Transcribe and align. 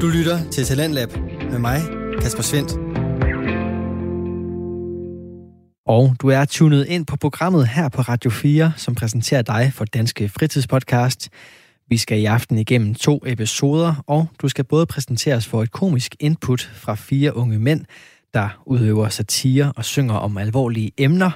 Du 0.00 0.06
lytter 0.06 0.50
til 0.50 0.64
Talentlab 0.64 1.08
med 1.50 1.58
mig, 1.58 1.80
Kasper 2.20 2.42
Svendt. 2.42 2.72
Og 5.86 6.16
du 6.22 6.28
er 6.28 6.44
tunet 6.44 6.86
ind 6.86 7.06
på 7.06 7.16
programmet 7.16 7.68
her 7.68 7.88
på 7.88 8.02
Radio 8.02 8.30
4, 8.30 8.72
som 8.76 8.94
præsenterer 8.94 9.42
dig 9.42 9.72
for 9.74 9.84
Danske 9.84 10.28
Fritidspodcast. 10.28 11.28
Vi 11.88 11.96
skal 11.96 12.18
i 12.18 12.24
aften 12.24 12.58
igennem 12.58 12.94
to 12.94 13.22
episoder, 13.26 14.04
og 14.06 14.26
du 14.42 14.48
skal 14.48 14.64
både 14.64 14.86
præsenteres 14.86 15.46
for 15.46 15.62
et 15.62 15.72
komisk 15.72 16.16
input 16.20 16.70
fra 16.74 16.94
fire 16.94 17.36
unge 17.36 17.58
mænd, 17.58 17.84
der 18.34 18.62
udøver 18.66 19.08
satire 19.08 19.72
og 19.76 19.84
synger 19.84 20.14
om 20.14 20.38
alvorlige 20.38 20.92
emner. 20.98 21.30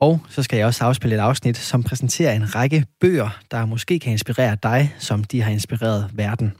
Og 0.00 0.20
så 0.28 0.42
skal 0.42 0.56
jeg 0.56 0.66
også 0.66 0.84
afspille 0.84 1.16
et 1.16 1.20
afsnit, 1.20 1.56
som 1.56 1.82
præsenterer 1.82 2.32
en 2.32 2.54
række 2.54 2.86
bøger, 3.00 3.38
der 3.50 3.66
måske 3.66 3.98
kan 3.98 4.12
inspirere 4.12 4.56
dig, 4.62 4.94
som 4.98 5.24
de 5.24 5.42
har 5.42 5.50
inspireret 5.50 6.10
verden. 6.14 6.52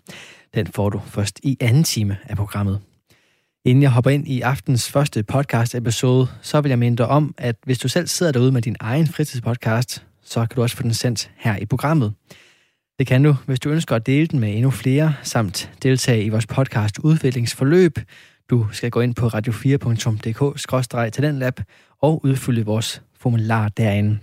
Den 0.55 0.66
får 0.66 0.91
du 0.91 1.00
først 1.07 1.40
i 1.43 1.57
anden 1.61 1.85
time 1.85 2.17
af 2.25 2.36
programmet. 2.36 2.81
Inden 3.64 3.82
jeg 3.82 3.90
hopper 3.90 4.11
ind 4.11 4.29
i 4.29 4.40
aftens 4.40 4.90
første 4.90 5.22
podcast-episode, 5.22 6.29
så 6.43 6.61
vil 6.61 6.68
jeg 6.68 6.79
minde 6.79 6.96
dig 6.96 7.07
om, 7.07 7.35
at 7.39 7.57
hvis 7.64 7.79
du 7.79 7.89
selv 7.89 8.07
sidder 8.07 8.32
derude 8.32 8.53
med 8.53 8.62
din 8.62 8.76
egen 8.81 9.07
fritidspodcast, 9.07 10.07
så 10.22 10.40
kan 10.40 10.57
du 10.57 10.62
også 10.62 10.76
få 10.76 10.82
den 10.82 10.95
sendt 10.95 11.31
her 11.36 11.57
i 11.57 11.67
programmet. 11.67 12.14
Det 12.98 13.07
kan 13.07 13.22
du, 13.22 13.36
hvis 13.46 13.61
du 13.61 13.71
ønsker 13.71 13.96
at 13.96 14.07
dele 14.07 14.26
den 14.26 14.40
med 14.40 14.54
endnu 14.54 14.71
flere, 14.71 15.14
samt 15.22 15.71
deltage 15.82 16.25
i 16.25 16.29
vores 16.29 16.46
podcast 16.46 16.98
udviklingsforløb. 16.98 17.98
Du 18.50 18.67
skal 18.73 18.90
gå 18.90 19.00
ind 19.00 19.14
på 19.14 19.29
radio4.dk-talentlab 19.29 21.61
og 22.00 22.25
udfylde 22.25 22.64
vores 22.64 23.03
formular 23.21 23.68
derinde. 23.68 24.18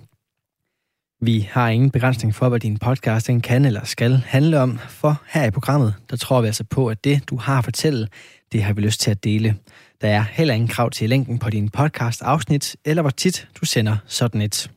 Vi 1.24 1.48
har 1.52 1.70
ingen 1.70 1.92
begrænsning 1.92 2.36
for, 2.36 2.50
hvad 2.50 2.60
din 2.60 2.78
podcasting 2.78 3.44
kan 3.44 3.66
eller 3.66 3.84
skal 3.84 4.24
handle 4.26 4.60
om, 4.60 4.80
for 4.90 5.22
her 5.28 5.46
i 5.46 5.52
programmet, 5.52 5.94
der 6.10 6.18
tror 6.18 6.42
vi 6.42 6.48
altså 6.48 6.64
på, 6.64 6.88
at 6.88 7.04
det, 7.04 7.30
du 7.30 7.38
har 7.38 7.58
at 7.58 7.64
fortælle, 7.64 8.08
det 8.52 8.64
har 8.64 8.74
vi 8.74 8.82
lyst 8.82 9.02
til 9.02 9.12
at 9.12 9.24
dele. 9.24 9.56
Der 10.02 10.08
er 10.08 10.24
heller 10.32 10.54
ingen 10.54 10.68
krav 10.68 10.90
til 10.90 11.10
længden 11.10 11.40
på 11.40 11.50
din 11.50 11.70
podcast-afsnit, 11.70 12.76
eller 12.86 13.02
hvor 13.02 13.10
tit 13.10 13.48
du 13.62 13.66
sender 13.66 13.98
sådan 14.06 14.42
et. 14.42 14.72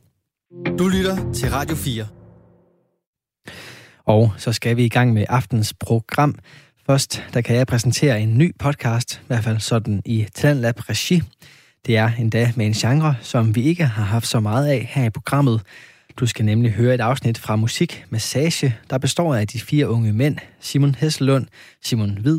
Du 0.79 0.89
lytter 0.89 1.33
til 1.33 1.51
Radio 1.51 1.77
4. 1.77 2.07
Og 4.05 4.33
så 4.37 4.53
skal 4.53 4.77
vi 4.77 4.85
i 4.85 4.89
gang 4.89 5.13
med 5.13 5.25
aftens 5.29 5.75
program. 5.81 6.35
Først, 6.87 7.25
der 7.35 7.41
kan 7.41 7.57
jeg 7.57 7.67
præsentere 7.67 8.21
en 8.21 8.39
ny 8.39 8.55
podcast, 8.59 9.21
i 9.23 9.27
hvert 9.27 9.45
fald 9.45 9.61
sådan 9.61 10.03
i 10.05 10.27
Talentlab 10.35 10.89
Regi. 10.89 11.23
Det 11.87 11.97
er 11.97 12.11
endda 12.19 12.53
med 12.57 12.67
en 12.67 12.73
genre, 12.73 13.17
som 13.21 13.55
vi 13.55 13.63
ikke 13.63 13.85
har 13.85 14.05
haft 14.05 14.27
så 14.27 14.41
meget 14.41 14.67
af 14.67 14.91
her 14.95 15.05
i 15.05 15.11
programmet. 15.11 15.63
Du 16.17 16.27
skal 16.27 16.45
nemlig 16.45 16.73
høre 16.73 16.95
et 16.95 17.01
afsnit 17.01 17.39
fra 17.39 17.57
Musik 17.57 18.05
Massage, 18.11 18.77
der 18.91 18.99
består 18.99 19.35
af 19.35 19.47
de 19.49 19.61
fire 19.61 19.89
unge 19.89 20.13
mænd, 20.13 20.39
Simon 20.61 20.95
Hesselund, 20.95 21.47
Simon 21.83 22.19
Hvid, 22.21 22.39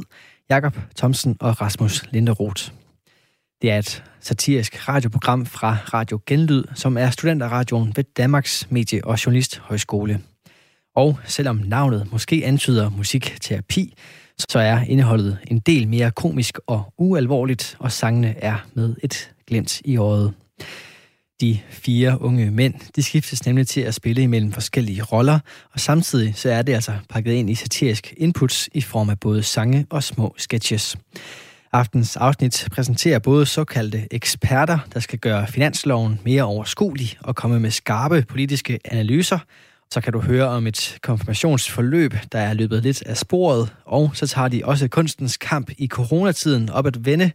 Jakob 0.50 0.78
Thomsen 0.98 1.38
og 1.40 1.62
Rasmus 1.62 2.04
Linderoth. 2.12 2.72
Det 3.62 3.72
er 3.72 3.78
et 3.78 4.04
satirisk 4.20 4.90
radioprogram 4.90 5.46
fra 5.46 5.78
Radio 5.94 6.20
Genlyd, 6.26 6.64
som 6.76 6.98
er 6.98 7.10
studenterradioen 7.10 7.94
ved 7.96 8.04
Danmarks 8.18 8.68
Medie- 8.70 9.06
og 9.06 9.26
Journalisthøjskole. 9.26 10.22
Og 10.96 11.20
selvom 11.26 11.62
navnet 11.66 12.12
måske 12.12 12.42
antyder 12.46 12.90
musikterapi, 12.90 13.94
så 14.50 14.60
er 14.60 14.80
indholdet 14.80 15.38
en 15.48 15.60
del 15.60 15.88
mere 15.88 16.12
komisk 16.12 16.60
og 16.68 16.94
ualvorligt, 16.98 17.76
og 17.80 17.92
sangene 17.92 18.36
er 18.38 18.68
med 18.74 18.96
et 19.04 19.32
glimt 19.48 19.82
i 19.86 19.98
øjet. 19.98 20.34
De 21.42 21.60
fire 21.70 22.22
unge 22.22 22.52
mænd, 22.52 22.74
de 22.96 23.04
skiftes 23.04 23.46
nemlig 23.46 23.68
til 23.68 23.82
at 23.82 23.94
spille 23.94 24.22
imellem 24.22 24.52
forskellige 24.52 25.04
roller, 25.04 25.40
og 25.74 25.80
samtidig 25.80 26.36
så 26.36 26.50
er 26.50 26.62
det 26.62 26.74
altså 26.74 26.94
pakket 27.10 27.34
ind 27.34 27.50
i 27.50 27.56
satirisk 27.56 28.14
inputs 28.18 28.70
i 28.74 28.82
form 28.82 29.10
af 29.10 29.20
både 29.20 29.44
sange 29.44 29.86
og 29.90 30.04
små 30.04 30.36
sketches. 30.38 30.98
Aftens 31.74 32.18
afsnit 32.18 32.68
præsenterer 32.72 33.20
både 33.20 33.46
såkaldte 33.46 34.08
eksperter, 34.12 34.80
der 34.94 35.00
skal 35.00 35.20
gøre 35.20 35.48
finansloven 35.48 36.20
mere 36.26 36.44
overskuelig 36.44 37.18
og 37.20 37.36
komme 37.36 37.60
med 37.60 37.72
skarpe 37.72 38.26
politiske 38.30 38.80
analyser. 38.86 39.40
Så 39.92 40.02
kan 40.02 40.14
du 40.14 40.20
høre 40.20 40.48
om 40.48 40.68
et 40.68 40.98
konfirmationsforløb, 41.02 42.14
der 42.32 42.40
er 42.40 42.54
løbet 42.54 42.84
lidt 42.84 43.02
af 43.02 43.18
sporet, 43.18 43.74
og 43.86 44.12
så 44.14 44.28
tager 44.28 44.48
de 44.48 44.62
også 44.64 44.88
kunstens 44.88 45.38
kamp 45.38 45.72
i 45.78 45.88
coronatiden 45.88 46.70
op 46.70 46.88
at 46.88 47.06
vende. 47.06 47.32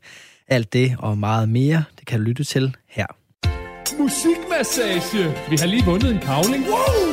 Alt 0.48 0.72
det 0.72 0.96
og 0.98 1.18
meget 1.18 1.48
mere, 1.48 1.84
det 1.98 2.06
kan 2.06 2.18
du 2.18 2.24
lytte 2.24 2.44
til 2.44 2.76
her. 2.88 3.19
Musikmassage. 3.98 5.34
Vi 5.50 5.56
har 5.56 5.66
lige 5.66 5.84
vundet 5.84 6.10
en 6.10 6.18
kavling. 6.18 6.64
Wow! 6.68 7.10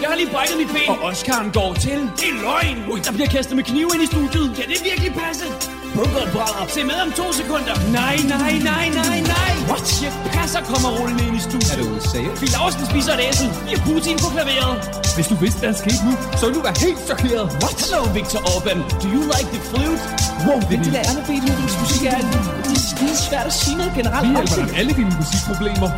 Jeg 0.00 0.08
har 0.10 0.16
lige 0.16 0.30
brækket 0.30 0.56
mit 0.58 0.68
ben. 0.68 0.88
Og 0.88 0.98
Oscar'en 1.10 1.52
går 1.52 1.74
til. 1.74 1.98
Det 2.20 2.28
er 2.32 2.42
løgn. 2.42 2.92
Ui, 2.92 3.00
der 3.06 3.12
bliver 3.12 3.28
kastet 3.28 3.56
med 3.56 3.64
knive 3.64 3.90
ind 3.94 4.02
i 4.02 4.06
studiet. 4.06 4.56
Kan 4.56 4.64
det 4.68 4.78
virkelig 4.90 5.12
passe? 5.22 5.44
Bunkeren 5.96 6.30
brænder. 6.34 6.64
Se 6.76 6.80
med 6.90 6.98
om 7.06 7.10
to 7.20 7.26
sekunder. 7.40 7.74
Nej, 8.00 8.16
nej, 8.34 8.52
nej, 8.70 8.84
nej, 9.00 9.18
nej. 9.34 9.50
What? 9.70 9.84
Chef 9.96 10.14
Passer 10.34 10.62
kommer 10.70 10.88
rullende 10.98 11.22
ind 11.26 11.36
i 11.40 11.42
studiet. 11.48 11.72
Er 11.72 11.76
du 11.82 11.88
seriøs? 12.12 12.38
Fie 12.40 12.50
Laursen 12.56 12.84
spiser 12.92 13.12
et 13.16 13.22
æsel. 13.28 13.48
Vi 13.66 13.70
har 13.74 13.82
Putin 13.88 14.16
på 14.22 14.28
klaveret. 14.34 14.74
Hvis 15.16 15.26
du 15.32 15.34
vidste, 15.44 15.58
hvad 15.60 15.68
der 15.72 15.78
skete 15.84 16.02
nu, 16.08 16.12
så 16.38 16.42
ville 16.46 16.56
du 16.60 16.64
være 16.68 16.78
helt 16.86 17.00
chokeret. 17.08 17.44
What? 17.62 17.76
Hello, 17.82 18.00
Victor 18.18 18.40
Orban. 18.52 18.78
Do 19.02 19.06
you 19.16 19.22
like 19.34 19.48
the 19.56 19.62
flute? 19.70 20.02
Wow, 20.46 20.58
det 20.68 20.76
er 20.78 20.92
der 20.96 21.02
andre 21.12 21.22
musik 21.82 22.02
er. 22.12 22.18
Det 22.66 22.76
er 22.78 22.84
skide 22.92 23.16
svært 23.28 23.46
at 23.52 23.54
sige 23.62 23.76
noget 23.80 23.92
generelt. 23.98 24.24
Vi 24.28 24.32
hjælper 24.36 24.54
dig 24.60 24.66
med 24.70 24.74
alle 24.80 24.92
dine 25.00 25.12
musikproblemer. 25.20 25.90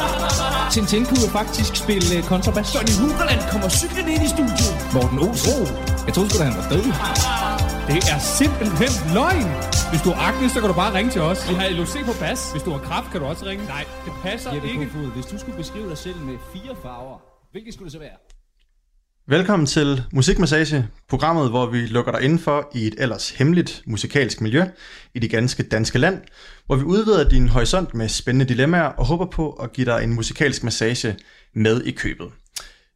Tintin 0.72 1.04
kunne 1.08 1.22
jo 1.26 1.30
faktisk 1.40 1.76
spille 1.82 2.18
uh, 2.18 2.24
kontrabas. 2.32 2.74
Johnny 2.74 2.94
Huberland 3.00 3.40
kommer 3.52 3.68
cyklen 3.68 4.08
ind 4.14 4.22
i 4.22 4.28
studiet. 4.36 4.72
Morten 4.94 5.18
Olsen. 5.18 5.66
Jeg 6.06 6.12
troede 6.14 6.30
sgu 6.30 6.38
da, 6.38 6.44
han 6.44 6.56
var 6.60 6.68
død. 6.72 6.84
Det 7.94 8.02
er 8.14 8.18
simpelthen 8.38 8.92
løgn. 9.18 9.48
Hvis 9.90 10.02
du 10.04 10.10
har 10.10 10.20
akne, 10.28 10.48
så 10.54 10.60
kan 10.60 10.68
du 10.72 10.76
bare 10.82 10.92
ringe 10.98 11.10
til 11.10 11.20
os. 11.20 11.38
Vi 11.50 11.54
har 11.54 11.68
LOC 11.78 11.94
på 12.10 12.14
bas. 12.20 12.40
Hvis 12.52 12.62
du 12.62 12.70
har 12.70 12.78
kraft, 12.88 13.10
kan 13.12 13.20
du 13.20 13.26
også 13.26 13.44
ringe. 13.46 13.64
Nej, 13.64 13.84
det 14.04 14.12
passer 14.22 14.52
Jeppe 14.54 14.68
ikke. 14.68 14.86
Kofod, 14.86 15.12
hvis 15.14 15.26
du 15.26 15.38
skulle 15.38 15.56
beskrive 15.56 15.88
dig 15.88 15.98
selv 15.98 16.16
med 16.16 16.36
fire 16.52 16.76
farver, 16.82 17.18
hvilke 17.52 17.72
skulle 17.72 17.84
det 17.84 17.92
så 17.92 17.98
være? 17.98 18.18
Velkommen 19.28 19.66
til 19.66 20.02
Musikmassage, 20.12 20.88
programmet, 21.08 21.50
hvor 21.50 21.66
vi 21.66 21.78
lukker 21.78 22.12
dig 22.12 22.22
indenfor 22.22 22.70
i 22.74 22.86
et 22.86 22.94
ellers 22.98 23.30
hemmeligt 23.30 23.82
musikalsk 23.86 24.40
miljø 24.40 24.64
i 25.14 25.18
det 25.18 25.30
ganske 25.30 25.62
danske 25.62 25.98
land, 25.98 26.20
hvor 26.66 26.76
vi 26.76 26.84
udvider 26.84 27.28
din 27.28 27.48
horisont 27.48 27.94
med 27.94 28.08
spændende 28.08 28.44
dilemmaer 28.44 28.88
og 29.00 29.06
håber 29.06 29.26
på 29.26 29.50
at 29.50 29.72
give 29.72 29.84
dig 29.84 30.04
en 30.04 30.14
musikalsk 30.14 30.64
massage 30.64 31.16
med 31.54 31.82
i 31.82 31.90
købet. 31.90 32.28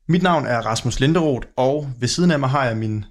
Mit 0.09 0.23
navn 0.23 0.47
er 0.47 0.59
Rasmus 0.59 1.01
Linderoth, 1.01 1.47
og 1.57 1.91
ved 2.01 2.09
siden 2.09 2.31
af 2.31 2.39
mig 2.39 2.49
har 2.49 2.65
jeg 2.65 2.77
min 2.77 3.05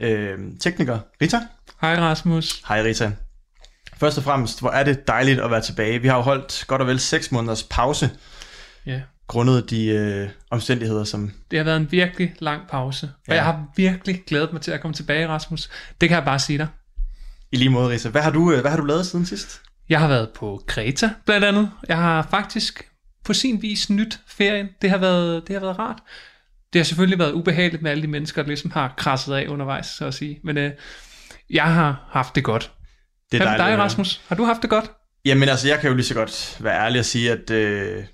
øh, 0.00 0.38
tekniker 0.60 0.98
Rita. 1.22 1.40
Hej 1.80 1.94
Rasmus. 1.96 2.62
Hej 2.68 2.82
Rita. 2.82 3.12
Først 3.96 4.18
og 4.18 4.24
fremmest, 4.24 4.60
hvor 4.60 4.70
er 4.70 4.84
det 4.84 5.06
dejligt 5.08 5.40
at 5.40 5.50
være 5.50 5.60
tilbage. 5.60 5.98
Vi 6.02 6.08
har 6.08 6.16
jo 6.16 6.22
holdt 6.22 6.64
godt 6.66 6.80
og 6.82 6.86
vel 6.88 7.00
6 7.00 7.32
måneders 7.32 7.62
pause, 7.62 8.10
Ja, 8.86 9.00
grundet 9.26 9.70
de 9.70 9.86
øh, 9.86 10.28
omstændigheder, 10.50 11.04
som 11.04 11.32
det 11.50 11.58
har 11.58 11.64
været 11.64 11.76
en 11.76 11.92
virkelig 11.92 12.34
lang 12.38 12.62
pause. 12.70 13.06
Og 13.06 13.12
Ja. 13.28 13.34
jeg 13.34 13.44
har 13.44 13.64
virkelig 13.76 14.22
glædet 14.26 14.52
mig 14.52 14.62
til 14.62 14.70
at 14.70 14.80
komme 14.80 14.94
tilbage, 14.94 15.28
Rasmus. 15.28 15.70
Det 16.00 16.08
kan 16.08 16.16
jeg 16.16 16.24
bare 16.24 16.38
sige 16.38 16.58
dig. 16.58 16.68
i 17.52 17.56
lige 17.56 17.68
måde, 17.70 17.88
Rita. 17.88 18.08
Hvad 18.08 18.22
har 18.22 18.30
du, 18.30 18.52
øh, 18.52 18.60
hvad 18.60 18.70
har 18.70 18.78
du 18.78 18.84
lavet 18.84 19.06
siden 19.06 19.26
sidst? 19.26 19.60
Jeg 19.88 20.00
har 20.00 20.08
været 20.08 20.28
på 20.36 20.62
Kreta, 20.66 21.10
blandt 21.26 21.44
andet. 21.46 21.70
Jeg 21.88 21.96
har 21.96 22.26
faktisk 22.30 22.88
på 23.24 23.32
sin 23.32 23.62
vis 23.62 23.90
nyt 23.90 24.20
ferien. 24.26 24.68
Det 24.82 24.90
har 24.90 24.98
været, 24.98 25.46
det 25.46 25.54
har 25.54 25.60
været 25.60 25.78
rart. 25.78 25.98
Det 26.72 26.78
har 26.78 26.84
selvfølgelig 26.84 27.18
været 27.18 27.32
ubehageligt 27.32 27.82
med 27.82 27.90
alle 27.90 28.02
de 28.02 28.08
mennesker, 28.08 28.42
der 28.42 28.48
ligesom 28.48 28.70
har 28.70 28.94
krasset 28.96 29.34
af 29.34 29.48
undervejs, 29.48 29.86
så 29.86 30.06
at 30.06 30.14
sige. 30.14 30.40
Men 30.44 30.58
øh, 30.58 30.70
jeg 31.50 31.74
har 31.74 32.08
haft 32.10 32.34
det 32.34 32.44
godt. 32.44 32.72
Det 33.32 33.40
dejligt 33.40 33.62
at 33.62 33.68
dig. 33.68 33.78
Rasmus? 33.78 34.22
Har 34.28 34.36
du 34.36 34.44
haft 34.44 34.62
det 34.62 34.70
godt? 34.70 34.90
Jamen 35.24 35.48
altså, 35.48 35.68
jeg 35.68 35.80
kan 35.80 35.88
jo 35.90 35.96
lige 35.96 36.06
så 36.06 36.14
godt 36.14 36.56
være 36.60 36.84
ærlig 36.84 36.98
og 36.98 37.04
sige, 37.04 37.32
at 37.32 37.50
øh, 37.50 38.04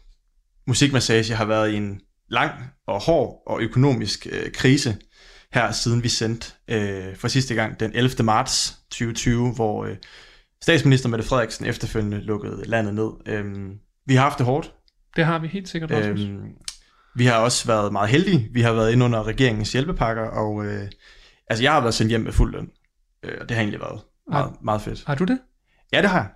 musikmassage 0.66 1.34
har 1.34 1.44
været 1.44 1.72
i 1.72 1.76
en 1.76 2.00
lang 2.30 2.52
og 2.86 3.02
hård 3.02 3.42
og 3.46 3.60
økonomisk 3.60 4.26
øh, 4.30 4.52
krise 4.52 4.96
her, 5.52 5.72
siden 5.72 6.02
vi 6.02 6.08
sendte 6.08 6.52
øh, 6.68 7.16
for 7.16 7.28
sidste 7.28 7.54
gang 7.54 7.80
den 7.80 7.90
11. 7.94 8.24
marts 8.24 8.78
2020, 8.90 9.52
hvor 9.52 9.84
øh, 9.84 9.96
statsminister 10.62 11.08
Mette 11.08 11.24
Frederiksen 11.24 11.66
efterfølgende 11.66 12.20
lukkede 12.20 12.62
landet 12.66 12.94
ned. 12.94 13.10
Øhm, 13.26 13.72
vi 14.06 14.14
har 14.14 14.22
haft 14.22 14.38
det 14.38 14.46
hårdt. 14.46 14.72
Det 15.16 15.24
har 15.24 15.38
vi 15.38 15.48
helt 15.48 15.68
sikkert, 15.68 15.90
Rasmus. 15.90 16.20
Øhm, 16.20 16.48
vi 17.16 17.24
har 17.24 17.38
også 17.38 17.66
været 17.66 17.92
meget 17.92 18.10
heldige. 18.10 18.48
Vi 18.52 18.60
har 18.60 18.72
været 18.72 18.92
inde 18.92 19.04
under 19.04 19.26
regeringens 19.26 19.72
hjælpepakker, 19.72 20.22
og 20.22 20.66
øh, 20.66 20.88
altså, 21.50 21.62
jeg 21.62 21.72
har 21.72 21.80
været 21.80 21.94
sendt 21.94 22.10
hjem 22.10 22.20
med 22.20 22.32
fuld 22.32 22.52
løn. 22.52 22.70
Øh, 23.22 23.34
og 23.40 23.48
det 23.48 23.56
har 23.56 23.62
egentlig 23.62 23.80
været 23.80 24.00
meget, 24.30 24.52
meget 24.62 24.82
fedt. 24.82 25.04
Har 25.06 25.14
du 25.14 25.24
det? 25.24 25.38
Ja, 25.92 26.02
det 26.02 26.10
har 26.10 26.18
jeg. 26.18 26.30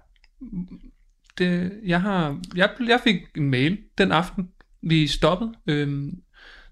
det 1.38 1.72
jeg, 1.84 2.00
har, 2.02 2.40
jeg, 2.54 2.70
jeg 2.86 3.00
fik 3.04 3.16
en 3.36 3.50
mail 3.50 3.78
den 3.98 4.12
aften, 4.12 4.48
vi 4.82 5.06
stoppede, 5.06 5.52
øhm, 5.66 6.10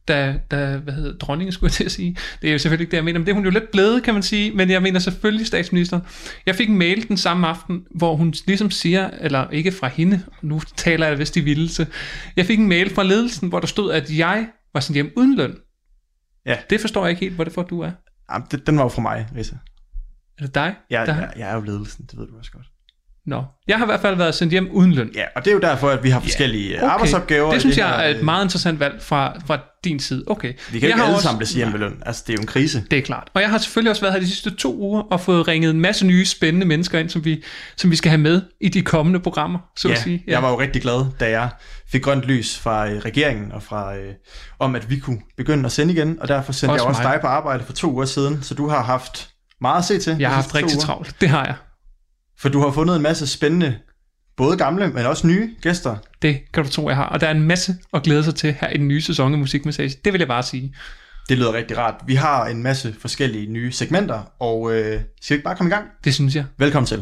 da, 0.09 0.41
da, 0.51 0.77
hvad 0.77 0.95
hedder 0.95 1.19
dronningen 1.19 1.53
skulle 1.53 1.69
jeg 1.69 1.73
til 1.73 1.85
at 1.85 1.93
sige. 1.93 2.17
Det 2.43 2.49
er 2.49 2.53
jo 2.53 2.59
selvfølgelig 2.59 2.83
ikke 2.83 2.91
det, 2.91 2.97
jeg 2.97 3.05
mener, 3.05 3.19
men 3.19 3.27
det 3.27 3.33
er 3.33 3.35
hun 3.35 3.45
jo 3.45 3.51
lidt 3.51 3.71
blevet, 3.71 4.03
kan 4.03 4.15
man 4.15 4.23
sige, 4.23 4.53
men 4.53 4.71
jeg 4.71 4.83
mener 4.83 4.99
selvfølgelig 4.99 5.47
statsministeren. 5.47 6.03
Jeg 6.47 6.55
fik 6.55 6.69
en 6.69 6.79
mail 6.79 7.09
den 7.09 7.17
samme 7.17 7.47
aften, 7.47 7.85
hvor 7.91 8.17
hun 8.17 8.35
ligesom 8.47 8.71
siger, 8.71 9.11
eller 9.21 9.51
ikke 9.51 9.73
fra 9.73 9.89
hende, 9.89 10.23
nu 10.43 10.61
taler 10.77 11.07
jeg 11.07 11.19
vist 11.19 11.37
i 11.37 11.41
vildelse, 11.41 11.87
jeg 12.37 12.47
fik 12.47 12.59
en 12.59 12.69
mail 12.69 12.95
fra 12.95 13.03
ledelsen, 13.03 13.49
hvor 13.49 13.61
der 13.61 13.67
stod, 13.67 13.93
at 13.93 14.19
jeg 14.19 14.49
var 14.75 14.81
sendt 14.81 14.95
hjem 14.95 15.13
uden 15.17 15.37
løn. 15.37 15.57
Ja. 16.47 16.57
Det 16.71 16.81
forstår 16.81 17.05
jeg 17.05 17.11
ikke 17.11 17.21
helt, 17.21 17.35
hvorfor 17.35 17.63
du 17.63 17.81
er. 17.81 17.91
Jamen, 18.33 18.47
det, 18.51 18.67
den 18.67 18.77
var 18.77 18.83
jo 18.83 18.89
fra 18.89 19.03
mig, 19.03 19.29
Risa. 19.37 19.55
Er 20.39 20.43
det 20.43 20.55
dig? 20.55 20.75
Jeg, 20.91 21.07
der... 21.07 21.15
jeg, 21.17 21.33
jeg 21.37 21.51
er 21.51 21.55
jo 21.55 21.61
ledelsen, 21.61 22.07
det 22.11 22.19
ved 22.19 22.27
du 22.27 22.39
også 22.39 22.53
godt. 22.53 22.67
Nå. 23.29 23.45
Jeg 23.69 23.77
har 23.77 23.85
i 23.85 23.87
hvert 23.87 24.01
fald 24.01 24.17
været 24.17 24.35
sendt 24.35 24.51
hjem 24.53 24.69
uden 24.73 24.93
løn. 24.93 25.11
Ja, 25.15 25.23
og 25.37 25.45
det 25.45 25.51
er 25.51 25.55
jo 25.55 25.61
derfor, 25.61 25.89
at 25.91 26.03
vi 26.05 26.11
har 26.11 26.21
forskellige 26.21 26.71
yeah. 26.75 26.93
arbejdsopgaver. 26.93 27.53
Det 27.53 27.61
synes 27.61 27.77
her, 27.77 27.87
jeg 27.89 28.07
er 28.07 28.11
et 28.11 28.17
øh, 28.19 28.25
meget 28.25 28.45
interessant 28.45 28.81
valg 28.81 29.03
fra, 29.03 29.37
fra 29.47 29.59
din 29.85 30.01
side. 30.01 30.25
Okay. 30.27 30.49
Vi 30.49 30.55
kan 30.55 30.73
jeg 30.73 30.83
ikke 30.83 30.97
har 30.99 31.05
alle 31.05 31.15
også- 31.17 31.23
sammen 31.23 31.39
blive 31.39 31.57
hjem 31.57 31.69
med 31.69 31.79
løn. 31.79 32.03
Altså, 32.07 32.23
det 32.27 32.33
er 32.33 32.37
jo 32.37 32.41
en 32.41 32.47
krise. 32.47 32.85
Det 32.91 32.99
er 32.99 33.03
klart. 33.03 33.29
Og 33.35 33.41
jeg 33.41 33.51
har 33.51 33.59
selvfølgelig 33.59 33.91
også 33.91 34.03
været 34.03 34.13
her 34.15 34.21
de 34.21 34.27
sidste 34.27 34.55
to 34.55 34.77
uger 34.79 35.03
og 35.03 35.21
fået 35.21 35.49
ringet 35.49 35.71
en 35.71 35.81
masse 35.81 36.07
nye 36.07 36.25
spændende 36.27 36.67
mennesker 36.67 36.99
ind, 36.99 37.09
som 37.09 37.25
vi, 37.25 37.43
som 37.77 37.91
vi 37.91 37.97
skal 37.97 38.11
have 38.11 38.21
med 38.21 38.43
i 38.61 38.69
de 38.69 38.83
kommende 38.83 39.21
programmer, 39.21 39.59
så 39.77 39.89
ja, 39.89 39.95
at 39.95 40.01
sige. 40.01 40.25
jeg 40.27 40.43
var 40.43 40.51
jo 40.51 40.61
rigtig 40.61 40.83
glad, 40.83 41.07
da 41.21 41.31
jeg 41.31 41.49
fik 41.93 42.03
grønt 42.03 42.23
lys 42.25 42.59
fra 42.59 42.91
øh, 42.91 42.99
regeringen 42.99 43.53
og 43.53 43.63
fra 43.63 43.97
øh, 43.97 44.13
om, 44.59 44.75
at 44.75 44.91
vi 44.91 44.99
kunne 44.99 45.19
begynde 45.37 45.65
at 45.67 45.73
sende 45.73 45.93
igen, 45.95 46.19
og 46.21 46.29
derfor 46.29 46.53
sendte 46.53 46.73
Også 46.73 46.85
jeg 46.85 46.89
også 46.89 47.03
mig. 47.03 47.13
dig 47.13 47.21
på 47.21 47.27
arbejde 47.27 47.65
for 47.65 47.73
to 47.73 47.93
uger 47.93 48.05
siden, 48.05 48.43
så 48.43 48.55
du 48.55 48.69
har 48.69 48.83
haft 48.83 49.29
meget 49.61 49.79
at 49.79 49.85
se 49.85 49.99
til. 49.99 50.17
jeg 50.19 50.29
har 50.29 50.35
haft 50.35 50.55
rigtig 50.55 50.77
uger. 50.77 50.85
travlt. 50.85 51.15
Det 51.21 51.29
har 51.29 51.45
jeg. 51.45 51.55
For 52.41 52.49
du 52.49 52.61
har 52.61 52.71
fundet 52.71 52.97
en 52.97 53.03
masse 53.03 53.27
spændende, 53.27 53.79
både 54.37 54.57
gamle, 54.57 54.89
men 54.89 55.07
også 55.07 55.27
nye 55.27 55.51
gæster. 55.63 55.97
Det 56.23 56.41
kan 56.55 56.65
du 56.65 56.71
tro, 56.71 56.89
jeg 56.89 56.97
har. 56.97 57.05
Og 57.07 57.21
der 57.21 57.27
er 57.27 57.31
en 57.31 57.43
masse 57.43 57.75
at 57.93 58.03
glæde 58.03 58.25
sig 58.25 58.35
til 58.35 58.55
her 58.61 58.71
i 58.71 58.77
den 58.77 58.89
nye 58.89 59.01
sæson 59.01 59.33
af 59.33 59.39
Musikmassage. 59.39 59.97
Det 60.05 60.13
vil 60.13 60.19
jeg 60.19 60.29
bare 60.29 60.43
sige. 60.43 60.75
Det 61.29 61.39
lyder 61.39 61.53
rigtig 61.53 61.79
rart. 61.79 61.95
Vi 62.07 62.15
har 62.15 62.47
en 62.47 62.63
masse 62.63 62.95
forskellige 63.01 63.53
nye 63.53 63.73
segmenter, 63.73 64.23
og 64.41 64.75
øh, 64.75 65.01
skal 65.21 65.35
vi 65.35 65.39
ikke 65.39 65.45
bare 65.45 65.57
komme 65.57 65.71
i 65.71 65.75
gang? 65.75 65.87
Det 66.05 66.15
synes 66.15 66.37
jeg. 66.37 66.45
Velkommen 66.59 66.87
til. 66.87 66.99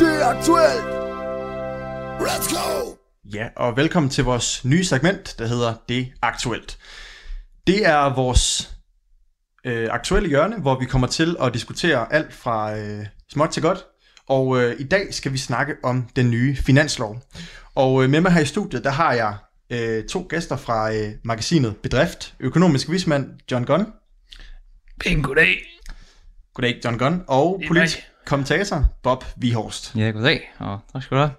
Det 0.00 0.22
er 0.22 0.26
aktuelt. 0.26 0.84
Let's 2.20 2.54
go. 2.54 2.99
Ja, 3.34 3.48
og 3.56 3.76
velkommen 3.76 4.10
til 4.10 4.24
vores 4.24 4.64
nye 4.64 4.84
segment, 4.84 5.34
der 5.38 5.46
hedder 5.46 5.74
Det 5.88 6.12
Aktuelt. 6.22 6.78
Det 7.66 7.86
er 7.86 8.14
vores 8.14 8.70
øh, 9.64 9.88
aktuelle 9.90 10.28
hjørne, 10.28 10.60
hvor 10.60 10.78
vi 10.78 10.84
kommer 10.84 11.06
til 11.06 11.36
at 11.40 11.54
diskutere 11.54 12.12
alt 12.12 12.32
fra 12.32 12.78
øh, 12.78 13.06
småt 13.32 13.50
til 13.50 13.62
godt. 13.62 13.84
Og 14.28 14.62
øh, 14.62 14.80
i 14.80 14.84
dag 14.84 15.14
skal 15.14 15.32
vi 15.32 15.38
snakke 15.38 15.74
om 15.82 16.08
den 16.16 16.30
nye 16.30 16.56
finanslov. 16.56 17.22
Og 17.74 18.04
øh, 18.04 18.10
med 18.10 18.20
mig 18.20 18.32
her 18.32 18.40
i 18.40 18.44
studiet, 18.44 18.84
der 18.84 18.90
har 18.90 19.12
jeg 19.12 19.36
øh, 19.70 20.04
to 20.04 20.26
gæster 20.28 20.56
fra 20.56 20.94
øh, 20.94 21.12
magasinet 21.24 21.76
Bedrift. 21.76 22.34
Økonomisk 22.40 22.90
vismand 22.90 23.30
John 23.50 23.64
Gunn. 23.64 23.86
Pæn 25.00 25.22
goddag. 25.22 25.56
Goddag, 26.54 26.80
John 26.84 26.98
Gunn. 26.98 27.24
Og 27.26 27.62
politisk 27.68 27.98
kommentator 28.26 28.84
Bob 29.02 29.24
Vihorst. 29.36 29.94
Ja, 29.96 30.10
goddag, 30.10 30.52
og 30.58 30.78
tak 30.92 31.02
skal 31.02 31.16
du 31.16 31.22
have. 31.22 31.32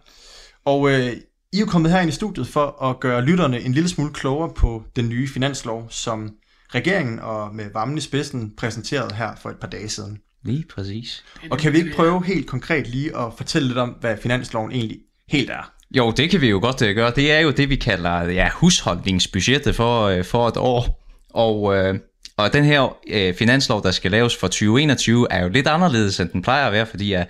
Og 0.65 0.91
øh, 0.91 1.13
I 1.53 1.57
er 1.57 1.59
jo 1.59 1.65
kommet 1.65 1.91
herind 1.91 2.09
i 2.09 2.13
studiet 2.13 2.47
for 2.47 2.83
at 2.89 2.99
gøre 2.99 3.21
lytterne 3.21 3.61
en 3.61 3.73
lille 3.73 3.89
smule 3.89 4.13
klogere 4.13 4.53
på 4.53 4.83
den 4.95 5.09
nye 5.09 5.27
finanslov, 5.27 5.87
som 5.89 6.29
regeringen 6.69 7.19
og 7.19 7.55
med 7.55 7.65
varmen 7.73 7.97
i 7.97 8.01
spidsen 8.01 8.53
præsenterede 8.57 9.15
her 9.15 9.35
for 9.41 9.49
et 9.49 9.55
par 9.57 9.67
dage 9.67 9.89
siden. 9.89 10.17
Lige 10.43 10.65
præcis. 10.75 11.23
Og 11.51 11.57
kan 11.57 11.73
vi 11.73 11.77
ikke 11.77 11.93
prøve 11.95 12.25
helt 12.25 12.47
konkret 12.47 12.87
lige 12.87 13.17
at 13.17 13.33
fortælle 13.37 13.67
lidt 13.67 13.77
om, 13.77 13.89
hvad 13.89 14.17
finansloven 14.17 14.71
egentlig 14.71 14.97
helt 15.29 15.49
er? 15.49 15.71
Jo, 15.97 16.11
det 16.11 16.29
kan 16.29 16.41
vi 16.41 16.49
jo 16.49 16.59
godt 16.59 16.81
uh, 16.81 16.95
gøre. 16.95 17.13
Det 17.15 17.31
er 17.31 17.39
jo 17.39 17.51
det, 17.51 17.69
vi 17.69 17.75
kalder 17.75 18.21
ja, 18.23 18.49
husholdningsbudgettet 18.53 19.75
for, 19.75 20.17
uh, 20.17 20.25
for 20.25 20.47
et 20.47 20.57
år. 20.57 21.07
Og, 21.29 21.61
uh, 21.61 21.95
og 22.37 22.53
den 22.53 22.63
her 22.63 22.81
uh, 22.81 23.35
finanslov, 23.37 23.83
der 23.83 23.91
skal 23.91 24.11
laves 24.11 24.37
for 24.37 24.47
2021, 24.47 25.27
er 25.31 25.43
jo 25.43 25.49
lidt 25.49 25.67
anderledes, 25.67 26.19
end 26.19 26.29
den 26.29 26.41
plejer 26.41 26.65
at 26.65 26.73
være, 26.73 26.85
fordi 26.85 27.15
uh, 27.15 27.21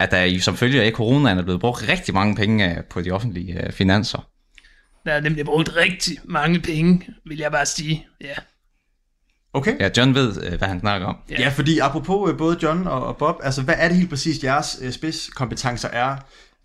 at 0.00 0.10
der 0.10 0.40
som 0.40 0.56
følge 0.56 0.82
af 0.82 0.92
coronaen 0.92 1.38
er 1.38 1.42
blevet 1.42 1.60
brugt 1.60 1.88
rigtig 1.88 2.14
mange 2.14 2.36
penge 2.36 2.70
uh, 2.70 2.84
på 2.90 3.00
de 3.00 3.10
offentlige 3.10 3.60
uh, 3.66 3.72
finanser. 3.72 4.28
Der 5.04 5.12
er 5.12 5.20
nemlig 5.20 5.44
brugt 5.44 5.76
rigtig 5.76 6.18
mange 6.24 6.60
penge, 6.60 7.06
vil 7.26 7.38
jeg 7.38 7.52
bare 7.52 7.66
sige. 7.66 8.06
Ja. 8.20 8.34
Okay? 9.52 9.80
Ja, 9.80 9.88
John 9.96 10.14
ved, 10.14 10.52
uh, 10.52 10.58
hvad 10.58 10.68
han 10.68 10.80
snakker 10.80 11.06
om. 11.06 11.16
Ja, 11.30 11.48
fordi 11.48 11.78
apropos 11.78 12.30
øh, 12.30 12.38
både 12.38 12.58
John 12.62 12.86
og, 12.86 13.16
Bob, 13.16 13.36
altså 13.42 13.62
hvad 13.62 13.74
er 13.78 13.88
det 13.88 13.96
helt 13.96 14.10
præcis, 14.10 14.44
jeres 14.44 14.78
øh, 14.82 14.92
spidskompetencer 14.92 15.88
er? 15.88 16.16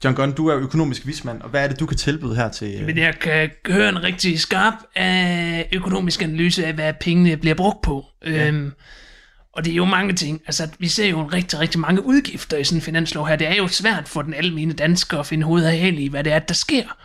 John 0.04 0.16
Gunn, 0.16 0.31
du 0.31 0.48
er 0.48 0.54
jo 0.54 0.60
økonomisk 0.60 1.07
vismand, 1.07 1.42
og 1.42 1.50
hvad 1.50 1.63
er 1.63 1.68
det, 1.68 1.80
du 1.80 1.86
kan 1.86 1.98
tilbyde 1.98 2.36
her 2.36 2.50
til... 2.50 2.80
øh, 2.80 2.86
Men 2.86 2.98
jeg 2.98 3.19
kan 3.19 3.50
høre 3.68 3.89
en 3.89 4.04
rigtig 4.04 4.39
skarp 4.39 4.74
øh, 4.98 5.60
økonomisk 5.74 6.22
analyse 6.22 6.66
af, 6.66 6.74
hvad 6.74 6.94
pengene 7.01 7.38
bliver 7.38 7.56
brugt 7.56 7.81
på. 7.81 8.06
Ja. 8.25 8.48
Øhm, 8.48 8.72
og 9.53 9.65
det 9.65 9.71
er 9.71 9.75
jo 9.75 9.86
mange 9.86 10.13
ting. 10.13 10.42
Altså, 10.45 10.69
vi 10.80 10.88
ser 10.88 11.09
jo 11.09 11.24
rigtig, 11.33 11.59
rigtig 11.59 11.80
mange 11.80 12.06
udgifter 12.06 12.57
i 12.57 12.63
sådan 12.63 12.77
en 12.77 12.81
finanslov 12.81 13.27
her. 13.27 13.36
Det 13.36 13.48
er 13.48 13.56
jo 13.56 13.68
svært 13.68 14.07
for 14.07 14.21
den 14.21 14.33
almene 14.33 14.74
dansker 14.74 15.19
at 15.19 15.25
finde 15.25 15.45
hoved 15.45 15.65
og 15.65 15.71
hale 15.71 16.01
i, 16.01 16.07
hvad 16.07 16.24
det 16.24 16.33
er, 16.33 16.39
der 16.39 16.53
sker. 16.53 16.98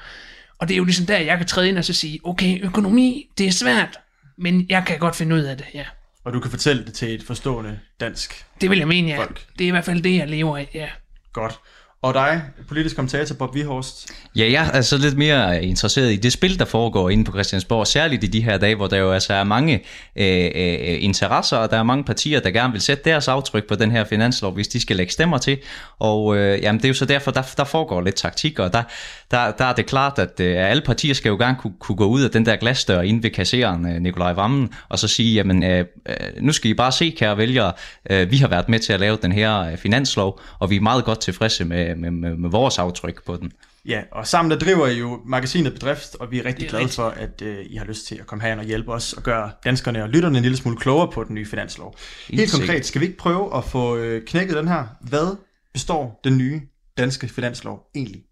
Og 0.58 0.68
det 0.68 0.74
er 0.74 0.78
jo 0.78 0.84
ligesom 0.84 1.06
der, 1.06 1.18
jeg 1.18 1.38
kan 1.38 1.46
træde 1.46 1.68
ind 1.68 1.78
og 1.78 1.84
så 1.84 1.92
sige, 1.92 2.20
okay, 2.24 2.64
økonomi, 2.64 3.30
det 3.38 3.46
er 3.46 3.50
svært, 3.50 3.98
men 4.38 4.66
jeg 4.68 4.84
kan 4.86 4.98
godt 4.98 5.16
finde 5.16 5.36
ud 5.36 5.40
af 5.40 5.56
det, 5.56 5.66
ja. 5.74 5.84
Og 6.24 6.32
du 6.32 6.40
kan 6.40 6.50
fortælle 6.50 6.84
det 6.84 6.94
til 6.94 7.14
et 7.14 7.22
forstående 7.22 7.78
dansk 8.00 8.44
Det 8.60 8.70
vil 8.70 8.78
jeg 8.78 8.88
mene, 8.88 9.08
ja. 9.08 9.18
Folk. 9.18 9.46
Det 9.58 9.64
er 9.64 9.68
i 9.68 9.70
hvert 9.70 9.84
fald 9.84 10.02
det, 10.02 10.16
jeg 10.16 10.28
lever 10.28 10.56
af, 10.56 10.70
ja. 10.74 10.88
godt. 11.32 11.58
Og 12.06 12.14
dig, 12.14 12.42
politisk 12.68 12.96
kommentator 12.96 13.34
Bob 13.34 13.54
Vihorst. 13.54 14.10
Ja, 14.36 14.50
jeg 14.50 14.70
er 14.74 14.80
så 14.80 14.98
lidt 14.98 15.16
mere 15.18 15.64
interesseret 15.64 16.12
i 16.12 16.16
det 16.16 16.32
spil, 16.32 16.58
der 16.58 16.64
foregår 16.64 17.10
inde 17.10 17.24
på 17.24 17.32
Christiansborg, 17.32 17.86
særligt 17.86 18.24
i 18.24 18.26
de 18.26 18.42
her 18.42 18.58
dage, 18.58 18.74
hvor 18.74 18.86
der 18.86 18.96
jo 18.96 19.12
altså 19.12 19.34
er 19.34 19.44
mange 19.44 19.74
øh, 20.16 20.44
øh, 20.54 21.04
interesser, 21.04 21.56
og 21.56 21.70
der 21.70 21.76
er 21.76 21.82
mange 21.82 22.04
partier, 22.04 22.40
der 22.40 22.50
gerne 22.50 22.72
vil 22.72 22.80
sætte 22.80 23.04
deres 23.04 23.28
aftryk 23.28 23.68
på 23.68 23.74
den 23.74 23.90
her 23.90 24.04
finanslov, 24.04 24.52
hvis 24.52 24.68
de 24.68 24.80
skal 24.80 24.96
lægge 24.96 25.12
stemmer 25.12 25.38
til. 25.38 25.58
Og 25.98 26.36
øh, 26.36 26.62
jamen, 26.62 26.78
det 26.78 26.84
er 26.84 26.88
jo 26.88 26.94
så 26.94 27.04
derfor, 27.04 27.30
der, 27.30 27.42
der 27.56 27.64
foregår 27.64 28.00
lidt 28.00 28.16
taktik, 28.16 28.58
og 28.58 28.72
der, 28.72 28.82
der, 29.30 29.50
der 29.50 29.64
er 29.64 29.72
det 29.72 29.86
klart, 29.86 30.18
at 30.18 30.40
øh, 30.40 30.70
alle 30.70 30.82
partier 30.82 31.14
skal 31.14 31.28
jo 31.28 31.36
gerne 31.36 31.56
kunne, 31.60 31.72
kunne 31.80 31.96
gå 31.96 32.06
ud 32.06 32.22
af 32.22 32.30
den 32.30 32.46
der 32.46 32.56
glasdør 32.56 33.00
inde 33.00 33.22
ved 33.22 33.30
kasseren, 33.30 33.86
øh, 33.88 34.00
Nikolaj 34.00 34.32
Vammen, 34.32 34.70
og 34.88 34.98
så 34.98 35.08
sige, 35.08 35.34
jamen, 35.34 35.62
øh, 35.62 35.84
øh, 36.08 36.16
nu 36.40 36.52
skal 36.52 36.70
I 36.70 36.74
bare 36.74 36.92
se, 36.92 37.14
kære 37.18 37.36
vælgere, 37.36 37.72
øh, 38.10 38.30
vi 38.30 38.36
har 38.36 38.48
været 38.48 38.68
med 38.68 38.78
til 38.78 38.92
at 38.92 39.00
lave 39.00 39.18
den 39.22 39.32
her 39.32 39.58
øh, 39.58 39.76
finanslov, 39.76 40.40
og 40.58 40.70
vi 40.70 40.76
er 40.76 40.80
meget 40.80 41.04
godt 41.04 41.20
tilfredse 41.20 41.64
med, 41.64 41.94
med, 41.94 42.10
med, 42.10 42.36
med 42.36 42.50
vores 42.50 42.78
aftryk 42.78 43.24
på 43.24 43.36
den. 43.36 43.52
Ja, 43.86 44.02
og 44.12 44.26
sammen 44.26 44.50
der 44.50 44.58
driver 44.58 44.86
I 44.86 44.98
jo 44.98 45.20
magasinet 45.26 45.72
Bedrift, 45.72 46.16
og 46.20 46.30
vi 46.30 46.38
er 46.38 46.44
rigtig 46.44 46.64
er 46.64 46.68
glade 46.68 46.84
rigtigt. 46.84 46.96
for, 46.96 47.08
at 47.08 47.42
øh, 47.42 47.64
I 47.66 47.76
har 47.76 47.84
lyst 47.84 48.06
til 48.06 48.14
at 48.14 48.26
komme 48.26 48.44
herind 48.44 48.60
og 48.60 48.66
hjælpe 48.66 48.92
os 48.92 49.12
og 49.12 49.22
gøre 49.22 49.50
danskerne 49.64 50.02
og 50.02 50.08
lytterne 50.08 50.38
en 50.38 50.42
lille 50.42 50.56
smule 50.56 50.76
klogere 50.76 51.12
på 51.12 51.24
den 51.24 51.34
nye 51.34 51.46
finanslov. 51.46 51.96
Helt 52.28 52.52
konkret, 52.52 52.86
skal 52.86 53.00
vi 53.00 53.06
ikke 53.06 53.18
prøve 53.18 53.56
at 53.56 53.64
få 53.64 53.96
øh, 53.96 54.22
knækket 54.26 54.56
den 54.56 54.68
her? 54.68 54.84
Hvad 55.00 55.36
består 55.72 56.20
den 56.24 56.38
nye 56.38 56.60
danske 56.98 57.28
finanslov 57.28 57.80
egentlig? 57.94 58.22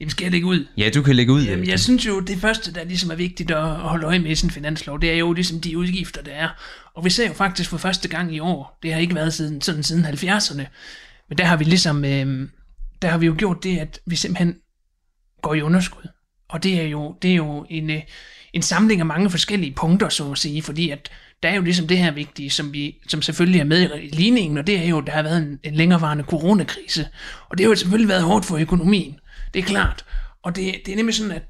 Jamen, 0.00 0.10
skal 0.10 0.24
jeg 0.24 0.32
lægge 0.32 0.46
ud? 0.46 0.66
Ja, 0.76 0.90
du 0.94 1.02
kan 1.02 1.16
lægge 1.16 1.32
ud. 1.32 1.42
Jamen, 1.42 1.68
jeg 1.68 1.80
synes 1.80 2.06
jo, 2.06 2.20
det 2.20 2.38
første, 2.38 2.74
der 2.74 2.84
ligesom 2.84 3.10
er 3.10 3.14
vigtigt 3.14 3.50
at 3.50 3.62
holde 3.62 4.06
øje 4.06 4.18
med 4.18 4.42
i 4.42 4.44
en 4.44 4.50
finanslov, 4.50 5.00
det 5.00 5.10
er 5.10 5.16
jo 5.16 5.32
ligesom 5.32 5.60
de 5.60 5.78
udgifter, 5.78 6.22
der 6.22 6.32
er. 6.32 6.48
Og 6.94 7.04
vi 7.04 7.10
ser 7.10 7.26
jo 7.26 7.32
faktisk 7.32 7.70
for 7.70 7.76
første 7.76 8.08
gang 8.08 8.34
i 8.34 8.38
år, 8.38 8.78
det 8.82 8.92
har 8.92 9.00
ikke 9.00 9.14
været 9.14 9.34
siden, 9.34 9.60
sådan 9.60 9.82
siden 9.82 10.04
70'erne, 10.04 10.62
men 11.28 11.38
der 11.38 11.44
har 11.44 11.56
vi 11.56 11.64
ligesom, 11.64 12.04
øh, 12.04 12.48
der 13.02 13.08
har 13.08 13.18
vi 13.18 13.26
jo 13.26 13.34
gjort 13.38 13.64
det, 13.64 13.78
at 13.78 14.00
vi 14.06 14.16
simpelthen 14.16 14.56
går 15.42 15.54
i 15.54 15.62
underskud. 15.62 16.08
Og 16.48 16.62
det 16.62 16.80
er 16.80 16.86
jo, 16.86 17.16
det 17.22 17.30
er 17.30 17.34
jo 17.34 17.66
en, 17.70 17.90
øh, 17.90 18.02
en 18.52 18.62
samling 18.62 19.00
af 19.00 19.06
mange 19.06 19.30
forskellige 19.30 19.72
punkter, 19.76 20.08
så 20.08 20.30
at 20.30 20.38
sige, 20.38 20.62
fordi 20.62 20.90
at 20.90 21.10
der 21.42 21.48
er 21.48 21.54
jo 21.54 21.62
ligesom 21.62 21.88
det 21.88 21.98
her 21.98 22.10
vigtige, 22.10 22.50
som, 22.50 22.72
vi, 22.72 22.96
som 23.08 23.22
selvfølgelig 23.22 23.60
er 23.60 23.64
med 23.64 23.90
i 24.02 24.08
ligningen, 24.08 24.58
og 24.58 24.66
det 24.66 24.78
er 24.78 24.88
jo, 24.88 25.00
der 25.00 25.12
har 25.12 25.22
været 25.22 25.38
en, 25.38 25.58
en 25.62 25.74
længerevarende 25.74 26.24
coronakrise. 26.24 27.08
Og 27.48 27.58
det 27.58 27.64
har 27.64 27.70
jo 27.70 27.76
selvfølgelig 27.76 28.08
været 28.08 28.22
hårdt 28.22 28.44
for 28.44 28.56
økonomien. 28.56 29.16
Det 29.54 29.60
er 29.60 29.66
klart. 29.66 30.04
Og 30.42 30.56
det, 30.56 30.74
det 30.86 30.92
er 30.92 30.96
nemlig 30.96 31.14
sådan, 31.14 31.32
at 31.32 31.42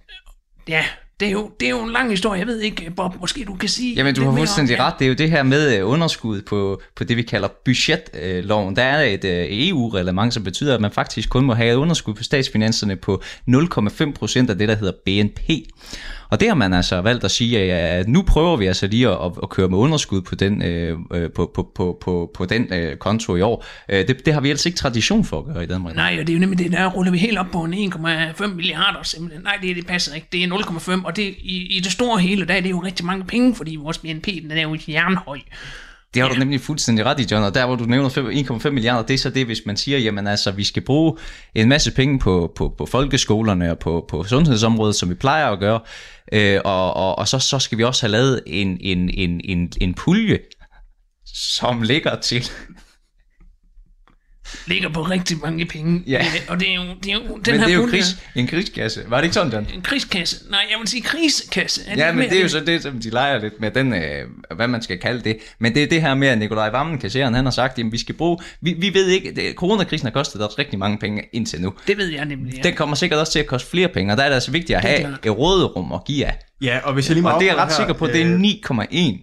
ja, 0.68 0.84
det 1.20 1.28
er, 1.28 1.32
jo, 1.32 1.50
det 1.60 1.66
er 1.66 1.70
jo 1.70 1.82
en 1.82 1.92
lang 1.92 2.10
historie. 2.10 2.38
Jeg 2.38 2.46
ved 2.46 2.60
ikke, 2.60 2.90
Bob, 2.90 3.20
måske 3.20 3.44
du 3.44 3.54
kan 3.54 3.68
sige 3.68 3.94
Jamen, 3.94 4.14
du 4.14 4.24
har 4.24 4.36
fuldstændig 4.36 4.80
ret. 4.80 4.94
Det 4.98 5.04
er 5.04 5.08
jo 5.08 5.14
det 5.14 5.30
her 5.30 5.42
med 5.42 5.78
øh, 5.78 5.88
underskud 5.88 6.42
på, 6.42 6.80
på 6.96 7.04
det, 7.04 7.16
vi 7.16 7.22
kalder 7.22 7.48
budgetloven. 7.64 8.76
Der 8.76 8.82
er 8.82 9.02
et 9.02 9.24
øh, 9.24 9.46
EU-reglement, 9.50 10.34
som 10.34 10.44
betyder, 10.44 10.74
at 10.74 10.80
man 10.80 10.92
faktisk 10.92 11.28
kun 11.28 11.44
må 11.44 11.54
have 11.54 11.72
et 11.72 11.76
underskud 11.76 12.14
på 12.14 12.22
statsfinanserne 12.22 12.96
på 12.96 13.22
0,5 13.50 14.12
procent 14.12 14.50
af 14.50 14.58
det, 14.58 14.68
der 14.68 14.74
hedder 14.74 14.92
BNP. 15.04 15.40
Og 16.30 16.40
det 16.40 16.48
har 16.48 16.54
man 16.54 16.72
altså 16.72 17.00
valgt 17.00 17.24
at 17.24 17.30
sige, 17.30 17.72
at 17.72 18.08
nu 18.08 18.22
prøver 18.22 18.56
vi 18.56 18.66
altså 18.66 18.86
lige 18.86 19.08
at, 19.08 19.32
at 19.42 19.48
køre 19.48 19.68
med 19.68 19.78
underskud 19.78 20.22
på 20.22 20.34
den, 20.34 20.62
øh, 20.62 20.98
øh 21.12 21.30
på, 21.30 21.50
på, 21.54 21.70
på, 21.74 21.98
på, 22.00 22.30
på 22.34 22.44
den 22.44 22.72
øh, 22.72 22.96
konto 22.96 23.36
i 23.36 23.40
år. 23.40 23.64
Øh, 23.88 24.08
det, 24.08 24.26
det 24.26 24.34
har 24.34 24.40
vi 24.40 24.50
altså 24.50 24.68
ikke 24.68 24.78
tradition 24.78 25.24
for 25.24 25.38
at 25.38 25.44
gøre 25.44 25.64
i 25.64 25.66
Danmark. 25.66 25.94
Nej, 25.94 26.16
og 26.20 26.26
det 26.26 26.32
er 26.32 26.34
jo 26.34 26.40
nemlig 26.40 26.58
det, 26.58 26.72
der 26.72 26.86
ruller 26.86 27.12
vi 27.12 27.18
helt 27.18 27.38
op 27.38 27.46
på 27.52 27.64
en 27.64 27.92
1,5 27.92 28.46
milliarder 28.46 29.02
simpelthen. 29.02 29.42
Nej, 29.42 29.58
det, 29.62 29.76
det 29.76 29.86
passer 29.86 30.14
ikke. 30.14 30.26
Det 30.32 30.44
er 30.44 30.48
0,5, 30.48 31.04
og 31.04 31.16
det, 31.16 31.22
i, 31.38 31.76
i 31.76 31.80
det 31.80 31.92
store 31.92 32.20
hele, 32.20 32.46
der 32.46 32.54
er 32.54 32.60
det 32.60 32.70
jo 32.70 32.78
rigtig 32.78 33.06
mange 33.06 33.24
penge, 33.24 33.54
fordi 33.54 33.76
vores 33.76 33.98
BNP, 33.98 34.26
den 34.26 34.50
er 34.50 34.62
jo 34.62 34.78
jernhøj. 34.88 35.38
Det 36.16 36.24
har 36.24 36.30
du 36.32 36.38
nemlig 36.38 36.60
fuldstændig 36.60 37.04
ret 37.04 37.20
i, 37.20 37.26
John, 37.30 37.44
og 37.44 37.54
der 37.54 37.66
hvor 37.66 37.76
du 37.76 37.84
nævner 37.84 38.08
fem- 38.08 38.26
1,5 38.26 38.70
milliarder, 38.70 39.02
det 39.06 39.14
er 39.14 39.18
så 39.18 39.30
det, 39.30 39.46
hvis 39.46 39.62
man 39.66 39.76
siger, 39.76 39.98
jamen 39.98 40.26
altså, 40.26 40.50
vi 40.50 40.64
skal 40.64 40.82
bruge 40.82 41.16
en 41.54 41.68
masse 41.68 41.92
penge 41.92 42.18
på, 42.18 42.52
på, 42.56 42.74
på 42.78 42.86
folkeskolerne 42.86 43.70
og 43.70 43.78
på, 43.78 44.04
på 44.08 44.24
sundhedsområdet, 44.24 44.96
som 44.96 45.10
vi 45.10 45.14
plejer 45.14 45.46
at 45.46 45.58
gøre, 45.58 45.80
øh, 46.32 46.60
og, 46.64 46.94
og, 46.94 47.18
og 47.18 47.28
så, 47.28 47.38
så 47.38 47.58
skal 47.58 47.78
vi 47.78 47.84
også 47.84 48.02
have 48.02 48.10
lavet 48.12 48.42
en, 48.46 48.78
en, 48.80 49.10
en, 49.10 49.40
en, 49.44 49.72
en 49.80 49.94
pulje, 49.94 50.38
som 51.34 51.82
ligger 51.82 52.20
til 52.20 52.50
ligger 54.66 54.88
på 54.88 55.02
rigtig 55.02 55.38
mange 55.42 55.64
penge. 55.66 56.02
Ja. 56.06 56.18
Øh, 56.20 56.40
Og 56.48 56.60
det 56.60 56.70
er 56.70 56.74
jo, 56.74 56.82
det 57.02 57.10
er 57.10 57.14
jo 57.14 57.20
den 57.20 57.30
Men 57.46 57.54
her 57.60 57.66
det 57.66 57.72
er 57.72 57.76
jo 57.76 57.82
pulje- 57.86 57.90
kris, 57.90 58.16
en 58.36 58.46
kriskasse. 58.46 59.02
Var 59.08 59.16
det 59.16 59.24
ikke 59.24 59.34
sådan, 59.34 59.52
den? 59.52 59.66
En 59.74 59.82
krigskasse. 59.82 60.36
Nej, 60.50 60.60
jeg 60.70 60.78
vil 60.80 60.88
sige 60.88 61.02
krigskasse. 61.02 61.80
Er 61.86 61.96
Ja, 61.96 62.06
det 62.06 62.14
men 62.14 62.18
mere 62.18 62.30
det 62.30 62.38
er 62.38 62.42
jo 62.42 62.48
så 62.48 62.60
det, 62.60 62.82
som 62.82 63.00
de 63.00 63.10
leger 63.10 63.38
lidt 63.40 63.60
med 63.60 63.70
den, 63.70 63.92
øh, 63.94 64.24
hvad 64.56 64.68
man 64.68 64.82
skal 64.82 64.98
kalde 64.98 65.24
det. 65.24 65.36
Men 65.60 65.74
det 65.74 65.82
er 65.82 65.86
det 65.86 66.00
her 66.02 66.14
med, 66.14 66.28
at 66.28 66.38
Nikolaj 66.38 66.70
Vammen, 66.70 66.98
kasseren, 66.98 67.34
han 67.34 67.44
har 67.44 67.50
sagt, 67.52 67.78
at 67.78 67.92
vi 67.92 67.98
skal 67.98 68.14
bruge, 68.14 68.38
vi, 68.60 68.72
vi 68.78 68.94
ved 68.94 69.06
ikke, 69.08 69.32
det, 69.36 69.54
coronakrisen 69.56 70.06
har 70.06 70.12
kostet 70.12 70.48
os 70.48 70.58
rigtig 70.58 70.78
mange 70.78 70.98
penge 70.98 71.22
indtil 71.32 71.60
nu. 71.60 71.72
Det 71.86 71.96
ved 71.98 72.06
jeg 72.08 72.24
nemlig, 72.24 72.54
ja. 72.56 72.62
Den 72.62 72.74
kommer 72.74 72.96
sikkert 72.96 73.20
også 73.20 73.32
til 73.32 73.38
at 73.38 73.46
koste 73.46 73.70
flere 73.70 73.88
penge, 73.88 74.12
og 74.12 74.16
der 74.16 74.22
er 74.24 74.28
det 74.28 74.34
altså 74.34 74.50
vigtigt 74.50 74.76
at 74.76 74.82
Det 74.82 74.90
have 74.90 75.16
et 75.24 75.38
råderum 75.38 75.92
at 75.92 76.00
give 76.06 76.26
af. 76.26 76.38
Ja, 76.62 76.78
og 76.84 76.94
hvis 76.94 77.08
jeg 77.08 77.14
lige 77.14 77.22
må 77.22 77.28
Og 77.28 77.40
det 77.40 77.48
er 77.48 77.52
jeg 77.52 77.62
ret 77.62 77.68
her, 77.68 77.76
sikker 77.76 77.92
på, 77.92 78.06
det 78.06 78.22
er 78.22 78.26
øh, 78.34 78.40
9,1 78.40 79.22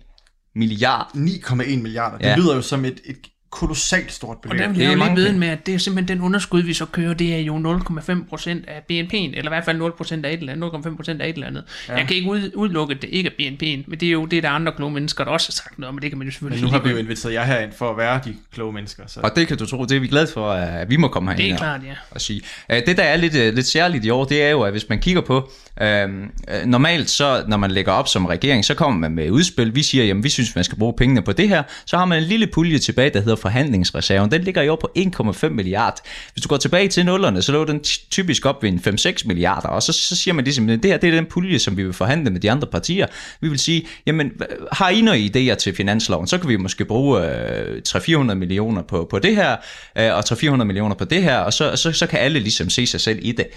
milliard. 0.55 1.11
9,1 1.15 1.81
milliarder. 1.81 2.17
Det 2.17 2.25
Ja. 2.25 2.35
lyder 2.35 2.55
jo 2.55 2.61
som 2.61 2.85
et, 2.85 2.99
et 3.05 3.17
kolossalt 3.53 4.11
stort 4.11 4.35
Og 4.35 4.41
beløb. 4.41 4.59
der 4.59 4.67
vil 4.67 4.75
Det 4.75 4.81
jeg 4.81 4.87
er 4.87 4.91
jo 4.91 4.95
lige 4.95 4.99
mange 5.05 5.15
vide 5.15 5.27
penge. 5.27 5.39
med, 5.39 5.47
at 5.47 5.65
det 5.65 5.73
er 5.73 5.77
simpelthen 5.77 6.17
den 6.17 6.25
underskud, 6.25 6.61
vi 6.61 6.73
så 6.73 6.85
kører, 6.85 7.13
det 7.13 7.33
er 7.35 7.39
jo 7.39 7.57
0,5 7.57 8.29
procent 8.29 8.65
af 8.67 8.79
BNP'en, 8.91 9.15
eller 9.37 9.45
i 9.45 9.47
hvert 9.47 9.65
fald 9.65 9.77
0 9.77 9.91
procent 9.97 10.25
af 10.25 10.33
et 10.33 10.39
eller 10.39 10.53
andet, 10.53 10.71
0,5 10.87 10.95
procent 10.95 11.21
af 11.21 11.29
et 11.29 11.33
eller 11.33 11.47
andet. 11.47 11.63
Ja. 11.89 11.95
Jeg 11.95 12.07
kan 12.07 12.15
ikke 12.15 12.29
ud, 12.29 12.51
udelukke, 12.55 12.95
at 12.95 13.01
det 13.01 13.09
ikke 13.11 13.29
er 13.29 13.33
BNP'en, 13.41 13.83
men 13.87 13.99
det 13.99 14.03
er 14.07 14.11
jo 14.11 14.25
det, 14.25 14.43
der 14.43 14.49
er 14.49 14.53
andre 14.53 14.71
kloge 14.75 14.91
mennesker, 14.91 15.23
der 15.23 15.31
også 15.31 15.47
har 15.47 15.51
sagt 15.53 15.79
noget 15.79 15.89
om, 15.89 15.95
og 15.95 16.01
det 16.01 16.11
kan 16.11 16.17
man 16.17 16.25
jo 16.25 16.27
Men 16.27 16.31
selvfølgelig 16.31 16.63
nu 16.65 16.71
har 16.71 16.79
vi 16.79 16.89
jo 16.89 16.97
inviteret 16.97 17.33
jer 17.33 17.43
herind 17.43 17.71
for 17.77 17.91
at 17.91 17.97
være 17.97 18.19
de 18.25 18.35
kloge 18.53 18.73
mennesker. 18.73 19.03
Så. 19.07 19.19
Og 19.19 19.31
det 19.35 19.47
kan 19.47 19.57
du 19.57 19.65
tro, 19.65 19.85
det 19.85 19.91
er 19.95 19.99
vi 19.99 20.07
glade 20.07 20.27
for, 20.33 20.51
at 20.51 20.89
vi 20.89 20.95
må 20.97 21.07
komme 21.07 21.31
Det 21.31 21.39
herind 21.39 21.51
er 21.51 21.55
og- 21.55 21.59
klart, 21.59 21.81
ja. 21.87 21.93
at 22.11 22.21
sige. 22.21 22.41
Øh, 22.71 22.81
Det, 22.85 22.97
der 22.97 23.03
er 23.03 23.15
lidt, 23.17 23.35
øh, 23.35 23.53
lidt 23.53 23.67
særligt 23.67 24.05
i 24.05 24.09
år, 24.09 24.25
det 24.25 24.43
er 24.43 24.49
jo, 24.49 24.61
at 24.61 24.71
hvis 24.71 24.89
man 24.89 24.99
kigger 24.99 25.21
på, 25.21 25.51
øh, 25.81 25.87
øh, 25.89 26.65
normalt 26.65 27.09
så, 27.09 27.43
når 27.47 27.57
man 27.57 27.71
lægger 27.71 27.91
op 27.91 28.07
som 28.07 28.25
regering, 28.25 28.65
så 28.65 28.73
kommer 28.73 28.99
man 28.99 29.11
med 29.11 29.29
udspil. 29.31 29.75
Vi 29.75 29.83
siger, 29.83 30.03
jamen 30.05 30.23
vi 30.23 30.29
synes, 30.29 30.55
man 30.55 30.63
skal 30.63 30.77
bruge 30.77 30.93
pengene 30.97 31.21
på 31.21 31.31
det 31.31 31.49
her. 31.49 31.63
Så 31.85 31.97
har 31.97 32.05
man 32.05 32.17
en 32.17 32.23
lille 32.23 32.47
pulje 32.47 32.77
tilbage, 32.77 33.09
der 33.09 33.19
hedder 33.21 33.35
forhandlingsreserven. 33.43 34.31
Den 34.31 34.41
ligger 34.41 34.61
i 34.61 34.69
år 34.69 34.75
på 34.75 34.89
1,5 34.97 35.49
milliard. 35.49 35.99
Hvis 36.33 36.43
du 36.43 36.47
går 36.47 36.57
tilbage 36.57 36.87
til 36.87 37.05
nullerne, 37.05 37.41
så 37.41 37.51
lå 37.51 37.65
den 37.65 37.79
typisk 38.11 38.45
op 38.45 38.63
ved 38.63 38.69
en 38.69 38.81
5-6 38.87 39.27
milliarder. 39.27 39.67
Og 39.67 39.83
så, 39.83 39.93
så 39.93 40.15
siger 40.15 40.33
man 40.33 40.43
ligesom, 40.43 40.69
at 40.69 40.83
det 40.83 40.91
her 40.91 40.97
det 40.97 41.09
er 41.09 41.15
den 41.15 41.25
pulje, 41.25 41.59
som 41.59 41.77
vi 41.77 41.83
vil 41.83 41.93
forhandle 41.93 42.31
med 42.31 42.39
de 42.39 42.51
andre 42.51 42.67
partier. 42.67 43.07
Vi 43.41 43.49
vil 43.49 43.59
sige, 43.59 43.87
jamen 44.05 44.31
har 44.71 44.89
I 44.89 45.01
nogle 45.01 45.19
idéer 45.19 45.55
til 45.55 45.75
finansloven, 45.75 46.27
så 46.27 46.37
kan 46.37 46.49
vi 46.49 46.57
måske 46.57 46.85
bruge 46.85 47.21
øh, 47.21 47.81
300-400 47.87 48.33
millioner 48.33 48.81
på, 48.81 49.07
på 49.09 49.19
det 49.19 49.35
her, 49.35 49.55
øh, 49.97 50.13
og 50.13 50.19
300-400 50.19 50.63
millioner 50.63 50.95
på 50.95 51.05
det 51.05 51.23
her, 51.23 51.37
og 51.37 51.53
så, 51.53 51.75
så, 51.75 51.91
så 51.91 52.07
kan 52.07 52.19
alle 52.19 52.39
ligesom 52.39 52.69
se 52.69 52.87
sig 52.87 53.01
selv 53.01 53.19
i 53.21 53.31
det. 53.31 53.47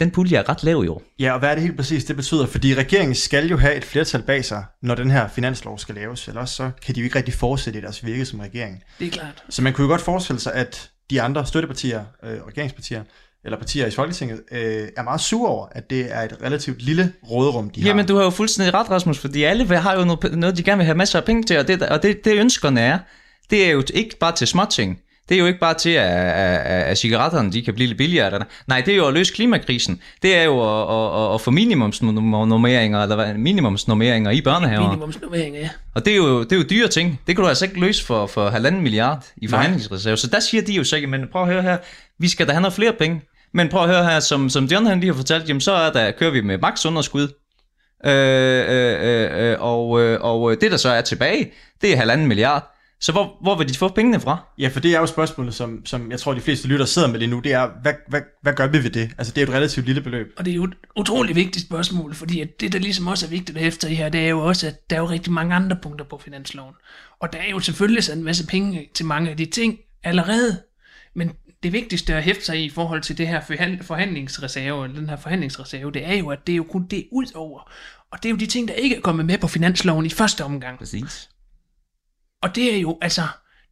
Den 0.00 0.10
pulje 0.10 0.36
er 0.36 0.48
ret 0.48 0.62
lav 0.62 0.84
i 0.84 0.88
år. 0.88 1.02
Ja, 1.18 1.32
og 1.32 1.38
hvad 1.38 1.50
er 1.50 1.54
det 1.54 1.62
helt 1.62 1.76
præcis, 1.76 2.04
det 2.04 2.16
betyder? 2.16 2.46
Fordi 2.46 2.74
regeringen 2.74 3.14
skal 3.14 3.48
jo 3.48 3.56
have 3.56 3.74
et 3.74 3.84
flertal 3.84 4.22
bag 4.22 4.44
sig, 4.44 4.64
når 4.82 4.94
den 4.94 5.10
her 5.10 5.28
finanslov 5.28 5.78
skal 5.78 5.94
laves, 5.94 6.28
ellers 6.28 6.50
så 6.50 6.70
kan 6.86 6.94
de 6.94 7.00
jo 7.00 7.04
ikke 7.04 7.16
rigtig 7.16 7.34
fortsætte 7.34 7.78
i 7.78 7.82
deres 7.82 8.04
virke 8.06 8.24
som 8.24 8.40
regering. 8.40 8.82
Det 8.98 9.06
er 9.06 9.10
klart. 9.10 9.44
Så 9.48 9.62
man 9.62 9.72
kunne 9.72 9.84
jo 9.84 9.88
godt 9.88 10.00
forestille 10.00 10.40
sig, 10.40 10.54
at 10.54 10.90
de 11.10 11.22
andre 11.22 11.46
støttepartier, 11.46 12.04
øh, 12.24 12.38
regeringspartier, 12.46 13.02
eller 13.44 13.58
partier 13.58 13.86
i 13.86 13.90
Folketinget, 13.90 14.40
øh, 14.52 14.88
er 14.96 15.02
meget 15.02 15.20
sure 15.20 15.50
over, 15.50 15.66
at 15.72 15.90
det 15.90 16.14
er 16.14 16.20
et 16.22 16.36
relativt 16.42 16.82
lille 16.82 17.12
råderum, 17.30 17.70
de 17.70 17.80
har. 17.80 17.88
Jamen, 17.88 18.06
du 18.06 18.16
har 18.16 18.24
jo 18.24 18.30
fuldstændig 18.30 18.74
ret, 18.74 18.90
Rasmus, 18.90 19.18
fordi 19.18 19.42
alle 19.42 19.76
har 19.76 19.98
jo 19.98 20.04
noget, 20.04 20.38
noget 20.38 20.56
de 20.56 20.62
gerne 20.62 20.78
vil 20.78 20.84
have 20.84 20.96
masser 20.96 21.18
af 21.18 21.24
penge 21.24 21.42
til, 21.42 21.58
og 21.58 21.68
det, 21.68 21.82
og 21.82 22.02
det, 22.02 22.24
det 22.24 22.36
ønskerne 22.36 22.80
er, 22.80 22.98
det 23.50 23.66
er 23.66 23.70
jo 23.70 23.82
ikke 23.94 24.18
bare 24.18 24.36
til 24.36 24.46
småting. 24.46 25.00
Det 25.28 25.34
er 25.34 25.38
jo 25.38 25.46
ikke 25.46 25.58
bare 25.58 25.74
til, 25.74 25.90
at, 25.90 26.10
at, 26.10 26.60
at, 26.60 26.82
at 26.82 26.98
cigaretterne 26.98 27.52
de 27.52 27.62
kan 27.62 27.74
blive 27.74 27.86
lidt 27.86 27.98
billigere. 27.98 28.44
Nej, 28.66 28.80
det 28.80 28.92
er 28.92 28.96
jo 28.96 29.06
at 29.06 29.14
løse 29.14 29.34
klimakrisen. 29.34 30.00
Det 30.22 30.36
er 30.36 30.42
jo 30.42 30.60
at, 30.60 31.28
at, 31.28 31.34
at 31.34 31.40
få 31.40 31.50
minimumsnormeringer, 31.50 33.02
eller 33.02 33.36
minimumsnormeringer 33.36 34.30
i 34.30 34.40
børnehaver. 34.40 34.88
Minimumsnummering, 34.88 35.56
ja. 35.56 35.68
Og 35.94 36.04
det 36.04 36.12
er, 36.12 36.16
jo, 36.16 36.42
det 36.42 36.52
er 36.52 36.56
jo 36.56 36.64
dyre 36.70 36.88
ting. 36.88 37.20
Det 37.26 37.36
kan 37.36 37.42
du 37.42 37.48
altså 37.48 37.64
ikke 37.64 37.80
løse 37.80 38.04
for, 38.04 38.26
for 38.26 38.48
halvanden 38.48 38.82
milliard 38.82 39.26
i 39.36 39.48
forhandlingsreserve. 39.48 40.16
Så 40.16 40.26
der 40.26 40.40
siger 40.40 40.62
de 40.62 40.72
jo 40.72 40.84
så, 40.84 41.04
men 41.08 41.24
prøv 41.32 41.42
at 41.42 41.48
høre 41.48 41.62
her, 41.62 41.76
vi 42.18 42.28
skal 42.28 42.46
da 42.46 42.52
have 42.52 42.62
noget 42.62 42.74
flere 42.74 42.92
penge. 42.92 43.22
Men 43.54 43.68
prøv 43.68 43.82
at 43.82 43.88
høre 43.88 44.04
her, 44.04 44.20
som, 44.20 44.48
som 44.48 44.64
John 44.64 44.86
han 44.86 45.00
lige 45.00 45.12
har 45.12 45.16
fortalt, 45.16 45.48
jamen 45.48 45.60
så 45.60 45.72
er 45.72 45.92
der, 45.92 46.10
kører 46.10 46.30
vi 46.30 46.40
med 46.40 46.58
max 46.58 46.86
underskud. 46.86 47.28
Øh, 48.06 48.64
øh, 48.68 49.50
øh, 49.50 49.56
og, 49.60 50.00
øh, 50.00 50.20
og 50.20 50.56
det 50.60 50.70
der 50.70 50.76
så 50.76 50.88
er 50.88 51.00
tilbage, 51.00 51.52
det 51.82 51.92
er 51.92 51.96
halvanden 51.96 52.26
milliard. 52.26 52.77
Så 53.00 53.12
hvor, 53.12 53.36
hvor 53.42 53.56
vil 53.58 53.68
de 53.68 53.74
få 53.74 53.88
pengene 53.88 54.20
fra? 54.20 54.46
Ja, 54.58 54.68
for 54.68 54.80
det 54.80 54.94
er 54.94 55.00
jo 55.00 55.06
spørgsmålet, 55.06 55.54
som, 55.54 55.86
som 55.86 56.10
jeg 56.10 56.20
tror, 56.20 56.34
de 56.34 56.40
fleste 56.40 56.68
lytter 56.68 56.86
sidder 56.86 57.08
med 57.08 57.18
lige 57.18 57.30
nu, 57.30 57.40
det 57.40 57.52
er, 57.52 57.70
hvad, 57.82 57.92
hvad, 58.08 58.20
hvad 58.42 58.52
gør 58.52 58.66
vi 58.66 58.84
ved 58.84 58.90
det? 58.90 59.10
Altså, 59.18 59.32
det 59.32 59.42
er 59.42 59.46
jo 59.46 59.52
et 59.52 59.56
relativt 59.56 59.86
lille 59.86 60.00
beløb. 60.00 60.32
Og 60.36 60.44
det 60.44 60.50
er 60.50 60.54
jo 60.54 60.64
et 60.64 60.74
utroligt 60.96 61.36
vigtigt 61.36 61.66
spørgsmål, 61.66 62.14
fordi 62.14 62.40
at 62.40 62.60
det, 62.60 62.72
der 62.72 62.78
ligesom 62.78 63.06
også 63.06 63.26
er 63.26 63.30
vigtigt 63.30 63.58
at 63.58 63.64
hæfte 63.64 63.90
i 63.90 63.94
her, 63.94 64.08
det 64.08 64.20
er 64.20 64.28
jo 64.28 64.38
også, 64.46 64.66
at 64.66 64.90
der 64.90 64.96
er 64.96 65.00
jo 65.00 65.08
rigtig 65.08 65.32
mange 65.32 65.54
andre 65.54 65.76
punkter 65.82 66.04
på 66.04 66.20
finansloven. 66.24 66.74
Og 67.20 67.32
der 67.32 67.38
er 67.38 67.50
jo 67.50 67.60
selvfølgelig 67.60 68.04
sådan 68.04 68.18
en 68.18 68.24
masse 68.24 68.46
penge 68.46 68.88
til 68.94 69.06
mange 69.06 69.30
af 69.30 69.36
de 69.36 69.44
ting 69.44 69.78
allerede, 70.04 70.62
men 71.14 71.32
det 71.62 71.72
vigtigste 71.72 72.14
at 72.14 72.22
hæfte 72.22 72.44
sig 72.44 72.60
i 72.60 72.64
i 72.64 72.70
forhold 72.70 73.02
til 73.02 73.18
det 73.18 73.28
her 73.28 73.40
forhand- 73.40 73.82
forhandlingsreserve, 73.82 74.84
eller 74.84 74.98
den 75.00 75.08
her 75.08 75.16
forhandlingsreserve, 75.16 75.92
det 75.92 76.06
er 76.06 76.14
jo, 76.14 76.28
at 76.28 76.46
det 76.46 76.52
er 76.52 76.56
jo 76.56 76.66
kun 76.70 76.86
det 76.86 77.06
ud 77.12 77.26
over. 77.34 77.70
Og 78.12 78.22
det 78.22 78.28
er 78.28 78.30
jo 78.30 78.36
de 78.36 78.46
ting, 78.46 78.68
der 78.68 78.74
ikke 78.74 78.96
er 78.96 79.00
kommet 79.00 79.26
med 79.26 79.38
på 79.38 79.48
finansloven 79.48 80.06
i 80.06 80.10
første 80.10 80.44
omgang. 80.44 80.78
Præcis. 80.78 81.28
Og 82.42 82.54
det 82.54 82.74
er 82.74 82.80
jo, 82.80 82.98
altså, 83.02 83.22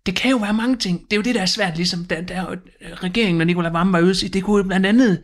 det 0.07 0.17
kan 0.17 0.31
jo 0.31 0.37
være 0.37 0.53
mange 0.55 0.77
ting. 0.77 1.01
Det 1.01 1.13
er 1.13 1.17
jo 1.17 1.23
det, 1.23 1.35
der 1.35 1.43
er 1.43 1.47
svært, 1.47 1.77
ligesom 1.77 2.05
der, 2.05 2.21
der 2.21 2.35
er 2.35 2.57
regeringen 3.03 3.41
og 3.41 3.47
Nicolai 3.47 3.73
Vammen 3.73 3.93
var 3.93 4.01
ude 4.01 4.11
og 4.11 4.17
sige, 4.17 4.31
det 4.31 4.43
kunne 4.45 4.57
jo 4.57 4.63
blandt 4.63 4.87
andet, 4.87 5.23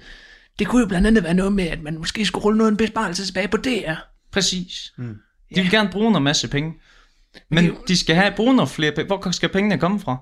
det 0.58 0.66
kunne 0.66 0.80
jo 0.80 0.86
blandt 0.88 1.06
andet 1.06 1.24
være 1.24 1.34
noget 1.34 1.52
med, 1.52 1.64
at 1.64 1.82
man 1.82 1.98
måske 1.98 2.26
skulle 2.26 2.44
rulle 2.44 2.58
noget 2.58 2.70
en 2.70 2.76
besparelse 2.76 3.26
tilbage 3.26 3.48
på 3.48 3.56
DR. 3.56 3.92
Præcis. 4.32 4.92
Mm. 4.98 5.14
De 5.54 5.60
vil 5.60 5.70
gerne 5.70 5.88
bruge 5.92 6.10
noget 6.10 6.22
masse 6.22 6.48
penge. 6.48 6.72
Men 7.50 7.64
jo- 7.66 7.76
de 7.88 7.98
skal 7.98 8.16
have 8.16 8.32
bruge 8.36 8.54
noget 8.54 8.70
flere 8.70 8.92
penge. 8.92 9.06
Hvor 9.06 9.30
skal 9.30 9.48
pengene 9.48 9.78
komme 9.78 10.00
fra? 10.00 10.16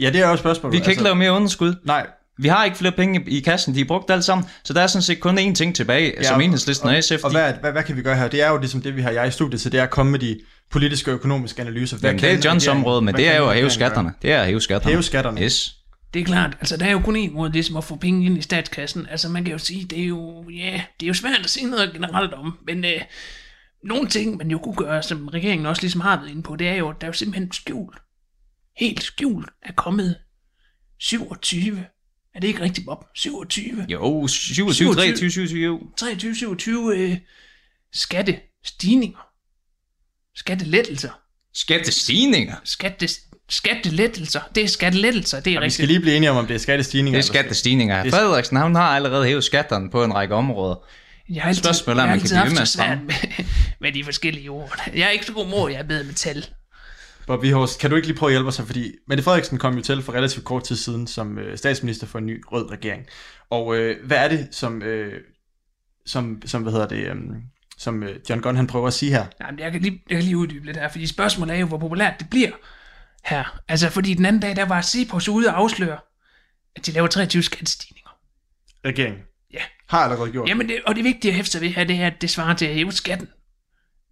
Ja, 0.00 0.10
det 0.10 0.20
er 0.20 0.26
jo 0.28 0.32
et 0.32 0.38
spørgsmål. 0.38 0.72
Vi 0.72 0.78
kan 0.78 0.90
ikke 0.90 1.02
lave 1.02 1.14
mere 1.16 1.32
underskud. 1.32 1.74
Nej, 1.84 2.06
Vi 2.38 2.48
har 2.48 2.64
ikke 2.64 2.76
flere 2.76 2.92
penge 2.92 3.24
i 3.26 3.40
kassen, 3.40 3.74
de 3.74 3.80
er 3.80 3.84
brugt 3.84 4.10
alle 4.10 4.22
sammen, 4.22 4.46
så 4.64 4.72
der 4.72 4.80
er 4.80 4.86
sådan 4.86 5.02
set 5.02 5.20
kun 5.20 5.38
én 5.38 5.54
ting 5.54 5.76
tilbage, 5.76 6.14
ja, 6.16 6.22
som 6.22 6.40
enhedslisten 6.40 6.88
og, 6.88 7.04
SF. 7.04 7.24
Og 7.24 7.30
de, 7.30 7.36
hvad, 7.36 7.52
hvad, 7.60 7.72
hvad 7.72 7.82
kan 7.82 7.96
vi 7.96 8.02
gøre 8.02 8.16
her? 8.16 8.28
Det 8.28 8.42
er 8.42 8.48
jo 8.50 8.58
ligesom 8.58 8.82
det, 8.82 8.96
vi 8.96 9.02
har 9.02 9.10
jeg 9.10 9.28
i 9.28 9.30
studiet 9.30 9.60
til, 9.60 9.72
det 9.72 9.80
er 9.80 9.84
at 9.84 9.90
komme 9.90 10.12
med 10.12 10.18
de 10.18 10.40
politiske 10.72 11.10
og 11.10 11.14
økonomiske 11.14 11.62
analyser. 11.62 11.98
Hvad 11.98 12.10
jamen, 12.10 12.22
det 12.22 12.30
er 12.30 12.34
kan 12.34 12.44
Johns 12.44 12.66
område, 12.66 13.02
men 13.02 13.14
det 13.14 13.28
er 13.28 13.36
jo 13.36 13.48
at 13.48 13.56
hæve 13.56 13.70
skatterne. 13.70 14.14
Det 14.22 14.32
er 14.32 14.40
at 14.40 14.46
hæve 14.46 14.60
skatterne. 14.60 14.92
Hæve 14.92 15.02
skatterne. 15.02 15.42
Yes. 15.42 15.76
Det 16.14 16.20
er 16.20 16.24
klart, 16.24 16.56
altså 16.60 16.76
der 16.76 16.86
er 16.86 16.90
jo 16.90 17.00
kun 17.00 17.16
en 17.16 17.32
måde 17.32 17.52
ligesom 17.52 17.76
at 17.76 17.84
få 17.84 17.96
penge 17.96 18.26
ind 18.26 18.38
i 18.38 18.42
statskassen. 18.42 19.06
Altså 19.10 19.28
man 19.28 19.44
kan 19.44 19.52
jo 19.52 19.58
sige, 19.58 19.84
det 19.84 20.00
er 20.00 20.06
jo, 20.06 20.50
ja, 20.50 20.82
det 21.00 21.06
er 21.06 21.08
jo 21.08 21.14
svært 21.14 21.40
at 21.44 21.50
sige 21.50 21.70
noget 21.70 21.92
generelt 21.92 22.32
om, 22.32 22.58
men 22.66 22.84
øh, 22.84 23.00
nogle 23.84 24.08
ting, 24.08 24.36
man 24.36 24.50
jo 24.50 24.58
kunne 24.58 24.74
gøre, 24.74 25.02
som 25.02 25.28
regeringen 25.28 25.66
også 25.66 25.82
ligesom 25.82 26.00
har 26.00 26.16
været 26.16 26.30
inde 26.30 26.42
på, 26.42 26.56
det 26.56 26.68
er 26.68 26.74
jo, 26.74 26.90
at 26.90 27.00
der 27.00 27.06
er 27.06 27.08
jo 27.08 27.12
simpelthen 27.12 27.52
skjult, 27.52 27.98
helt 28.76 29.02
skjult, 29.02 29.48
er 29.62 29.72
kommet 29.72 30.16
27. 30.98 31.84
Er 32.34 32.40
det 32.40 32.48
ikke 32.48 32.60
rigtigt, 32.60 32.86
Bob? 32.86 33.04
27. 33.14 33.86
Jo, 33.88 34.26
27, 34.26 34.94
23, 34.94 35.30
27. 35.30 35.80
23, 35.96 36.34
27 36.34 36.96
øh, 36.96 37.16
skattestigninger. 37.92 39.31
Skattelettelser. 40.36 41.10
Skattestigninger. 41.54 42.54
Skatte, 42.64 43.08
skattelettelser. 43.50 44.40
Det 44.54 44.62
er 44.64 44.68
skattelettelser, 44.68 45.40
det 45.40 45.46
er 45.46 45.52
Ja, 45.54 45.58
vi 45.58 45.64
rigtigt. 45.64 45.74
skal 45.74 45.86
lige 45.88 46.00
blive 46.00 46.16
enige 46.16 46.30
om, 46.30 46.36
om 46.36 46.46
det 46.46 46.54
er 46.54 46.58
skattestigninger. 46.58 47.20
Det 47.20 47.24
er 47.28 47.32
skattestigninger. 47.32 48.02
Det 48.02 48.12
er- 48.12 48.16
Frederiksen, 48.16 48.56
han 48.56 48.74
har 48.74 48.82
allerede 48.96 49.26
hævet 49.26 49.44
skatterne 49.44 49.90
på 49.90 50.04
en 50.04 50.14
række 50.14 50.34
områder. 50.34 50.74
Jeg 51.28 51.42
har 51.42 51.48
altid, 51.48 51.62
Spørgsmålet 51.64 51.98
er, 51.98 52.02
om 52.02 52.08
jeg 52.08 52.12
har 52.12 52.16
man 52.16 52.28
kan 52.28 52.36
altid 52.36 52.50
blive 52.50 52.60
med 52.60 52.66
svært 52.66 52.98
med, 53.02 53.44
med 53.80 53.92
de 53.92 54.04
forskellige 54.04 54.48
ord. 54.50 54.90
Jeg 54.94 55.00
er 55.06 55.10
ikke 55.10 55.26
så 55.26 55.32
god 55.32 55.46
mor, 55.48 55.68
jeg 55.68 55.78
er 55.78 55.82
bedre 55.82 56.04
med 56.04 56.14
tal. 56.14 56.46
Bob 57.26 57.42
Vihorst, 57.42 57.78
kan 57.80 57.90
du 57.90 57.96
ikke 57.96 58.08
lige 58.08 58.18
prøve 58.18 58.30
at 58.30 58.32
hjælpe 58.32 58.48
os 58.48 58.56
her? 58.56 58.64
Fordi 58.64 58.92
Mette 59.08 59.24
Frederiksen 59.24 59.58
kom 59.58 59.74
jo 59.76 59.82
til 59.82 60.02
for 60.02 60.12
relativt 60.12 60.44
kort 60.44 60.64
tid 60.64 60.76
siden 60.76 61.06
som 61.06 61.38
øh, 61.38 61.58
statsminister 61.58 62.06
for 62.06 62.18
en 62.18 62.26
ny 62.26 62.42
rød 62.52 62.70
regering. 62.70 63.02
Og 63.50 63.76
øh, 63.76 64.06
hvad 64.06 64.16
er 64.16 64.28
det, 64.28 64.48
som, 64.50 64.82
øh, 64.82 65.12
som, 66.06 66.42
som 66.46 66.62
hvad 66.62 66.72
hedder 66.72 66.88
det, 66.88 66.96
øh, 67.06 67.14
som 67.78 68.02
øh, 68.02 68.16
John 68.30 68.40
Gunn 68.40 68.56
han 68.56 68.66
prøver 68.66 68.86
at 68.86 68.92
sige 68.94 69.12
her? 69.12 69.26
Nej, 69.40 69.50
men 69.50 69.60
jeg 69.60 69.72
kan, 69.72 69.80
lige, 69.82 70.02
jeg 70.08 70.16
kan 70.16 70.24
lige 70.24 70.36
uddybe 70.36 70.66
lidt 70.66 70.76
her, 70.76 70.88
fordi 70.88 71.06
spørgsmålet 71.06 71.56
er 71.56 71.60
jo, 71.60 71.66
hvor 71.66 71.78
populært 71.78 72.14
det 72.18 72.30
bliver 72.30 72.50
her. 73.24 73.58
Altså, 73.68 73.90
fordi 73.90 74.14
den 74.14 74.24
anden 74.26 74.42
dag, 74.42 74.56
der 74.56 74.64
var 74.64 74.82
Cepos 74.82 75.28
ude 75.28 75.48
og 75.48 75.58
afsløre, 75.58 75.98
at 76.76 76.86
de 76.86 76.92
laver 76.92 77.06
23 77.06 77.42
skattestigninger. 77.42 78.10
Regeringen 78.84 79.20
Ja. 79.52 79.62
har 79.88 79.98
allerede 79.98 80.32
gjort. 80.32 80.48
Jamen, 80.48 80.68
det, 80.68 80.80
og 80.86 80.94
det 80.94 81.04
vigtige 81.04 81.30
at 81.30 81.36
hæfte 81.36 81.50
sig 81.52 81.60
ved 81.60 81.68
her, 81.68 81.84
det 81.84 81.96
er, 81.96 82.06
at 82.06 82.14
det 82.20 82.30
svarer 82.30 82.54
til 82.54 82.66
at 82.66 82.74
hæve 82.74 82.92
skatten 82.92 83.28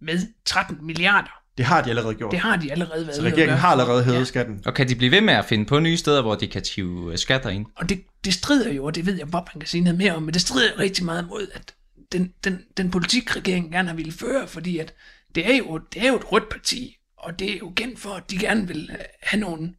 med 0.01 0.19
13 0.45 0.77
milliarder. 0.85 1.29
Det 1.57 1.65
har 1.65 1.81
de 1.81 1.89
allerede 1.89 2.15
gjort. 2.15 2.31
Det 2.31 2.39
har 2.39 2.55
de 2.55 2.71
allerede 2.71 3.07
været 3.07 3.15
Så 3.15 3.21
regeringen 3.21 3.57
har 3.57 3.67
allerede 3.67 4.03
hævet 4.03 4.19
Ja. 4.19 4.23
skatten. 4.23 4.61
Og 4.65 4.73
kan 4.73 4.89
de 4.89 4.95
blive 4.95 5.11
ved 5.11 5.21
med 5.21 5.33
at 5.33 5.45
finde 5.45 5.65
på 5.65 5.79
nye 5.79 5.97
steder, 5.97 6.21
hvor 6.21 6.35
de 6.35 6.47
kan 6.47 6.61
tive 6.63 7.11
øh, 7.11 7.17
skatter 7.17 7.49
ind? 7.49 7.65
Og 7.77 7.89
det, 7.89 8.01
det 8.25 8.33
strider 8.33 8.71
jo, 8.73 8.85
og 8.85 8.95
det 8.95 9.05
ved 9.05 9.17
jeg, 9.17 9.31
Bob 9.31 9.49
han 9.49 9.59
kan 9.59 9.67
sige 9.67 9.81
noget 9.81 9.97
mere 9.97 10.15
om, 10.15 10.23
men 10.23 10.33
det 10.33 10.41
strider 10.41 10.79
rigtig 10.79 11.05
meget 11.05 11.27
mod, 11.27 11.47
at 11.53 11.73
den, 12.11 12.33
den, 12.43 12.63
den 12.77 12.91
politik, 12.91 13.35
regeringen 13.35 13.71
gerne 13.71 13.87
har 13.89 13.95
ville 13.95 14.11
føre, 14.11 14.47
fordi 14.47 14.77
at 14.77 14.93
det 15.35 15.51
er, 15.53 15.57
jo, 15.57 15.77
det 15.93 16.03
er 16.03 16.07
jo 16.07 16.15
et 16.15 16.31
rødt 16.31 16.49
parti, 16.49 16.97
og 17.17 17.39
det 17.39 17.53
er 17.53 17.57
jo 17.57 17.73
kendt 17.75 17.99
for, 17.99 18.09
at 18.13 18.31
de 18.31 18.37
gerne 18.37 18.67
vil 18.67 18.89
øh, 18.91 18.97
have 19.23 19.39
nogle, 19.41 19.73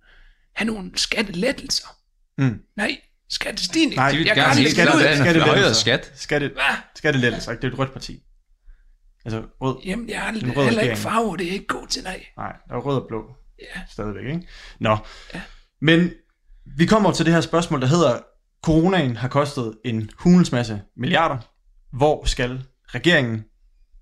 have 0.54 0.66
nogle 0.66 0.90
skattelettelser. 0.94 1.86
Mm. 2.38 2.58
Nej, 2.76 2.98
skattestigning. 3.30 3.96
Nej, 3.96 4.10
De 4.10 4.16
vil 4.16 4.26
jeg 4.26 4.34
kan 4.34 4.44
gerne 4.44 4.60
af- 4.64 4.70
skatter, 4.70 4.92
skattelettelser. 4.92 5.46
højere 5.46 5.74
skat. 5.74 6.12
Skatte, 6.14 6.50
skattelettelser, 6.94 7.50
ikke? 7.52 7.62
Det 7.62 7.68
er 7.68 7.72
et 7.72 7.78
rødt 7.78 7.92
parti. 7.92 8.22
Altså 9.24 9.42
rød. 9.60 9.76
Jamen, 9.84 10.08
jeg 10.08 10.20
har 10.20 10.28
En 10.28 10.34
aldrig, 10.34 10.50
heller 10.52 10.68
ikke 10.70 10.80
regering. 10.80 10.98
farve, 10.98 11.36
det 11.36 11.46
er 11.48 11.50
ikke 11.52 11.66
god 11.66 11.86
til, 11.86 12.02
nej. 12.02 12.24
Nej, 12.36 12.52
der 12.68 12.74
er 12.74 12.78
rød 12.80 12.96
og 12.96 13.04
blå. 13.08 13.24
Ja. 13.60 13.80
Stadigvæk, 13.90 14.24
ikke? 14.24 14.48
Nå. 14.80 14.96
Men 15.80 16.10
Vi 16.78 16.86
kommer 16.86 17.12
til 17.12 17.26
det 17.26 17.34
her 17.34 17.40
spørgsmål, 17.40 17.80
der 17.80 17.86
hedder, 17.86 18.18
coronaen 18.64 19.16
har 19.16 19.28
kostet 19.28 19.74
en 19.84 20.10
hulens 20.18 20.52
masse 20.52 20.82
milliarder. 20.96 21.38
Hvor 21.92 22.24
skal 22.24 22.62
regeringen 22.86 23.44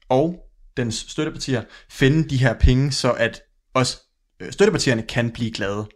og 0.09 0.41
dens 0.77 1.07
støttepartier 1.09 1.63
finde 1.91 2.29
de 2.29 2.37
her 2.37 2.55
penge, 2.55 2.93
så 2.93 3.13
at 3.13 3.41
også 3.75 3.99
øh, 4.41 4.53
støttepartierne 4.53 5.03
kan 5.03 5.31
blive 5.31 5.51
glade? 5.51 5.89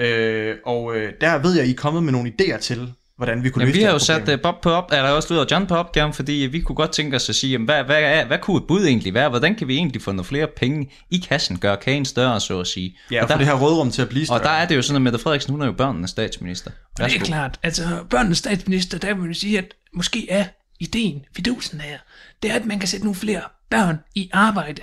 Øh, 0.00 0.56
og 0.66 0.96
øh, 0.96 1.12
der 1.20 1.38
ved 1.38 1.56
jeg, 1.56 1.66
I 1.66 1.70
er 1.70 1.74
kommet 1.74 2.02
med 2.02 2.12
nogle 2.12 2.32
idéer 2.40 2.58
til, 2.58 2.92
hvordan 3.16 3.44
vi 3.44 3.50
kunne 3.50 3.62
Jamen, 3.62 3.72
løse 3.72 3.78
vi 3.78 3.84
har 3.84 3.92
jo 3.92 3.98
sat 3.98 4.28
uh, 4.28 4.40
Bob 4.42 4.62
på 4.62 4.70
op, 4.70 4.92
eller 4.92 5.08
også 5.08 5.34
lyder 5.34 5.44
John 5.50 5.66
på 5.66 5.74
opgaven, 5.74 6.12
fordi 6.12 6.32
vi 6.32 6.60
kunne 6.60 6.76
godt 6.76 6.92
tænke 6.92 7.16
os 7.16 7.28
at 7.28 7.34
sige, 7.34 7.50
jamen, 7.50 7.64
hvad, 7.64 7.84
hvad, 7.84 8.02
er, 8.02 8.26
hvad 8.26 8.38
kunne 8.38 8.56
et 8.56 8.64
bud 8.68 8.86
egentlig 8.86 9.14
være? 9.14 9.28
Hvordan 9.28 9.54
kan 9.54 9.68
vi 9.68 9.76
egentlig 9.76 10.02
få 10.02 10.12
nogle 10.12 10.24
flere 10.24 10.46
penge 10.56 10.92
i 11.10 11.16
kassen, 11.28 11.58
gøre 11.58 11.76
kagen 11.76 12.04
større, 12.04 12.40
så 12.40 12.60
at 12.60 12.66
sige? 12.66 12.98
Ja, 13.10 13.16
og 13.16 13.22
og, 13.22 13.28
der, 13.28 13.36
det 13.36 13.46
her 13.46 13.54
rådrum 13.54 13.90
til 13.90 14.02
at 14.02 14.08
blive 14.08 14.26
større. 14.26 14.40
og 14.40 14.44
der 14.44 14.50
er 14.50 14.66
det 14.66 14.76
jo 14.76 14.82
sådan, 14.82 14.96
at 14.96 15.02
Mette 15.02 15.18
Frederiksen, 15.18 15.50
hun 15.50 15.62
er 15.62 15.66
jo 15.66 15.72
børnenes 15.72 16.10
statsminister. 16.10 16.70
Og 16.70 16.76
det 16.96 17.02
er 17.02 17.04
Værsgo. 17.04 17.24
klart, 17.24 17.58
altså 17.62 18.04
børnenes 18.10 18.38
statsminister, 18.38 18.98
der 18.98 19.14
vil 19.14 19.26
jeg 19.26 19.36
sige, 19.36 19.58
at 19.58 19.74
måske 19.94 20.30
er 20.30 20.44
ideen, 20.80 21.24
fidusen 21.36 21.80
her, 21.80 21.98
det 22.42 22.50
er, 22.50 22.54
at 22.54 22.64
man 22.64 22.78
kan 22.78 22.88
sætte 22.88 23.06
nogle 23.06 23.20
flere 23.20 23.42
børn 23.70 23.98
i 24.14 24.30
arbejde. 24.32 24.82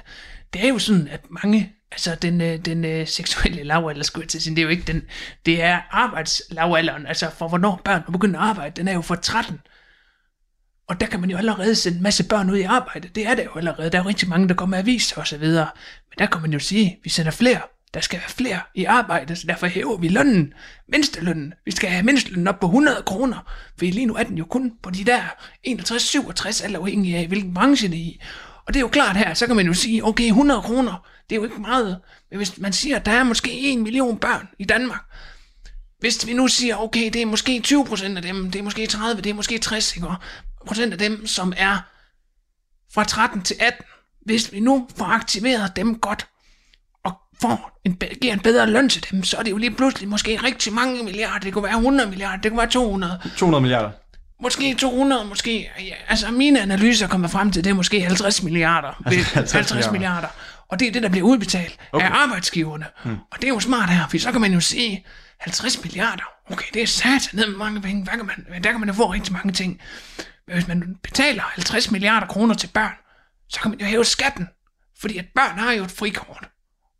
Det 0.53 0.63
er 0.63 0.67
jo 0.67 0.79
sådan, 0.79 1.07
at 1.07 1.21
mange, 1.29 1.75
altså 1.91 2.15
den, 2.15 2.41
øh, 2.41 2.57
den 2.57 2.85
øh, 2.85 3.07
seksuelle 3.07 3.63
lavalder, 3.63 4.03
skulle 4.03 4.23
jeg 4.23 4.29
til 4.29 4.37
at 4.37 4.41
sige, 4.41 4.55
det 4.55 4.61
er 4.61 4.63
jo 4.63 4.69
ikke 4.69 4.93
den, 4.93 5.01
det 5.45 5.63
er 5.63 5.81
arbejdslavalderen, 5.91 7.07
altså 7.07 7.29
for 7.29 7.47
hvornår 7.47 7.81
børn 7.85 8.03
begynder 8.11 8.39
at 8.39 8.49
arbejde, 8.49 8.75
den 8.75 8.87
er 8.87 8.93
jo 8.93 9.01
for 9.01 9.15
13. 9.15 9.59
Og 10.87 10.99
der 10.99 11.05
kan 11.05 11.21
man 11.21 11.29
jo 11.29 11.37
allerede 11.37 11.75
sende 11.75 11.97
en 11.97 12.03
masse 12.03 12.27
børn 12.27 12.49
ud 12.49 12.57
i 12.57 12.61
arbejde. 12.61 13.07
Det 13.07 13.27
er 13.27 13.35
det 13.35 13.45
jo 13.45 13.51
allerede. 13.55 13.89
Der 13.89 13.97
er 13.97 14.03
jo 14.03 14.09
rigtig 14.09 14.29
mange, 14.29 14.47
der 14.47 14.53
går 14.53 14.65
med 14.65 14.77
aviser 14.77 15.17
og 15.17 15.27
så 15.27 15.37
videre. 15.37 15.69
Men 16.09 16.15
der 16.17 16.25
kan 16.25 16.41
man 16.41 16.53
jo 16.53 16.59
sige, 16.59 16.91
at 16.91 16.97
vi 17.03 17.09
sender 17.09 17.31
flere. 17.31 17.61
Der 17.93 17.99
skal 17.99 18.19
være 18.19 18.29
flere 18.29 18.59
i 18.75 18.85
arbejde, 18.85 19.35
så 19.35 19.47
derfor 19.47 19.67
hæver 19.67 19.97
vi 19.97 20.07
lønnen. 20.07 20.53
Mindstelønnen. 20.87 21.53
Vi 21.65 21.71
skal 21.71 21.89
have 21.89 22.03
mindstelønnen 22.03 22.47
op 22.47 22.59
på 22.59 22.65
100 22.65 23.03
kroner. 23.05 23.51
For 23.77 23.85
lige 23.85 24.05
nu 24.05 24.15
er 24.15 24.23
den 24.23 24.37
jo 24.37 24.45
kun 24.45 24.71
på 24.83 24.89
de 24.89 25.03
der 25.03 25.21
61-67, 25.67 26.63
alt 26.63 26.75
afhængig 26.75 27.15
af, 27.15 27.27
hvilken 27.27 27.53
branche 27.53 27.87
det 27.87 27.97
er 27.97 28.01
i. 28.01 28.21
Og 28.67 28.73
det 28.73 28.75
er 28.75 28.81
jo 28.81 28.87
klart 28.87 29.17
her, 29.17 29.33
så 29.33 29.47
kan 29.47 29.55
man 29.55 29.65
jo 29.65 29.73
sige, 29.73 30.05
okay, 30.05 30.27
100 30.27 30.61
kroner, 30.61 31.07
det 31.29 31.35
er 31.35 31.39
jo 31.39 31.43
ikke 31.43 31.61
meget. 31.61 31.99
Men 32.29 32.37
hvis 32.37 32.57
man 32.57 32.73
siger, 32.73 32.95
at 32.95 33.05
der 33.05 33.11
er 33.11 33.23
måske 33.23 33.73
1 33.73 33.79
million 33.79 34.17
børn 34.17 34.47
i 34.59 34.65
Danmark, 34.65 35.01
hvis 35.99 36.27
vi 36.27 36.33
nu 36.33 36.47
siger, 36.47 36.75
okay, 36.75 37.09
det 37.13 37.21
er 37.21 37.25
måske 37.25 37.61
20% 37.67 38.15
af 38.15 38.21
dem, 38.21 38.51
det 38.51 38.59
er 38.59 38.63
måske 38.63 38.87
30, 38.87 39.21
det 39.21 39.29
er 39.29 39.33
måske 39.33 39.57
60 39.57 39.95
ikke? 39.95 40.07
Procent 40.65 40.93
af 40.93 40.99
dem, 40.99 41.27
som 41.27 41.53
er 41.57 41.77
fra 42.93 43.03
13 43.03 43.41
til 43.41 43.55
18, 43.59 43.85
hvis 44.25 44.53
vi 44.53 44.59
nu 44.59 44.87
får 44.97 45.05
aktiveret 45.05 45.75
dem 45.75 45.99
godt, 45.99 46.27
får 47.41 47.79
en, 47.85 47.97
giver 48.21 48.33
en 48.33 48.39
bedre 48.39 48.69
løn 48.69 48.89
til 48.89 49.05
dem, 49.11 49.23
så 49.23 49.37
er 49.37 49.43
det 49.43 49.51
jo 49.51 49.57
lige 49.57 49.71
pludselig 49.71 50.09
måske 50.09 50.39
rigtig 50.43 50.73
mange 50.73 51.03
milliarder. 51.03 51.39
Det 51.39 51.53
kunne 51.53 51.63
være 51.63 51.75
100 51.75 52.09
milliarder, 52.09 52.41
det 52.41 52.51
kunne 52.51 52.57
være 52.59 52.69
200, 52.69 53.19
200 53.37 53.61
milliarder. 53.61 53.89
måske 54.41 54.75
200, 54.75 55.25
måske... 55.25 55.71
Ja, 55.79 55.93
altså 56.07 56.31
mine 56.31 56.61
analyser 56.61 57.07
kommer 57.07 57.27
frem 57.27 57.51
til, 57.51 57.63
det 57.63 57.69
er 57.69 57.73
måske 57.73 58.01
50 58.01 58.43
milliarder. 58.43 59.01
50 59.05 59.33
50, 59.33 59.51
50 59.51 59.75
milliarder. 59.75 59.91
milliarder. 59.91 60.27
Og 60.69 60.79
det 60.79 60.87
er 60.87 60.91
det, 60.91 61.03
der 61.03 61.09
bliver 61.09 61.27
udbetalt 61.27 61.77
okay. 61.91 62.05
Af 62.05 62.09
arbejdsgiverne. 62.23 62.85
Hmm. 63.03 63.17
Og 63.31 63.37
det 63.37 63.43
er 63.43 63.47
jo 63.49 63.59
smart 63.59 63.89
her, 63.89 64.07
for 64.07 64.17
så 64.17 64.31
kan 64.31 64.41
man 64.41 64.53
jo 64.53 64.59
sige, 64.59 65.05
50 65.39 65.83
milliarder, 65.83 66.23
okay, 66.51 66.65
det 66.73 66.81
er 66.81 66.87
sat 66.87 67.29
ned 67.33 67.47
med 67.47 67.57
mange 67.57 67.81
penge, 67.81 68.05
der 68.05 68.11
kan, 68.11 68.25
man, 68.25 68.63
der 68.63 68.71
kan 68.71 68.79
man 68.79 68.89
jo 68.89 68.93
få 68.95 69.13
rigtig 69.13 69.33
mange 69.33 69.53
ting. 69.53 69.81
Men 70.47 70.53
hvis 70.53 70.67
man 70.67 70.95
betaler 71.03 71.43
50 71.43 71.91
milliarder 71.91 72.27
kroner 72.27 72.55
til 72.55 72.67
børn, 72.67 72.93
så 73.49 73.59
kan 73.59 73.71
man 73.71 73.79
jo 73.79 73.85
hæve 73.85 74.05
skatten, 74.05 74.47
fordi 75.01 75.17
at 75.17 75.25
børn 75.35 75.59
har 75.59 75.71
jo 75.71 75.83
et 75.83 75.91
frikort. 75.91 76.50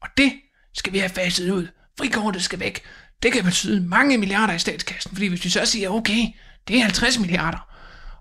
Og 0.02 0.08
det 0.18 0.32
skal 0.76 0.94
vi 0.94 0.98
have 0.98 1.10
faset 1.10 1.50
ud. 1.50 1.68
Frikortet 1.98 2.44
skal 2.44 2.60
væk. 2.60 2.82
Det 3.24 3.34
kan 3.34 3.44
betyde 3.44 3.82
mange 3.88 4.18
milliarder 4.18 4.54
i 4.54 4.60
statskassen, 4.60 5.12
fordi 5.16 5.28
hvis 5.28 5.46
vi 5.46 5.50
så 5.50 5.66
siger, 5.66 5.90
okay, 5.90 6.22
det 6.68 6.78
er 6.78 6.82
50 6.82 7.20
milliarder, 7.20 7.68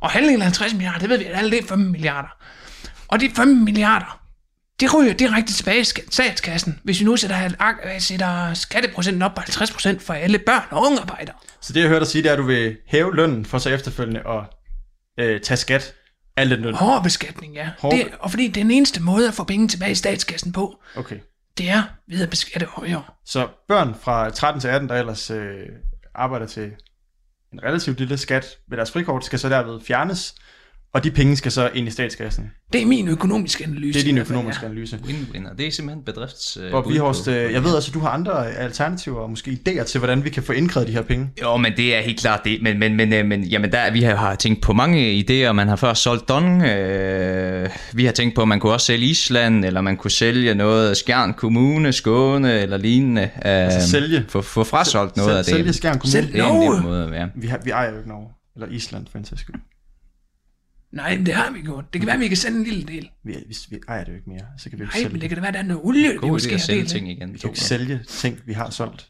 og 0.00 0.10
halvdelen 0.10 0.40
af 0.40 0.46
50 0.46 0.72
milliarder, 0.72 0.98
det 0.98 1.08
ved 1.08 1.18
vi, 1.18 1.24
at 1.24 1.38
alle 1.38 1.50
det 1.50 1.62
er 1.64 1.66
5 1.66 1.78
milliarder. 1.78 2.28
Og 3.08 3.20
de 3.20 3.30
5 3.36 3.48
milliarder, 3.48 4.20
de 4.80 4.88
ryger 4.94 5.12
direkte 5.12 5.52
tilbage 5.52 5.80
i 5.80 5.82
ska- 5.82 6.06
statskassen, 6.10 6.80
hvis 6.84 7.00
vi 7.00 7.04
nu 7.04 7.16
sætter, 7.16 7.98
sætter 7.98 8.54
skatteprocenten 8.54 9.22
op 9.22 9.34
på 9.34 9.40
50% 9.40 9.98
for 9.98 10.14
alle 10.14 10.38
børn 10.38 10.62
og 10.70 10.82
ungearbejdere. 10.86 11.34
Så 11.60 11.72
det 11.72 11.80
jeg 11.80 11.88
hørte 11.88 12.00
dig 12.00 12.08
sige, 12.08 12.22
det 12.22 12.28
er, 12.28 12.32
at 12.32 12.38
du 12.38 12.42
vil 12.42 12.76
hæve 12.88 13.16
lønnen 13.16 13.44
for 13.44 13.58
så 13.58 13.70
efterfølgende 13.70 14.20
at 14.28 14.42
øh, 15.24 15.40
tage 15.40 15.56
skat 15.56 15.94
af 16.36 16.48
den 16.48 16.60
løn. 16.60 16.74
Hård 16.74 17.02
beskatning, 17.02 17.54
ja. 17.54 17.68
Hård 17.78 17.92
Det, 17.92 18.08
og 18.20 18.30
fordi 18.30 18.48
det 18.48 18.60
er 18.60 18.64
den 18.64 18.70
eneste 18.70 19.02
måde 19.02 19.28
at 19.28 19.34
få 19.34 19.44
penge 19.44 19.68
tilbage 19.68 19.90
i 19.92 19.94
statskassen 19.94 20.52
på, 20.52 20.82
Okay 20.96 21.16
det 21.58 21.70
er 21.70 21.82
ved 22.06 22.22
at 22.22 22.30
beskatte 22.30 22.66
højere. 22.66 23.04
Så 23.24 23.48
børn 23.68 23.94
fra 23.94 24.30
13 24.30 24.60
til 24.60 24.68
18, 24.68 24.88
der 24.88 24.96
ellers 24.96 25.30
øh, 25.30 25.66
arbejder 26.14 26.46
til 26.46 26.72
en 27.52 27.62
relativt 27.62 27.98
lille 27.98 28.18
skat 28.18 28.58
ved 28.68 28.76
deres 28.76 28.90
frikort, 28.90 29.24
skal 29.24 29.38
så 29.38 29.48
derved 29.48 29.80
fjernes, 29.80 30.34
og 30.94 31.04
de 31.04 31.10
penge 31.10 31.36
skal 31.36 31.52
så 31.52 31.70
ind 31.74 31.88
i 31.88 31.90
statskassen. 31.90 32.50
Det 32.72 32.82
er 32.82 32.86
min 32.86 33.08
økonomiske 33.08 33.64
analyse. 33.64 33.98
Det 33.98 34.04
er 34.04 34.08
din 34.08 34.18
økonomiske 34.18 34.66
analyse. 34.66 34.96
Win-win, 35.04 35.50
og 35.50 35.58
det 35.58 35.66
er 35.66 35.70
simpelthen 35.70 36.04
bedrifts... 36.04 36.56
Uh, 36.56 36.70
Bob 36.70 36.88
Vihorst, 36.88 37.28
øh, 37.28 37.52
jeg 37.52 37.64
ved 37.64 37.70
også, 37.72 37.90
at 37.90 37.94
du 37.94 38.00
har 38.00 38.08
andre 38.08 38.50
alternativer 38.52 39.20
og 39.20 39.30
måske 39.30 39.50
idéer 39.68 39.84
til, 39.84 39.98
hvordan 39.98 40.24
vi 40.24 40.30
kan 40.30 40.42
få 40.42 40.52
indkrævet 40.52 40.88
de 40.88 40.92
her 40.92 41.02
penge. 41.02 41.28
Jo, 41.42 41.56
men 41.56 41.72
det 41.76 41.96
er 41.96 42.00
helt 42.00 42.20
klart 42.20 42.40
det. 42.44 42.62
Men, 42.62 42.78
men, 42.78 42.96
men, 42.96 43.12
øh, 43.12 43.26
men 43.26 43.44
jamen 43.44 43.72
der, 43.72 43.90
vi 43.92 44.02
har, 44.02 44.14
har 44.14 44.34
tænkt 44.34 44.60
på 44.62 44.72
mange 44.72 45.24
idéer. 45.28 45.52
Man 45.52 45.68
har 45.68 45.76
først 45.76 46.02
solgt 46.02 46.28
Don. 46.28 46.64
Øh, 46.64 47.68
vi 47.92 48.04
har 48.04 48.12
tænkt 48.12 48.34
på, 48.34 48.42
at 48.42 48.48
man 48.48 48.60
kunne 48.60 48.72
også 48.72 48.86
sælge 48.86 49.06
Island, 49.06 49.64
eller 49.64 49.80
man 49.80 49.96
kunne 49.96 50.10
sælge 50.10 50.54
noget 50.54 50.90
af 50.90 50.96
Skjern 50.96 51.34
Kommune, 51.34 51.92
Skåne 51.92 52.52
eller 52.60 52.76
lignende. 52.76 53.22
Øh, 53.22 53.30
Altså 53.44 53.90
sælge. 53.90 54.24
Få, 54.28 54.42
få 54.42 54.64
frasolgt 54.64 55.16
noget 55.16 55.28
Sælg- 55.30 55.38
af 55.38 55.44
det. 55.44 55.54
Sælge 55.54 55.72
Skjern 55.72 55.98
Kommune. 55.98 56.12
Sælg- 56.12 56.32
Det 56.32 56.40
er 56.40 56.46
en 56.46 56.54
Norge. 56.54 56.82
måde, 56.82 57.10
ja. 57.14 57.26
Vi, 57.36 57.46
har, 57.46 57.60
vi 57.64 57.70
ejer 57.70 57.90
jo 57.90 57.96
ikke 57.96 58.08
Norge. 58.08 58.28
Eller 58.56 58.68
Island, 58.68 59.06
for 59.12 59.18
en 59.18 59.24
sags 59.24 59.40
skyld. 59.40 59.56
Nej, 60.92 61.16
men 61.16 61.26
det 61.26 61.34
har 61.34 61.50
vi 61.50 61.60
gjort. 61.60 61.84
Det 61.92 62.00
kan 62.00 62.06
være, 62.06 62.14
at 62.14 62.20
vi 62.20 62.28
kan 62.28 62.36
sende 62.36 62.58
en 62.58 62.64
lille 62.64 62.84
del. 62.84 63.10
Vi, 63.24 63.32
vi, 63.48 63.56
vi 63.70 63.78
ejer 63.88 64.04
det 64.04 64.12
jo 64.12 64.16
ikke 64.16 64.30
mere, 64.30 64.44
så 64.58 64.70
kan 64.70 64.78
vi 64.78 64.82
jo 64.84 64.86
ikke 64.88 64.94
Nej, 64.94 65.02
sælge 65.02 65.08
men 65.08 65.14
det 65.14 65.20
det. 65.20 65.28
kan 65.30 65.36
da 65.36 65.40
være, 65.40 65.48
at 65.48 65.54
der 65.54 65.60
er 65.60 65.64
noget 65.64 65.82
olie, 65.84 66.10
vi 66.10 66.16
God 66.16 66.30
måske 66.30 66.54
idé 66.54 66.58
har 66.60 66.66
delt. 66.66 66.88
ting 66.88 67.10
igen. 67.10 67.32
Vi 67.32 67.38
kan 67.38 67.48
jo 67.48 67.52
ikke 67.52 67.60
sælge 67.60 68.00
ting, 68.08 68.40
vi 68.46 68.52
har 68.52 68.70
solgt. 68.70 69.08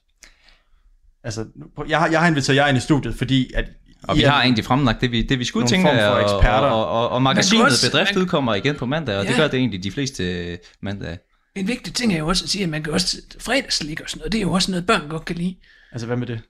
Altså, 1.24 1.46
jeg 1.88 1.98
har, 1.98 2.08
jeg 2.08 2.20
har 2.20 2.28
inviteret 2.28 2.56
jer 2.56 2.66
ind 2.66 2.76
i 2.76 2.80
studiet, 2.80 3.14
fordi 3.14 3.52
at 3.54 3.64
Og 4.02 4.16
I 4.16 4.18
vi 4.18 4.24
har 4.24 4.42
egentlig 4.42 4.64
fremlagt 4.64 5.00
det, 5.00 5.10
vi, 5.12 5.22
det 5.22 5.38
vi 5.38 5.44
skulle 5.44 5.62
Nogle 5.64 5.76
tænke, 5.76 5.88
form 5.88 5.96
for 5.98 6.04
og, 6.04 6.22
eksperter. 6.22 6.66
og, 6.68 6.88
og, 6.88 7.08
og 7.08 7.22
magasinet 7.22 7.64
også- 7.64 7.90
Bedrift 7.90 8.14
man- 8.14 8.22
udkommer 8.22 8.54
igen 8.54 8.76
på 8.76 8.86
mandag, 8.86 9.16
og 9.18 9.24
det 9.24 9.30
Ja. 9.32 9.36
gør 9.36 9.48
det 9.48 9.58
egentlig 9.58 9.82
de 9.84 9.90
fleste 9.90 10.24
øh, 10.52 10.58
mandag. 10.82 11.18
En 11.54 11.68
vigtig 11.68 11.94
ting 11.94 12.12
er 12.14 12.18
jo 12.18 12.26
også 12.28 12.44
at 12.44 12.48
sige, 12.50 12.64
at 12.64 12.70
man 12.70 12.82
kan 12.82 12.92
også 12.92 13.16
fredagslik 13.38 14.00
og 14.00 14.10
sådan 14.10 14.18
noget. 14.18 14.32
Det 14.32 14.38
er 14.38 14.42
jo 14.42 14.52
også 14.52 14.70
noget, 14.70 14.86
børn 14.86 15.08
godt 15.08 15.24
kan 15.24 15.36
lide. 15.36 15.56
Altså, 15.92 16.06
hvad 16.06 16.16
med 16.16 16.26
det? 16.26 16.40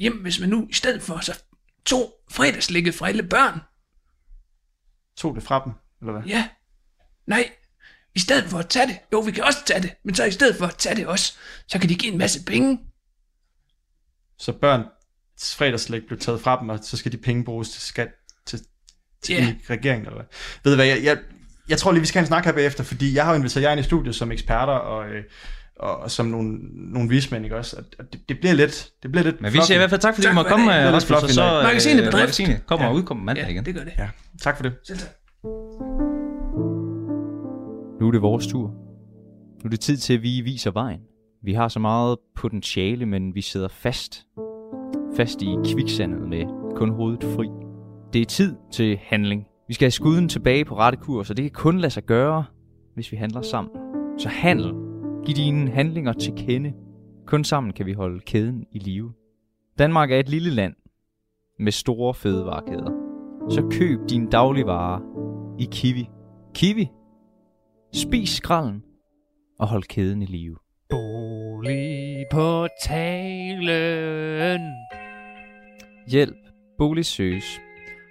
Jamen, 0.00 0.18
hvis 0.22 0.40
man 0.40 0.48
nu 0.48 0.66
i 0.70 0.74
stedet 0.74 1.02
for 1.02 1.18
så 1.22 1.42
to 1.86 2.10
fredagslikket 2.30 2.94
fra 2.94 3.08
alle 3.08 3.22
børn, 3.22 3.60
Tog 5.18 5.34
det 5.34 5.42
fra 5.42 5.62
dem, 5.64 5.72
eller 6.00 6.12
hvad? 6.12 6.22
ja, 6.30 6.48
nej, 7.26 7.50
i 8.14 8.18
stedet 8.20 8.44
for 8.44 8.58
at 8.58 8.68
tage 8.68 8.86
det, 8.86 8.98
jo, 9.12 9.18
vi 9.20 9.30
kan 9.30 9.44
også 9.44 9.58
tage 9.66 9.82
det, 9.82 9.90
men 10.04 10.14
så 10.14 10.24
i 10.24 10.30
stedet 10.30 10.56
for 10.56 10.66
at 10.66 10.74
tage 10.74 10.96
det 10.96 11.06
også, 11.06 11.32
så 11.68 11.78
kan 11.78 11.88
de 11.88 11.94
give 11.94 12.12
en 12.12 12.18
masse 12.18 12.44
penge. 12.44 12.78
Så 14.38 14.52
børn 14.52 14.84
fredagslæg 15.42 16.02
blev 16.06 16.18
taget 16.18 16.40
fra 16.40 16.60
dem, 16.60 16.68
og 16.68 16.78
så 16.82 16.96
skal 16.96 17.12
de 17.12 17.16
penge 17.16 17.44
bruges 17.44 17.70
til 17.70 17.82
skat 17.82 18.08
til, 18.46 18.60
til 19.22 19.34
yeah. 19.42 19.54
regeringen, 19.70 20.06
eller 20.06 20.16
hvad? 20.16 20.26
Ved 20.64 20.72
du 20.72 20.76
hvad, 20.76 20.86
jeg, 20.86 21.04
jeg, 21.04 21.18
jeg 21.68 21.78
tror 21.78 21.92
lige, 21.92 22.00
vi 22.00 22.06
skal 22.06 22.18
have 22.18 22.22
en 22.24 22.26
snak 22.26 22.44
her 22.44 22.52
bagefter, 22.52 22.84
fordi 22.84 23.14
jeg 23.14 23.24
har 23.24 23.32
jo 23.32 23.36
inviteret 23.36 23.62
jer 23.62 23.70
ind 23.70 23.80
i 23.80 23.82
studiet 23.82 24.14
som 24.14 24.32
eksperter, 24.32 24.72
og, 24.72 25.08
øh, 25.08 25.24
og, 25.80 26.10
som 26.10 26.26
nogle, 26.26 26.58
nogle 26.92 27.08
vismænd, 27.08 27.44
ikke 27.44 27.56
også? 27.56 27.76
Og, 27.98 28.04
det, 28.12 28.20
det, 28.28 28.38
bliver 28.40 28.54
lidt, 28.54 28.90
det 29.02 29.12
bliver 29.12 29.24
lidt 29.24 29.40
Men 29.40 29.52
vi 29.52 29.58
siger 29.66 29.74
i 29.76 29.78
hvert 29.78 29.90
fald 29.90 30.00
tak, 30.00 30.14
fordi 30.14 30.22
Tak 30.24 30.30
du 30.30 30.34
måtte 30.34 30.48
komme, 30.50 30.72
det. 30.72 30.78
øh, 30.78 30.84
er 30.84 30.92
Rasmus, 30.92 31.22
og 31.22 31.30
så 31.30 31.40
nok. 31.40 31.56
øh, 31.58 31.62
Magasinet 31.62 32.04
Bedrift. 32.04 32.16
magasinet 32.22 32.66
kommer 32.66 32.84
Ja. 32.86 32.90
og 32.90 32.96
udkommer 32.96 33.24
mandag 33.24 33.44
Ja, 33.44 33.48
igen. 33.50 33.64
det 33.64 33.74
gør 33.74 33.84
det. 33.84 33.92
Ja, 33.98 34.08
tak 34.42 34.56
for 34.56 34.62
det. 34.62 34.72
Selv 34.84 34.98
tak. 34.98 35.10
Nu 38.00 38.06
er 38.06 38.10
det 38.12 38.22
vores 38.22 38.46
tur. 38.46 38.68
Nu 39.58 39.64
er 39.64 39.68
det 39.68 39.80
tid 39.80 39.96
til, 39.96 40.14
at 40.14 40.22
vi 40.22 40.40
viser 40.40 40.70
vejen. 40.70 41.00
Vi 41.42 41.52
har 41.52 41.68
så 41.68 41.78
meget 41.80 42.18
potentiale, 42.36 43.06
men 43.06 43.34
vi 43.34 43.40
sidder 43.40 43.68
fast. 43.68 44.26
Fast 45.16 45.42
i 45.42 45.56
kviksandet 45.64 46.28
med 46.28 46.74
kun 46.76 46.90
hovedet 46.90 47.24
fri. 47.24 47.48
Det 48.12 48.22
er 48.22 48.26
tid 48.26 48.56
til 48.72 48.98
handling. 49.02 49.46
Vi 49.68 49.74
skal 49.74 49.84
have 49.84 49.90
skuden 49.90 50.28
tilbage 50.28 50.64
på 50.64 50.76
rette 50.76 50.98
kurs, 50.98 51.30
og 51.30 51.36
det 51.36 51.42
kan 51.44 51.50
kun 51.50 51.78
lade 51.78 51.90
sig 51.90 52.02
gøre, 52.02 52.44
hvis 52.94 53.12
vi 53.12 53.16
handler 53.16 53.42
sammen. 53.42 53.72
Så 54.18 54.28
handel. 54.28 54.72
Giv 55.26 55.34
dine 55.36 55.70
handlinger 55.70 56.12
til 56.12 56.32
kende. 56.36 56.72
Kun 57.26 57.44
sammen 57.44 57.72
kan 57.72 57.86
vi 57.86 57.92
holde 57.92 58.20
kæden 58.20 58.64
i 58.72 58.78
live. 58.78 59.12
Danmark 59.78 60.12
er 60.12 60.16
et 60.16 60.28
lille 60.28 60.50
land 60.50 60.74
med 61.58 61.72
store 61.72 62.14
fødevarekæder. 62.14 62.97
Så 63.50 63.68
køb 63.70 63.98
dine 64.08 64.30
dagligvarer 64.30 65.00
i 65.58 65.68
Kiwi. 65.72 66.08
Kiwi, 66.54 66.88
Spis 67.94 68.30
skralden 68.30 68.82
og 69.58 69.68
hold 69.68 69.82
kæden 69.82 70.22
i 70.22 70.26
live. 70.26 70.56
Bolig 70.90 72.24
på 72.32 72.66
talen. 72.82 74.60
Hjælp. 76.10 76.36
Bolig 76.78 77.06
søges. 77.06 77.60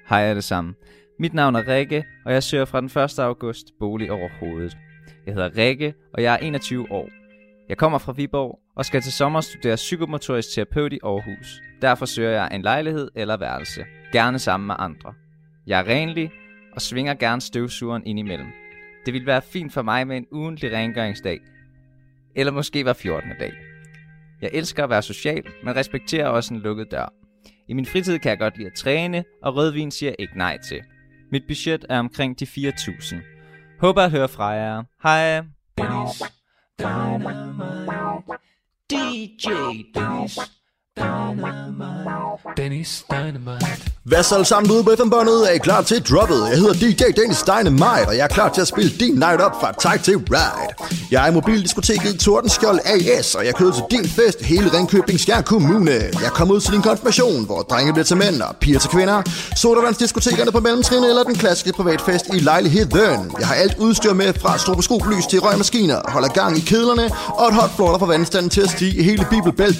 Hej 0.09 0.21
alle 0.21 0.41
sammen. 0.41 0.75
Mit 1.19 1.33
navn 1.33 1.55
er 1.55 1.67
Rikke, 1.67 2.05
og 2.25 2.33
jeg 2.33 2.43
søger 2.43 2.65
fra 2.65 2.81
den 2.81 3.03
1. 3.03 3.19
august 3.19 3.65
bolig 3.79 4.11
over 4.11 4.29
hovedet. 4.39 4.77
Jeg 5.25 5.33
hedder 5.33 5.57
Rikke, 5.57 5.93
og 6.13 6.23
jeg 6.23 6.33
er 6.33 6.37
21 6.37 6.91
år. 6.91 7.09
Jeg 7.69 7.77
kommer 7.77 7.97
fra 7.97 8.11
Viborg, 8.11 8.59
og 8.75 8.85
skal 8.85 9.01
til 9.01 9.11
sommer 9.11 9.41
studere 9.41 9.75
psykomotorisk 9.75 10.55
terapeut 10.55 10.93
i 10.93 10.99
Aarhus. 11.03 11.61
Derfor 11.81 12.05
søger 12.05 12.31
jeg 12.31 12.49
en 12.53 12.61
lejlighed 12.61 13.11
eller 13.15 13.37
værelse. 13.37 13.85
Gerne 14.11 14.39
sammen 14.39 14.67
med 14.67 14.75
andre. 14.79 15.13
Jeg 15.67 15.79
er 15.79 15.87
renlig 15.87 16.31
og 16.73 16.81
svinger 16.81 17.13
gerne 17.13 17.41
støvsugeren 17.41 18.05
ind 18.05 18.19
imellem. 18.19 18.47
Det 19.05 19.13
vil 19.13 19.25
være 19.25 19.41
fint 19.41 19.73
for 19.73 19.81
mig 19.81 20.07
med 20.07 20.17
en 20.17 20.25
ugentlig 20.31 20.71
rengøringsdag. 20.71 21.39
Eller 22.35 22.51
måske 22.51 22.83
hver 22.83 22.93
14. 22.93 23.29
dag. 23.39 23.53
Jeg 24.41 24.49
elsker 24.53 24.83
at 24.83 24.89
være 24.89 25.01
social, 25.01 25.43
men 25.63 25.75
respekterer 25.75 26.27
også 26.27 26.53
en 26.53 26.59
lukket 26.59 26.91
dør. 26.91 27.13
I 27.67 27.73
min 27.73 27.85
fritid 27.85 28.19
kan 28.19 28.29
jeg 28.29 28.39
godt 28.39 28.57
lide 28.57 28.67
at 28.67 28.73
træne, 28.73 29.23
og 29.43 29.55
rødvin 29.55 29.91
siger 29.91 30.09
jeg 30.09 30.15
ikke 30.19 30.37
nej 30.37 30.57
til. 30.57 30.81
Mit 31.31 31.43
budget 31.47 31.85
er 31.89 31.99
omkring 31.99 32.39
de 32.39 32.45
4.000. 32.45 33.15
Håber 33.79 34.01
at 34.01 34.11
høre 34.11 34.27
fra 34.27 34.45
jer. 34.45 34.83
Hej! 35.03 35.41
DJ 38.89 39.49
Dennis 39.95 40.39
Dynamite 40.97 42.17
Dennis 42.57 43.05
Dynamite 43.11 43.77
Hvad 44.03 44.23
så 44.23 44.35
alle 44.35 44.45
sammen 44.45 44.71
ude 44.71 44.83
på 44.83 44.91
FM-båndet? 44.97 45.49
Er 45.49 45.53
I 45.53 45.57
klar 45.57 45.81
til 45.81 46.03
droppet? 46.03 46.47
Jeg 46.49 46.57
hedder 46.57 46.73
DJ 46.73 47.03
Dennis 47.21 47.43
Dynamite, 47.43 48.07
og 48.07 48.17
jeg 48.17 48.23
er 48.23 48.27
klar 48.27 48.49
til 48.49 48.61
at 48.61 48.67
spille 48.67 48.91
din 48.99 49.13
night 49.13 49.41
up 49.45 49.51
fra 49.61 49.71
Tag 49.71 49.99
til 50.01 50.17
ride. 50.17 50.67
Jeg 51.11 51.23
er 51.23 51.31
i 51.31 51.33
mobildiskoteket 51.33 52.19
Tordenskjold 52.19 52.79
AS, 52.85 53.35
og 53.35 53.45
jeg 53.45 53.55
kører 53.55 53.71
til 53.71 53.83
din 53.91 54.09
fest 54.09 54.41
i 54.41 54.43
hele 54.43 54.73
Ringkøbing 54.73 55.19
Skjern 55.19 55.43
Kommune. 55.43 55.91
Jeg 55.91 56.31
kommer 56.33 56.55
ud 56.55 56.61
til 56.61 56.73
din 56.73 56.81
konfirmation, 56.81 57.45
hvor 57.45 57.61
drenge 57.61 57.93
bliver 57.93 58.05
til 58.05 58.17
mænd 58.17 58.41
og 58.41 58.55
piger 58.55 58.79
til 58.79 58.89
kvinder. 58.89 59.21
Sodavandsdiskotekerne 59.55 60.51
på 60.51 60.59
mellemtrin 60.59 61.03
eller 61.03 61.23
den 61.23 61.35
klassiske 61.35 61.73
privatfest 61.73 62.25
i 62.33 62.39
lejligheden. 62.39 63.31
Jeg 63.39 63.47
har 63.47 63.55
alt 63.55 63.77
udstyr 63.77 64.13
med 64.13 64.33
fra 64.33 64.57
stroboskoplys 64.57 65.27
til 65.27 65.39
røgmaskiner, 65.39 65.99
holder 66.07 66.27
gang 66.27 66.57
i 66.57 66.61
kedlerne 66.61 67.09
og 67.27 67.47
et 67.47 67.53
hot 67.53 67.71
floor, 67.75 67.91
der 67.91 67.99
får 67.99 68.05
vandstanden 68.05 68.49
til 68.49 68.61
at 68.61 68.69
stige 68.69 68.99
i 68.99 69.03
hele 69.03 69.25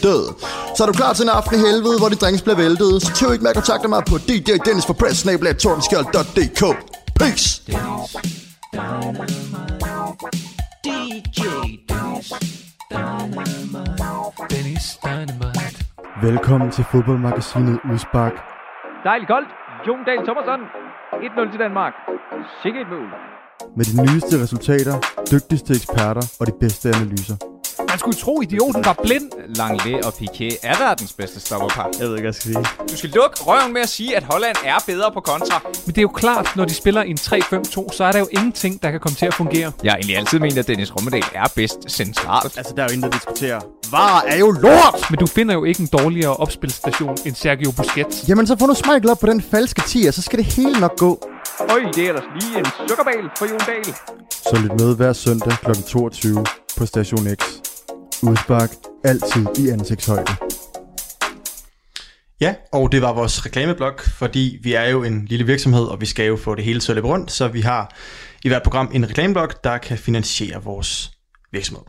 død. 0.04 0.34
Så 0.78 0.84
er 0.84 0.88
du 0.88 0.94
klar 0.94 1.07
til 1.14 1.24
en 1.24 1.30
aften 1.30 1.56
i 1.56 1.60
helvede, 1.68 1.98
hvor 2.00 2.10
de 2.10 2.16
drinks 2.16 2.42
bliver 2.42 2.58
væltet, 2.58 3.02
så 3.02 3.10
tøv 3.14 3.34
ikke 3.34 3.44
med 3.44 3.52
at 3.54 3.58
kontakte 3.62 3.88
mig 3.88 4.02
på 4.12 4.18
DJ 4.18 4.52
Dennis 4.66 4.86
for 4.86 4.94
press 4.94 5.24
tordenskjold.dk. 5.64 6.62
Peace! 7.20 7.48
DJ 10.86 11.42
Dennis 11.92 12.30
Dynamite 12.92 14.04
Dennis 14.54 14.86
Dynamite 15.06 15.78
Velkommen 16.22 16.72
til 16.72 16.84
fodboldmagasinet 16.92 17.80
Udspark. 17.94 18.34
Dejligt 19.04 19.28
koldt. 19.34 19.50
Jon 19.88 20.00
Dahl 20.08 20.22
Thomasson. 20.28 20.62
1-0 21.14 21.52
til 21.52 21.60
Danmark. 21.60 21.94
Sikke 22.64 22.80
et 22.82 22.90
mål. 22.90 23.10
Med 23.78 23.86
de 23.86 23.96
nyeste 24.04 24.44
resultater, 24.44 24.96
dygtigste 25.32 25.74
eksperter 25.74 26.26
og 26.40 26.48
de 26.48 26.52
bedste 26.60 26.90
analyser. 26.90 27.57
Man 27.80 28.00
skulle 28.00 28.18
tro, 28.18 28.42
idioten 28.42 28.86
var 28.86 29.00
blind. 29.04 29.32
Langley 29.48 29.94
og 29.94 30.14
Piqué 30.20 30.58
er 30.64 30.78
verdens 30.86 31.14
bedste 31.14 31.40
stopperpar. 31.40 31.90
Jeg 32.00 32.08
ved 32.08 32.16
ikke, 32.16 32.22
hvad 32.22 32.22
jeg 32.24 32.34
skal 32.34 32.54
sige. 32.54 32.66
Du 32.92 32.98
skal 32.98 33.10
lukke 33.10 33.38
røven 33.40 33.74
med 33.74 33.82
at 33.82 33.90
sige, 33.90 34.18
at 34.18 34.24
Holland 34.24 34.56
er 34.66 34.84
bedre 34.86 35.12
på 35.12 35.20
kontra. 35.20 35.62
Men 35.86 35.96
det 35.96 35.98
er 35.98 36.02
jo 36.02 36.08
klart, 36.08 36.56
når 36.56 36.66
de 36.66 36.74
spiller 36.74 37.04
i 37.04 37.10
en 37.10 37.18
3-5-2, 37.22 37.94
så 37.98 38.04
er 38.04 38.12
der 38.12 38.20
jo 38.20 38.28
ingenting, 38.32 38.84
der 38.84 38.92
kan 38.92 39.00
komme 39.00 39.16
til 39.16 39.26
at 39.26 39.34
fungere. 39.34 39.72
Jeg 39.84 39.92
har 39.92 39.98
egentlig 39.98 40.18
altid 40.18 40.40
ment, 40.40 40.58
at 40.58 40.68
Dennis 40.68 40.96
Rummedal 40.96 41.24
er 41.34 41.48
bedst 41.56 41.92
centralt. 41.92 42.58
Altså, 42.58 42.74
der 42.76 42.84
er 42.84 42.88
jo 42.90 42.94
intet 42.94 43.08
at 43.08 43.14
diskutere. 43.14 43.62
VAR 43.92 44.24
er 44.28 44.38
jo 44.38 44.52
lort! 44.52 45.10
Men 45.10 45.20
du 45.20 45.28
finder 45.28 45.54
jo 45.54 45.64
ikke 45.64 45.82
en 45.82 45.88
dårligere 45.88 46.36
opspilstation 46.36 47.18
end 47.26 47.36
Sergio 47.36 47.72
Busquets. 47.72 48.30
Jamen, 48.30 48.48
så 48.48 48.58
får 48.60 48.68
nu 48.68 48.74
Michael 48.74 49.10
op 49.10 49.20
på 49.20 49.28
den 49.28 49.42
falske 49.42 49.82
tier, 49.82 50.12
så 50.12 50.22
skal 50.22 50.40
det 50.40 50.46
hele 50.46 50.80
nok 50.80 50.98
gå. 50.98 51.30
Øj, 51.60 51.80
det 51.96 52.04
er 52.04 52.08
ellers 52.08 52.24
lige 52.42 52.60
en 52.60 52.66
sukkerbal 52.88 53.30
for 53.38 53.46
Jon 53.46 53.60
Dahl. 53.60 53.96
Så 54.32 54.56
lyt 54.64 54.80
med 54.80 54.96
hver 54.96 55.14
søndag 55.14 55.54
kl. 55.64 55.72
22 55.88 56.46
på 56.78 56.86
Station 56.86 57.28
X. 57.36 57.44
Udspark 58.24 58.70
altid 59.04 59.46
i 59.66 59.70
ansigtshøjde. 59.70 60.32
Ja, 62.42 62.56
og 62.74 62.92
det 62.92 63.02
var 63.02 63.14
vores 63.14 63.46
reklameblok, 63.46 64.02
fordi 64.02 64.58
vi 64.64 64.74
er 64.74 64.84
jo 64.84 65.04
en 65.04 65.26
lille 65.26 65.46
virksomhed, 65.46 65.84
og 65.84 66.02
vi 66.02 66.06
skal 66.06 66.28
jo 66.28 66.38
få 66.38 66.56
det 66.56 66.64
hele 66.64 66.80
til 66.80 66.92
at 66.92 66.96
løbe 66.96 67.08
rundt, 67.08 67.32
så 67.32 67.48
vi 67.48 67.62
har 67.62 67.96
i 68.44 68.48
hvert 68.48 68.64
program 68.64 68.92
en 68.94 69.10
reklameblok, 69.10 69.64
der 69.64 69.78
kan 69.78 69.98
finansiere 69.98 70.64
vores 70.64 71.12
virksomhed. 71.52 71.84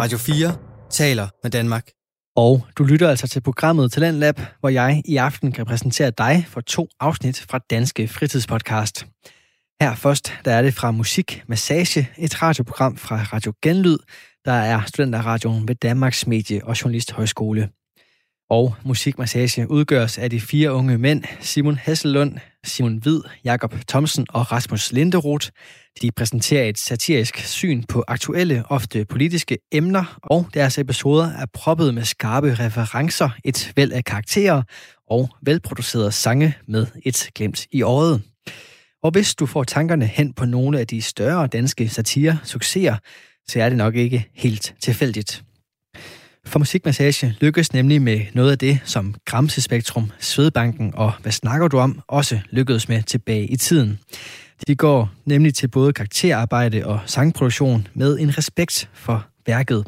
Radio 0.00 0.18
4 0.18 0.56
taler 0.90 1.28
med 1.42 1.50
Danmark. 1.50 1.88
Og 2.36 2.66
du 2.78 2.84
lytter 2.84 3.10
altså 3.10 3.28
til 3.28 3.40
programmet 3.40 3.92
Talent 3.92 4.18
Lab, 4.18 4.40
hvor 4.60 4.68
jeg 4.68 5.02
i 5.04 5.16
aften 5.16 5.52
kan 5.52 5.66
præsentere 5.66 6.12
dig 6.18 6.46
for 6.48 6.60
to 6.60 6.88
afsnit 7.00 7.44
fra 7.50 7.60
Danske 7.70 8.08
Fritidspodcast. 8.08 9.06
Her 9.80 9.94
først, 9.94 10.32
der 10.44 10.52
er 10.52 10.62
det 10.62 10.74
fra 10.74 10.90
Musik 10.90 11.42
Massage, 11.46 12.08
et 12.18 12.42
radioprogram 12.42 12.96
fra 12.96 13.16
Radio 13.32 13.52
Genlyd, 13.62 13.98
der 14.44 14.52
er 14.52 14.84
studenterradioen 14.86 15.68
ved 15.68 15.74
Danmarks 15.74 16.26
Medie- 16.26 16.64
og 16.64 16.82
Journalisthøjskole. 16.82 17.68
Og 18.50 18.74
Musikmassage 18.84 19.70
udgøres 19.70 20.18
af 20.18 20.30
de 20.30 20.40
fire 20.40 20.72
unge 20.72 20.98
mænd, 20.98 21.24
Simon 21.40 21.76
Hasselund, 21.76 22.38
Simon 22.64 22.96
Hvid, 22.96 23.20
Jakob 23.44 23.74
Thomsen 23.88 24.26
og 24.28 24.52
Rasmus 24.52 24.92
Linderoth. 24.92 25.48
De 26.02 26.10
præsenterer 26.12 26.64
et 26.64 26.78
satirisk 26.78 27.38
syn 27.38 27.82
på 27.82 28.04
aktuelle, 28.08 28.64
ofte 28.68 29.04
politiske 29.04 29.58
emner, 29.72 30.18
og 30.22 30.46
deres 30.54 30.78
episoder 30.78 31.32
er 31.32 31.46
proppet 31.52 31.94
med 31.94 32.04
skarpe 32.04 32.54
referencer, 32.54 33.30
et 33.44 33.72
væld 33.76 33.92
af 33.92 34.04
karakterer 34.04 34.62
og 35.10 35.28
velproducerede 35.42 36.12
sange 36.12 36.54
med 36.68 36.86
et 37.04 37.30
glemt 37.34 37.66
i 37.72 37.82
øjet. 37.82 38.22
Og 39.04 39.10
hvis 39.10 39.34
du 39.34 39.46
får 39.46 39.64
tankerne 39.64 40.06
hen 40.06 40.32
på 40.32 40.44
nogle 40.44 40.80
af 40.80 40.86
de 40.86 41.02
større 41.02 41.46
danske 41.46 41.88
satire-succeser, 41.88 42.96
så 43.48 43.60
er 43.60 43.68
det 43.68 43.78
nok 43.78 43.94
ikke 43.94 44.30
helt 44.34 44.74
tilfældigt. 44.80 45.44
For 46.46 46.58
musikmassage 46.58 47.36
lykkes 47.40 47.72
nemlig 47.72 48.02
med 48.02 48.20
noget 48.34 48.50
af 48.50 48.58
det, 48.58 48.80
som 48.84 49.14
Gramse 49.24 49.60
Spektrum, 49.60 50.10
Svedbanken 50.18 50.94
og 50.94 51.12
Hvad 51.22 51.32
snakker 51.32 51.68
du 51.68 51.78
om, 51.78 52.00
også 52.08 52.40
lykkedes 52.50 52.88
med 52.88 53.02
tilbage 53.02 53.46
i 53.46 53.56
tiden. 53.56 53.98
De 54.66 54.76
går 54.76 55.10
nemlig 55.24 55.54
til 55.54 55.68
både 55.68 55.92
karakterarbejde 55.92 56.86
og 56.86 57.00
sangproduktion 57.06 57.86
med 57.94 58.18
en 58.18 58.38
respekt 58.38 58.90
for 58.94 59.26
værket. 59.46 59.86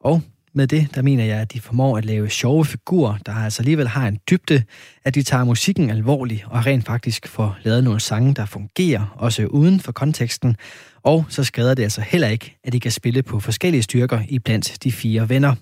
Og 0.00 0.22
med 0.54 0.66
det, 0.66 0.88
der 0.94 1.02
mener 1.02 1.24
jeg, 1.24 1.38
at 1.38 1.52
de 1.52 1.60
formår 1.60 1.98
at 1.98 2.04
lave 2.04 2.30
sjove 2.30 2.64
figurer, 2.64 3.16
der 3.26 3.32
altså 3.32 3.62
alligevel 3.62 3.88
har 3.88 4.08
en 4.08 4.18
dybde, 4.30 4.62
at 5.04 5.14
de 5.14 5.22
tager 5.22 5.44
musikken 5.44 5.90
alvorligt 5.90 6.44
og 6.46 6.66
rent 6.66 6.86
faktisk 6.86 7.28
får 7.28 7.56
lavet 7.62 7.84
nogle 7.84 8.00
sange, 8.00 8.34
der 8.34 8.46
fungerer, 8.46 9.14
også 9.16 9.46
uden 9.46 9.80
for 9.80 9.92
konteksten. 9.92 10.56
Og 11.02 11.24
så 11.28 11.44
skader 11.44 11.74
det 11.74 11.82
altså 11.82 12.00
heller 12.00 12.28
ikke, 12.28 12.56
at 12.64 12.72
de 12.72 12.80
kan 12.80 12.90
spille 12.90 13.22
på 13.22 13.40
forskellige 13.40 13.82
styrker 13.82 14.20
i 14.28 14.38
blandt 14.38 14.84
de 14.84 14.92
fire 14.92 15.28
venner. 15.28 15.54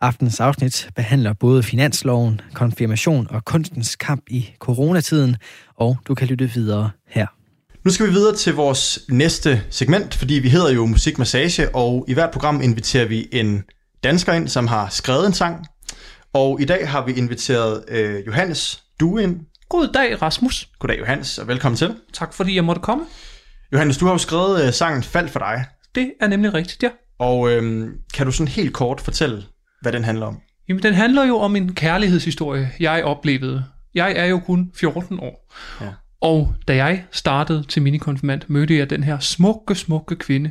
Aftens 0.00 0.40
afsnit 0.40 0.88
behandler 0.96 1.32
både 1.32 1.62
finansloven, 1.62 2.40
konfirmation 2.54 3.26
og 3.30 3.44
kunstens 3.44 3.96
kamp 3.96 4.24
i 4.30 4.50
coronatiden, 4.58 5.36
og 5.76 5.96
du 6.08 6.14
kan 6.14 6.28
lytte 6.28 6.50
videre 6.54 6.90
her. 7.08 7.26
Nu 7.84 7.90
skal 7.90 8.06
vi 8.06 8.12
videre 8.12 8.36
til 8.36 8.54
vores 8.54 9.00
næste 9.08 9.62
segment, 9.70 10.14
fordi 10.14 10.34
vi 10.34 10.48
hedder 10.48 10.72
jo 10.72 10.86
Musikmassage, 10.86 11.74
og 11.74 12.04
i 12.08 12.14
hvert 12.14 12.30
program 12.30 12.60
inviterer 12.62 13.06
vi 13.06 13.28
en 13.32 13.62
dansker 14.04 14.32
ind, 14.32 14.48
som 14.48 14.66
har 14.66 14.88
skrevet 14.88 15.26
en 15.26 15.32
sang. 15.32 15.66
Og 16.32 16.60
i 16.60 16.64
dag 16.64 16.88
har 16.88 17.04
vi 17.04 17.12
inviteret 17.12 17.84
øh, 17.88 18.26
Johannes 18.26 18.82
Due 19.00 19.22
ind. 19.22 19.40
God 19.68 19.88
dag, 19.94 20.22
Rasmus. 20.22 20.68
Goddag 20.78 20.98
Johannes, 20.98 21.38
og 21.38 21.48
velkommen 21.48 21.76
til. 21.76 21.96
Tak 22.12 22.34
fordi 22.34 22.54
jeg 22.54 22.64
måtte 22.64 22.82
komme. 22.82 23.04
Johannes, 23.72 23.98
du 23.98 24.04
har 24.04 24.12
jo 24.12 24.18
skrevet 24.18 24.66
øh, 24.66 24.72
sangen 24.72 25.02
Fald 25.02 25.28
for 25.28 25.38
dig. 25.38 25.64
Det 25.94 26.12
er 26.20 26.26
nemlig 26.26 26.54
rigtigt, 26.54 26.82
ja. 26.82 26.88
Og 27.18 27.50
øh, 27.50 27.88
kan 28.14 28.26
du 28.26 28.32
sådan 28.32 28.48
helt 28.48 28.72
kort 28.72 29.00
fortælle, 29.00 29.44
hvad 29.82 29.92
den 29.92 30.04
handler 30.04 30.26
om? 30.26 30.38
Jamen, 30.68 30.82
den 30.82 30.94
handler 30.94 31.24
jo 31.24 31.38
om 31.38 31.56
en 31.56 31.74
kærlighedshistorie, 31.74 32.70
jeg 32.80 33.04
oplevede. 33.04 33.64
Jeg 33.94 34.12
er 34.16 34.26
jo 34.26 34.38
kun 34.38 34.70
14 34.74 35.20
år. 35.20 35.52
Ja. 35.80 35.88
Og 36.20 36.54
da 36.68 36.76
jeg 36.76 37.04
startede 37.12 37.64
til 37.68 37.82
minikonfirmand, 37.82 38.42
mødte 38.48 38.76
jeg 38.76 38.90
den 38.90 39.04
her 39.04 39.18
smukke, 39.18 39.74
smukke 39.74 40.16
kvinde, 40.16 40.50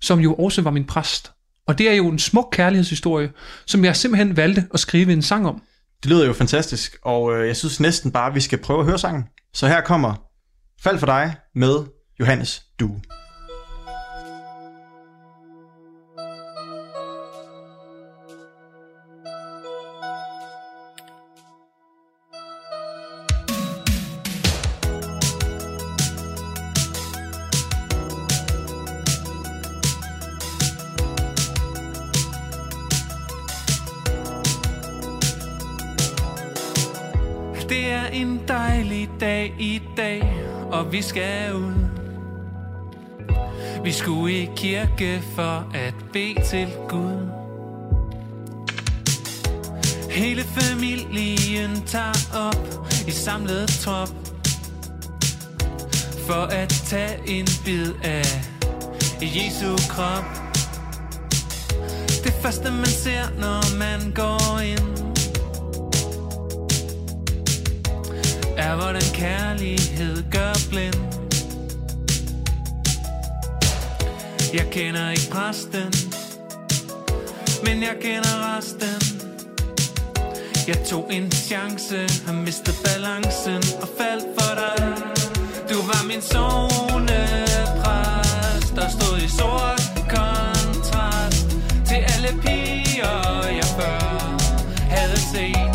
som 0.00 0.20
jo 0.20 0.34
også 0.34 0.62
var 0.62 0.70
min 0.70 0.84
præst. 0.84 1.32
Og 1.66 1.78
det 1.78 1.90
er 1.90 1.94
jo 1.94 2.08
en 2.08 2.18
smuk 2.18 2.48
kærlighedshistorie, 2.52 3.30
som 3.66 3.84
jeg 3.84 3.96
simpelthen 3.96 4.36
valgte 4.36 4.66
at 4.74 4.80
skrive 4.80 5.12
en 5.12 5.22
sang 5.22 5.46
om. 5.48 5.62
Det 6.02 6.10
lyder 6.10 6.26
jo 6.26 6.32
fantastisk, 6.32 6.96
og 7.02 7.34
øh, 7.34 7.46
jeg 7.46 7.56
synes 7.56 7.80
næsten 7.80 8.10
bare, 8.12 8.28
at 8.28 8.34
vi 8.34 8.40
skal 8.40 8.58
prøve 8.58 8.80
at 8.80 8.86
høre 8.86 8.98
sangen. 8.98 9.24
Så 9.54 9.68
her 9.68 9.80
kommer 9.80 10.14
Fald 10.82 10.98
for 10.98 11.06
dig 11.06 11.34
med 11.54 11.84
Johannes 12.20 12.62
Due. 12.80 13.00
og 40.78 40.92
vi 40.92 41.02
skal 41.02 41.54
ud. 41.54 41.72
Vi 43.84 43.92
skulle 43.92 44.42
i 44.42 44.50
kirke 44.56 45.22
for 45.34 45.70
at 45.74 45.94
bede 46.12 46.34
til 46.44 46.68
Gud. 46.88 47.28
Hele 50.10 50.42
familien 50.42 51.82
tager 51.86 52.38
op 52.48 52.88
i 53.06 53.10
samlet 53.10 53.68
trop 53.68 54.08
For 56.26 56.44
at 56.44 56.68
tage 56.68 57.20
en 57.26 57.46
bid 57.64 57.92
af 58.04 58.44
Jesu 59.20 59.76
krop 59.88 60.24
Det 62.24 62.32
første 62.42 62.70
man 62.70 62.86
ser 62.86 63.40
når 63.40 63.78
man 63.78 64.12
går 64.14 64.60
ind 64.60 65.05
Er 68.66 68.76
hvordan 68.76 69.08
kærlighed 69.14 70.30
gør 70.30 70.52
blind. 70.70 71.00
Jeg 74.54 74.66
kender 74.70 75.10
ikke 75.10 75.30
præsten 75.30 75.92
Men 77.64 77.82
jeg 77.82 77.96
kender 78.00 78.56
resten. 78.56 78.98
Jeg 80.68 80.78
tog 80.86 81.08
en 81.10 81.32
chance 81.32 81.98
Har 82.26 82.32
mistet 82.32 82.74
balancen 82.84 83.62
Og 83.82 83.88
faldt 83.98 84.26
for 84.38 84.54
dig. 84.54 84.96
Du 85.70 85.78
var 85.90 86.02
min 86.10 86.22
zone 86.22 87.18
præst, 87.82 88.76
Der 88.76 88.88
stod 88.88 89.18
i 89.18 89.28
sort 89.28 89.82
kontrast 90.14 91.48
Til 91.88 92.00
alle 92.14 92.30
piger 92.42 93.46
jeg 93.60 93.68
før 93.78 94.16
havde 94.90 95.20
set. 95.32 95.65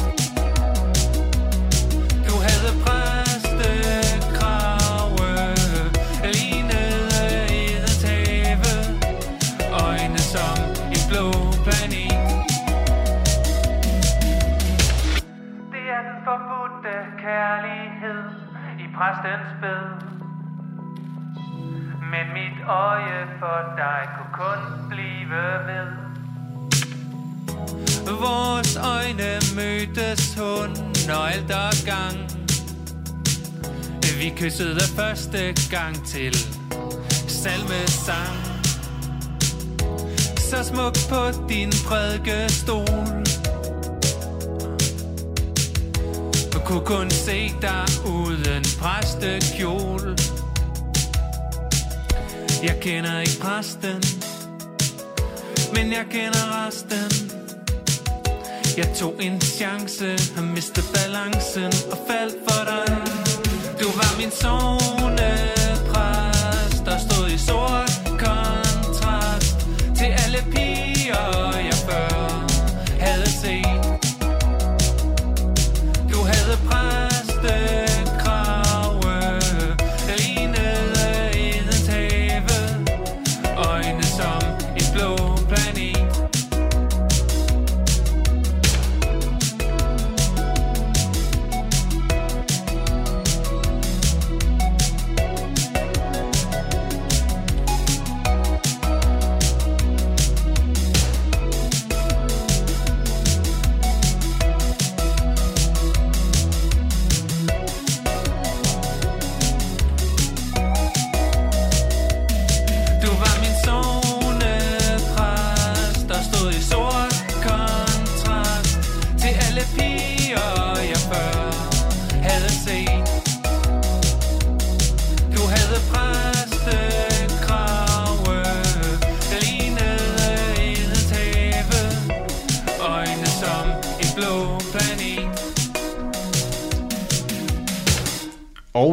Øje 22.71 23.27
for 23.39 23.60
dig 23.77 24.01
kunne 24.15 24.34
kun 24.43 24.89
blive 24.89 25.29
ved. 25.67 25.88
Vores 28.19 28.77
øjne 28.77 29.31
mødtes 29.55 30.38
under 30.39 31.15
alt 31.34 31.51
og 31.51 31.73
gang. 31.86 32.17
Vi 34.19 34.34
kyssede 34.38 34.81
første 34.95 35.55
gang 35.71 36.05
til 36.05 36.36
salmesang. 37.27 38.38
Så 40.38 40.63
smuk 40.63 40.95
på 41.10 41.47
din 41.49 41.71
prædikestol 41.88 43.21
Og 46.55 46.62
kunne 46.65 46.86
kun 46.86 47.10
se 47.10 47.53
dig 47.62 47.86
uden 48.05 48.63
præstekjole 48.81 50.15
jeg 52.63 52.78
kender 52.82 53.19
ikke 53.19 53.39
præsten 53.41 54.04
Men 55.76 55.91
jeg 55.91 56.06
kender 56.10 56.65
resten. 56.65 57.12
Jeg 58.78 58.95
tog 58.95 59.13
en 59.19 59.41
chance 59.41 60.06
Har 60.36 60.41
mistet 60.56 60.84
balancen 60.93 61.74
Og 61.91 61.97
faldt 62.08 62.36
for 62.47 62.63
dig. 62.65 62.97
Du 63.82 63.88
var 64.00 64.17
min 64.19 64.32
zonepræst 64.32 64.62
Der 66.86 66.97
stod 66.97 67.28
i 67.30 67.38
sort 67.38 68.00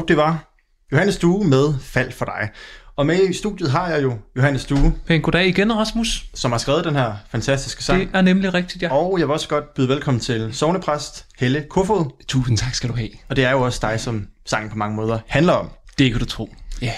det 0.09 0.17
var 0.17 0.55
Johannes 0.93 1.17
Due 1.17 1.45
med 1.45 1.75
Fald 1.81 2.13
for 2.13 2.25
dig. 2.25 2.49
Og 2.97 3.07
med 3.07 3.29
i 3.29 3.33
studiet 3.33 3.71
har 3.71 3.89
jeg 3.89 4.03
jo 4.03 4.19
Johannes 4.37 4.65
Due, 4.65 4.95
Pæn 5.07 5.23
goddag 5.23 5.47
igen, 5.47 5.77
Rasmus. 5.77 6.25
som 6.35 6.51
har 6.53 6.59
skrevet 6.59 6.85
den 6.85 6.95
her 6.95 7.13
fantastiske 7.31 7.85
sang. 7.85 8.01
Det 8.01 8.09
er 8.15 8.21
nemlig 8.21 8.55
rigtigt, 8.55 8.83
ja. 8.83 8.93
Og 8.93 9.19
jeg 9.19 9.27
vil 9.29 9.33
også 9.33 9.49
godt 9.49 9.75
byde 9.75 9.89
velkommen 9.89 10.21
til 10.21 10.51
sovnepræst 10.53 11.27
Helle 11.39 11.65
Kofod. 11.71 12.05
Tusind 12.29 12.59
tak 12.59 12.75
skal 12.75 12.91
du 12.91 12.95
have. 12.95 13.09
Og 13.29 13.37
det 13.37 13.45
er 13.45 13.51
jo 13.51 13.61
også 13.61 13.79
dig, 13.83 14.01
som 14.01 14.27
sangen 14.47 14.71
på 14.71 14.77
mange 14.77 14.97
måder 14.97 15.19
handler 15.27 15.53
om. 15.53 15.71
Det 15.99 16.11
kan 16.11 16.21
du 16.21 16.27
tro. 16.27 16.55
Ja. 16.83 16.93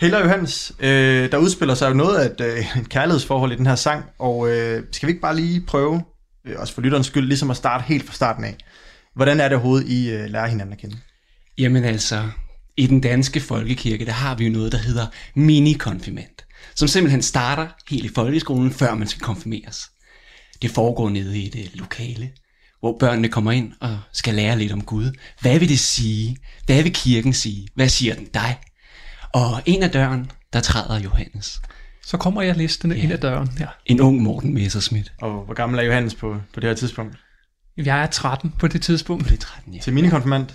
Helle 0.00 0.16
og 0.16 0.24
Johannes, 0.24 0.72
øh, 0.80 1.32
der 1.32 1.38
udspiller 1.38 1.74
sig 1.74 1.88
jo 1.88 1.94
noget 1.94 2.18
af 2.18 2.26
et, 2.26 2.40
øh, 2.40 2.78
et 2.80 2.88
kærlighedsforhold 2.88 3.52
i 3.52 3.56
den 3.56 3.66
her 3.66 3.74
sang, 3.74 4.04
og 4.18 4.48
øh, 4.48 4.82
skal 4.92 5.06
vi 5.06 5.10
ikke 5.10 5.22
bare 5.22 5.36
lige 5.36 5.60
prøve, 5.66 6.02
øh, 6.46 6.54
også 6.58 6.74
for 6.74 6.80
lytterens 6.80 7.06
skyld, 7.06 7.26
ligesom 7.26 7.50
at 7.50 7.56
starte 7.56 7.84
helt 7.84 8.06
fra 8.06 8.14
starten 8.14 8.44
af. 8.44 8.56
Hvordan 9.14 9.40
er 9.40 9.48
det 9.48 9.52
overhovedet, 9.52 9.88
I 9.88 10.10
øh, 10.10 10.30
lærer 10.30 10.46
hinanden 10.46 10.72
at 10.72 10.78
kende? 10.78 10.96
Jamen 11.58 11.84
altså, 11.84 12.28
i 12.76 12.86
den 12.86 13.00
danske 13.00 13.40
folkekirke, 13.40 14.06
der 14.06 14.12
har 14.12 14.34
vi 14.34 14.46
jo 14.46 14.52
noget, 14.52 14.72
der 14.72 14.78
hedder 14.78 15.06
mini-konfirmand, 15.34 16.46
som 16.74 16.88
simpelthen 16.88 17.22
starter 17.22 17.66
helt 17.90 18.04
i 18.04 18.14
folkeskolen, 18.14 18.70
før 18.70 18.94
man 18.94 19.08
skal 19.08 19.22
konfirmeres. 19.22 19.90
Det 20.62 20.70
foregår 20.70 21.10
nede 21.10 21.38
i 21.38 21.46
et 21.46 21.70
lokale, 21.74 22.30
hvor 22.80 22.96
børnene 22.98 23.28
kommer 23.28 23.52
ind 23.52 23.72
og 23.80 23.98
skal 24.12 24.34
lære 24.34 24.58
lidt 24.58 24.72
om 24.72 24.82
Gud. 24.82 25.12
Hvad 25.40 25.58
vil 25.58 25.68
det 25.68 25.78
sige? 25.78 26.36
Hvad 26.66 26.82
vil 26.82 26.92
kirken 26.92 27.32
sige? 27.32 27.68
Hvad 27.74 27.88
siger 27.88 28.14
den 28.14 28.26
dig? 28.34 28.58
Og 29.32 29.62
en 29.66 29.82
af 29.82 29.90
døren, 29.90 30.30
der 30.52 30.60
træder 30.60 31.00
Johannes. 31.00 31.60
Så 32.02 32.16
kommer 32.16 32.42
jeg 32.42 32.56
listende 32.56 32.98
ind 32.98 33.12
ad 33.12 33.18
døren, 33.18 33.50
ja. 33.60 33.66
En 33.86 34.00
ung 34.00 34.22
Morten 34.22 34.54
Messerschmidt. 34.54 35.12
Og 35.20 35.44
hvor 35.44 35.54
gammel 35.54 35.78
er 35.78 35.82
Johannes 35.82 36.14
på, 36.14 36.36
på 36.54 36.60
det 36.60 36.68
her 36.68 36.74
tidspunkt? 36.74 37.16
Jeg 37.76 38.02
er 38.02 38.06
13 38.06 38.54
på 38.58 38.68
det 38.68 38.82
tidspunkt. 38.82 39.24
Det 39.24 39.32
er 39.32 39.38
13, 39.38 39.74
ja. 39.74 39.80
Til 39.80 39.92
minikonfirmand? 39.92 40.46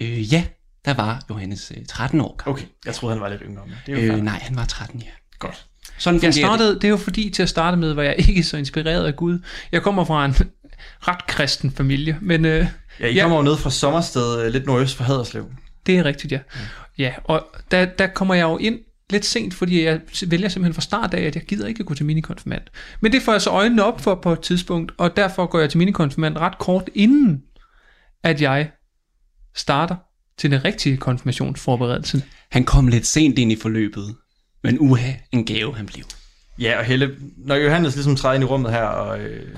Øh, 0.00 0.32
ja, 0.32 0.44
der 0.84 0.94
var 0.94 1.22
Johannes 1.30 1.72
øh, 1.76 1.86
13 1.86 2.20
år 2.20 2.36
gammel. 2.36 2.58
Okay, 2.62 2.72
jeg 2.86 2.94
troede, 2.94 3.14
han 3.14 3.22
var 3.22 3.28
lidt 3.28 3.42
yngre. 3.46 3.62
Men 3.66 3.74
det 3.86 3.98
er 3.98 4.06
jo 4.06 4.12
Øh, 4.12 4.22
nej, 4.22 4.38
han 4.42 4.56
var 4.56 4.64
13, 4.64 5.00
ja. 5.00 5.06
Godt. 5.38 5.66
Sådan 5.98 6.22
Jeg 6.22 6.34
startede, 6.34 6.74
det 6.74 6.84
er 6.84 6.88
jo 6.88 6.96
fordi, 6.96 7.30
til 7.30 7.42
at 7.42 7.48
starte 7.48 7.76
med, 7.76 7.92
var 7.92 8.02
jeg 8.02 8.14
ikke 8.28 8.42
så 8.42 8.56
inspireret 8.56 9.04
af 9.06 9.16
Gud. 9.16 9.38
Jeg 9.72 9.82
kommer 9.82 10.04
fra 10.04 10.24
en 10.24 10.34
ret 11.08 11.26
kristen 11.26 11.70
familie, 11.70 12.18
men 12.22 12.44
øh, 12.44 12.66
Ja, 13.00 13.06
I 13.06 13.18
kommer 13.18 13.36
jo 13.36 13.42
ned 13.42 13.56
fra 13.56 13.70
Sommersted, 13.70 14.42
øh, 14.44 14.52
lidt 14.52 14.66
nordøst 14.66 14.96
for 14.96 15.04
Haderslev. 15.04 15.46
det 15.86 15.98
er 15.98 16.04
rigtigt, 16.04 16.32
ja. 16.32 16.38
Ja, 16.98 17.12
og 17.24 17.46
der, 17.70 17.84
der 17.84 18.06
kommer 18.06 18.34
jeg 18.34 18.42
jo 18.42 18.56
ind 18.58 18.78
lidt 19.10 19.24
sent, 19.24 19.54
fordi 19.54 19.84
jeg 19.84 20.00
vælger 20.26 20.48
simpelthen 20.48 20.74
fra 20.74 20.80
start 20.80 21.14
af, 21.14 21.22
at 21.22 21.34
jeg 21.34 21.42
gider 21.44 21.66
ikke 21.66 21.80
at 21.80 21.86
gå 21.86 21.94
til 21.94 22.06
minikonfirmand. 22.06 22.62
Men 23.00 23.12
det 23.12 23.22
får 23.22 23.32
jeg 23.32 23.42
så 23.42 23.50
øjnene 23.50 23.84
op 23.84 24.00
for 24.00 24.14
på 24.14 24.32
et 24.32 24.40
tidspunkt, 24.40 24.92
og 24.98 25.16
derfor 25.16 25.46
går 25.46 25.60
jeg 25.60 25.70
til 25.70 25.78
minikonfirmand 25.78 26.36
ret 26.36 26.58
kort 26.58 26.90
inden, 26.94 27.42
at 28.24 28.42
jeg 28.42 28.70
starter 29.58 29.96
til 30.38 30.50
den 30.50 30.64
rigtige 30.64 30.96
konfirmationsforberedelse. 30.96 32.22
Han 32.50 32.64
kom 32.64 32.88
lidt 32.88 33.06
sent 33.06 33.38
ind 33.38 33.52
i 33.52 33.56
forløbet, 33.56 34.14
men 34.62 34.76
uha, 34.80 35.12
en 35.32 35.44
gave 35.44 35.76
han 35.76 35.86
blev. 35.86 36.04
Ja, 36.58 36.78
og 36.78 36.84
Helle, 36.84 37.16
når 37.36 37.54
Johannes 37.54 37.94
ligesom 37.94 38.16
træder 38.16 38.34
ind 38.34 38.44
i 38.44 38.46
rummet 38.46 38.72
her, 38.72 38.82
og 38.82 39.20
øh, 39.20 39.54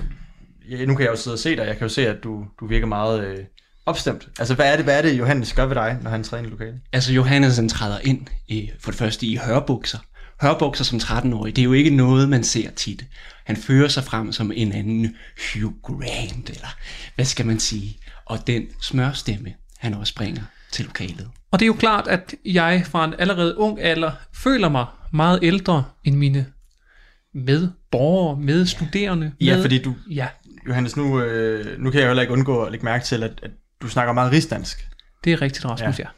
ja, 0.69 0.85
nu 0.85 0.95
kan 0.95 1.05
jeg 1.05 1.11
jo 1.11 1.17
sidde 1.17 1.35
og 1.35 1.39
se 1.39 1.55
dig, 1.55 1.65
jeg 1.65 1.77
kan 1.77 1.87
jo 1.87 1.93
se, 1.93 2.07
at 2.07 2.23
du, 2.23 2.45
du 2.59 2.67
virker 2.67 2.87
meget 2.87 3.25
øh, 3.25 3.45
opstemt. 3.85 4.27
Altså, 4.39 4.55
hvad 4.55 4.71
er, 4.71 4.75
det, 4.75 4.85
hvad 4.85 4.97
er 4.97 5.01
det, 5.01 5.17
Johannes 5.17 5.53
gør 5.53 5.65
ved 5.65 5.75
dig, 5.75 5.97
når 6.01 6.09
han 6.09 6.23
træder 6.23 6.43
ind 6.43 6.47
i 6.47 6.51
lokalet? 6.51 6.81
Altså 6.93 7.13
Johannes 7.13 7.55
han 7.55 7.69
træder 7.69 7.99
ind 8.03 8.27
i, 8.47 8.71
for 8.79 8.91
det 8.91 8.97
første 8.97 9.25
i 9.25 9.35
hørbukser. 9.35 9.99
hørbukser 10.41 10.83
som 10.83 10.99
13-årig, 10.99 11.55
det 11.55 11.61
er 11.61 11.65
jo 11.65 11.73
ikke 11.73 11.89
noget, 11.89 12.29
man 12.29 12.43
ser 12.43 12.71
tit. 12.71 13.05
Han 13.45 13.55
fører 13.55 13.87
sig 13.87 14.03
frem 14.03 14.31
som 14.31 14.51
en 14.55 14.71
anden 14.71 15.15
Hugh 15.53 15.73
Grant, 15.83 16.49
eller 16.49 16.75
hvad 17.15 17.25
skal 17.25 17.45
man 17.45 17.59
sige. 17.59 17.97
Og 18.25 18.47
den 18.47 18.63
smørstemme, 18.81 19.53
han 19.81 19.93
også 19.93 20.15
bringer 20.15 20.41
til 20.71 20.85
lokalet. 20.85 21.29
Og 21.51 21.59
det 21.59 21.65
er 21.65 21.67
jo 21.67 21.73
klart, 21.73 22.07
at 22.07 22.35
jeg 22.45 22.83
fra 22.85 23.05
en 23.05 23.13
allerede 23.19 23.57
ung 23.57 23.81
alder 23.81 24.11
føler 24.33 24.69
mig 24.69 24.85
meget 25.13 25.39
ældre 25.41 25.85
end 26.03 26.15
mine 26.15 26.45
medborgere, 27.33 28.37
medstuderende. 28.37 29.31
Ja, 29.41 29.55
med, 29.55 29.63
fordi 29.63 29.81
du, 29.81 29.95
Ja, 30.09 30.27
Johannes, 30.67 30.97
nu, 30.97 31.21
øh, 31.21 31.79
nu 31.79 31.91
kan 31.91 31.99
jeg 31.99 32.05
jo 32.05 32.09
heller 32.09 32.21
ikke 32.21 32.33
undgå 32.33 32.63
at 32.63 32.71
lægge 32.71 32.85
mærke 32.85 33.05
til, 33.05 33.23
at, 33.23 33.39
at 33.43 33.51
du 33.81 33.87
snakker 33.87 34.13
meget 34.13 34.31
rigsdansk. 34.31 34.87
det 35.23 35.33
er 35.33 35.41
rigtigt, 35.41 35.65
Rasmus, 35.65 35.99
ja. 35.99 36.03
Ja. 36.03 36.09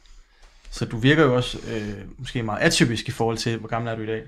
Så 0.72 0.86
du 0.86 0.98
virker 0.98 1.24
jo 1.24 1.36
også 1.36 1.58
øh, 1.68 2.06
måske 2.18 2.44
meget 2.44 2.62
atypisk 2.62 3.08
i 3.08 3.12
forhold 3.12 3.38
til, 3.38 3.58
hvor 3.58 3.68
gammel 3.68 3.92
er 3.92 3.96
du 3.96 4.02
i 4.02 4.06
dag? 4.06 4.24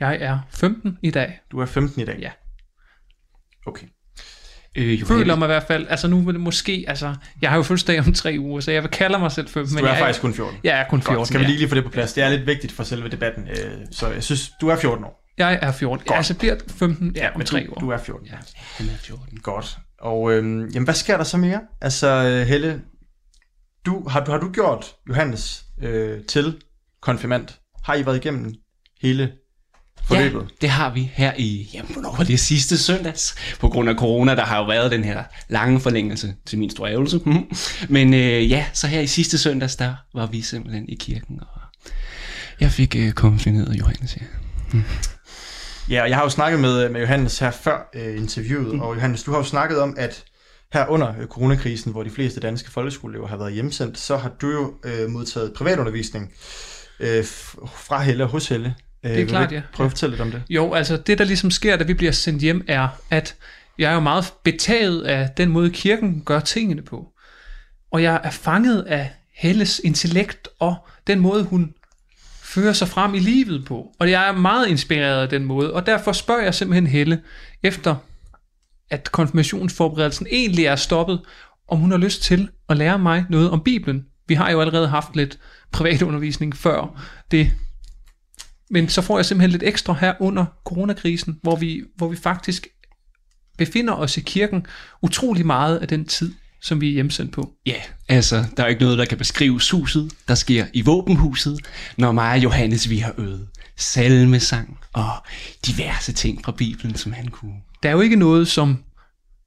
Jeg 0.00 0.18
er 0.20 0.38
15 0.50 0.98
i 1.02 1.10
dag. 1.10 1.40
Du 1.50 1.60
er 1.60 1.66
15 1.66 2.02
i 2.02 2.04
dag? 2.04 2.18
Ja. 2.18 2.30
Okay. 3.66 3.86
Øh, 4.76 4.98
Jeg 4.98 5.06
føler 5.06 5.36
mig 5.36 5.46
i 5.46 5.48
hvert 5.48 5.62
fald, 5.62 5.86
altså 5.88 6.08
nu 6.08 6.20
vil 6.20 6.34
det 6.34 6.40
måske, 6.42 6.84
altså, 6.88 7.14
jeg 7.42 7.50
har 7.50 7.56
jo 7.56 7.62
fødselsdag 7.62 7.98
om 8.00 8.12
tre 8.12 8.36
uger, 8.38 8.60
så 8.60 8.70
jeg 8.72 8.82
vil 8.82 8.90
kalde 8.90 9.18
mig 9.18 9.32
selv 9.32 9.48
15. 9.48 9.68
Så 9.70 9.74
men 9.74 9.84
du 9.84 9.86
er 9.88 9.92
jeg 9.92 9.98
faktisk 10.00 10.20
kun 10.20 10.34
14? 10.34 10.58
Jeg 10.64 10.80
er 10.80 10.84
kun 10.88 11.02
14, 11.02 11.16
Godt, 11.16 11.28
skal 11.28 11.40
vi 11.40 11.44
ja. 11.44 11.48
lige, 11.50 11.58
lige 11.58 11.68
få 11.68 11.74
det 11.74 11.84
på 11.84 11.90
plads? 11.90 12.12
Det 12.12 12.24
er 12.24 12.28
lidt 12.28 12.46
vigtigt 12.46 12.72
for 12.72 12.82
selve 12.82 13.08
debatten. 13.08 13.48
Øh, 13.48 13.56
så 13.90 14.08
jeg 14.08 14.22
synes, 14.24 14.50
du 14.60 14.68
er 14.68 14.76
14 14.76 15.04
år. 15.04 15.22
Jeg 15.38 15.58
er 15.62 15.72
14. 15.72 16.06
Godt. 16.06 16.16
Altså 16.16 16.38
bliver 16.38 16.56
15 16.78 17.12
ja, 17.16 17.34
om 17.34 17.40
tre 17.40 17.64
du, 17.66 17.72
år. 17.72 17.80
du 17.80 17.90
er 17.90 17.98
14. 17.98 18.26
Ja, 18.26 18.32
han 18.76 18.86
er 18.86 18.96
14. 19.00 19.38
Godt. 19.42 19.78
Og 20.00 20.32
øhm, 20.32 20.66
jamen, 20.68 20.84
hvad 20.84 20.94
sker 20.94 21.16
der 21.16 21.24
så 21.24 21.36
mere? 21.36 21.60
Altså, 21.80 22.06
øh, 22.08 22.46
Helle, 22.46 22.80
du, 23.86 24.08
har, 24.08 24.24
du, 24.24 24.30
har 24.30 24.38
du 24.38 24.50
gjort 24.52 24.86
Johannes 25.08 25.64
øh, 25.82 26.20
til 26.28 26.56
konfirmand? 27.02 27.46
Har 27.84 27.94
I 27.94 28.06
været 28.06 28.16
igennem 28.16 28.54
hele 29.02 29.32
forløbet? 30.06 30.40
Ja, 30.40 30.46
det 30.60 30.68
har 30.68 30.90
vi 30.90 31.10
her 31.14 31.32
i, 31.38 31.70
jamen, 31.74 31.92
hvornår 31.92 32.16
var 32.16 32.24
det 32.24 32.40
sidste 32.40 32.78
søndags? 32.78 33.34
På 33.60 33.68
grund 33.68 33.88
af 33.88 33.94
corona, 33.94 34.34
der 34.34 34.44
har 34.44 34.58
jo 34.58 34.64
været 34.64 34.90
den 34.90 35.04
her 35.04 35.24
lange 35.48 35.80
forlængelse 35.80 36.34
til 36.46 36.58
min 36.58 36.70
store 36.70 36.92
ævelse. 36.92 37.20
Men 37.88 38.14
øh, 38.14 38.50
ja, 38.50 38.66
så 38.72 38.86
her 38.86 39.00
i 39.00 39.06
sidste 39.06 39.38
søndags, 39.38 39.76
der 39.76 39.94
var 40.14 40.26
vi 40.26 40.42
simpelthen 40.42 40.88
i 40.88 40.94
kirken, 40.94 41.40
og 41.40 41.60
jeg 42.60 42.70
fik 42.70 42.96
øh, 42.96 43.12
konfirmeret 43.12 43.78
Johannes, 43.78 44.16
ja. 44.16 44.22
Ja, 45.90 46.02
og 46.02 46.08
jeg 46.08 46.16
har 46.16 46.24
jo 46.24 46.30
snakket 46.30 46.60
med, 46.60 46.88
med 46.88 47.00
Johannes 47.00 47.38
her 47.38 47.50
før 47.50 47.90
øh, 47.94 48.16
interviewet, 48.16 48.74
mm. 48.74 48.80
og 48.80 48.94
Johannes, 48.94 49.22
du 49.22 49.30
har 49.30 49.38
jo 49.38 49.44
snakket 49.44 49.80
om, 49.80 49.94
at 49.98 50.24
her 50.72 50.86
under 50.86 51.20
øh, 51.20 51.26
coronakrisen, 51.26 51.92
hvor 51.92 52.02
de 52.02 52.10
fleste 52.10 52.40
danske 52.40 52.70
folkeskoleelever 52.70 53.28
har 53.28 53.36
været 53.36 53.52
hjemsendt, 53.52 53.98
så 53.98 54.16
har 54.16 54.28
du 54.40 54.50
jo 54.50 54.74
øh, 54.84 55.10
modtaget 55.10 55.52
privatundervisning 55.56 56.32
øh, 57.00 57.24
fra 57.74 58.02
Helle 58.02 58.24
og 58.24 58.30
hos 58.30 58.48
Helle. 58.48 58.74
Øh, 59.04 59.10
Det 59.10 59.20
er 59.20 59.24
du 59.24 59.28
klart, 59.30 59.52
ja. 59.52 59.62
Prøv 59.72 59.86
at 59.86 59.92
fortælle 59.92 60.12
lidt 60.12 60.20
om 60.20 60.30
det. 60.30 60.42
Jo, 60.50 60.72
altså 60.74 60.96
det, 60.96 61.18
der 61.18 61.24
ligesom 61.24 61.50
sker, 61.50 61.76
da 61.76 61.84
vi 61.84 61.94
bliver 61.94 62.12
sendt 62.12 62.42
hjem, 62.42 62.64
er, 62.68 62.88
at 63.10 63.34
jeg 63.78 63.90
er 63.90 63.94
jo 63.94 64.00
meget 64.00 64.32
betaget 64.44 65.02
af 65.02 65.30
den 65.36 65.48
måde, 65.48 65.70
kirken 65.70 66.22
gør 66.24 66.40
tingene 66.40 66.82
på. 66.82 67.08
Og 67.90 68.02
jeg 68.02 68.20
er 68.24 68.30
fanget 68.30 68.82
af 68.82 69.10
Helles 69.34 69.80
intellekt 69.84 70.48
og 70.58 70.76
den 71.06 71.20
måde, 71.20 71.44
hun 71.44 71.74
fører 72.42 72.72
sig 72.72 72.88
frem 72.88 73.14
i 73.14 73.18
livet 73.18 73.64
på. 73.64 73.94
Og 73.98 74.10
jeg 74.10 74.28
er 74.28 74.32
meget 74.32 74.68
inspireret 74.68 75.22
af 75.22 75.28
den 75.28 75.44
måde, 75.44 75.72
og 75.72 75.86
derfor 75.86 76.12
spørger 76.12 76.42
jeg 76.42 76.54
simpelthen 76.54 76.86
Helle, 76.86 77.20
efter 77.62 77.96
at 78.90 79.12
konfirmationsforberedelsen 79.12 80.26
egentlig 80.30 80.64
er 80.64 80.76
stoppet, 80.76 81.20
om 81.68 81.78
hun 81.78 81.90
har 81.90 81.98
lyst 81.98 82.22
til 82.22 82.48
at 82.68 82.76
lære 82.76 82.98
mig 82.98 83.24
noget 83.30 83.50
om 83.50 83.60
Bibelen. 83.60 84.06
Vi 84.28 84.34
har 84.34 84.50
jo 84.50 84.60
allerede 84.60 84.88
haft 84.88 85.16
lidt 85.16 85.38
privatundervisning 85.72 86.56
før 86.56 87.02
det 87.30 87.52
men 88.70 88.88
så 88.88 89.02
får 89.02 89.18
jeg 89.18 89.26
simpelthen 89.26 89.50
lidt 89.50 89.62
ekstra 89.62 89.92
her 90.00 90.14
under 90.20 90.44
coronakrisen, 90.64 91.38
hvor 91.42 91.56
vi, 91.56 91.82
hvor 91.96 92.08
vi 92.08 92.16
faktisk 92.16 92.66
befinder 93.58 93.94
os 93.94 94.16
i 94.16 94.20
kirken 94.20 94.66
utrolig 95.02 95.46
meget 95.46 95.78
af 95.78 95.88
den 95.88 96.04
tid, 96.04 96.34
som 96.60 96.80
vi 96.80 96.88
er 96.88 96.92
hjemsendt 96.92 97.32
på. 97.32 97.52
Ja, 97.66 97.80
altså, 98.08 98.44
der 98.56 98.62
er 98.62 98.66
ikke 98.66 98.82
noget, 98.82 98.98
der 98.98 99.04
kan 99.04 99.18
beskrive 99.18 99.60
huset, 99.72 100.12
der 100.28 100.34
sker 100.34 100.66
i 100.72 100.82
våbenhuset, 100.82 101.60
når 101.96 102.12
mig 102.12 102.32
og 102.32 102.38
Johannes 102.38 102.90
vi 102.90 102.98
har 102.98 103.14
øvet 103.18 103.48
salmesang 103.76 104.78
og 104.92 105.10
diverse 105.66 106.12
ting 106.12 106.44
fra 106.44 106.52
Bibelen, 106.52 106.94
som 106.94 107.12
han 107.12 107.28
kunne. 107.28 107.56
Der 107.82 107.88
er 107.88 107.92
jo 107.92 108.00
ikke 108.00 108.16
noget, 108.16 108.48
som 108.48 108.84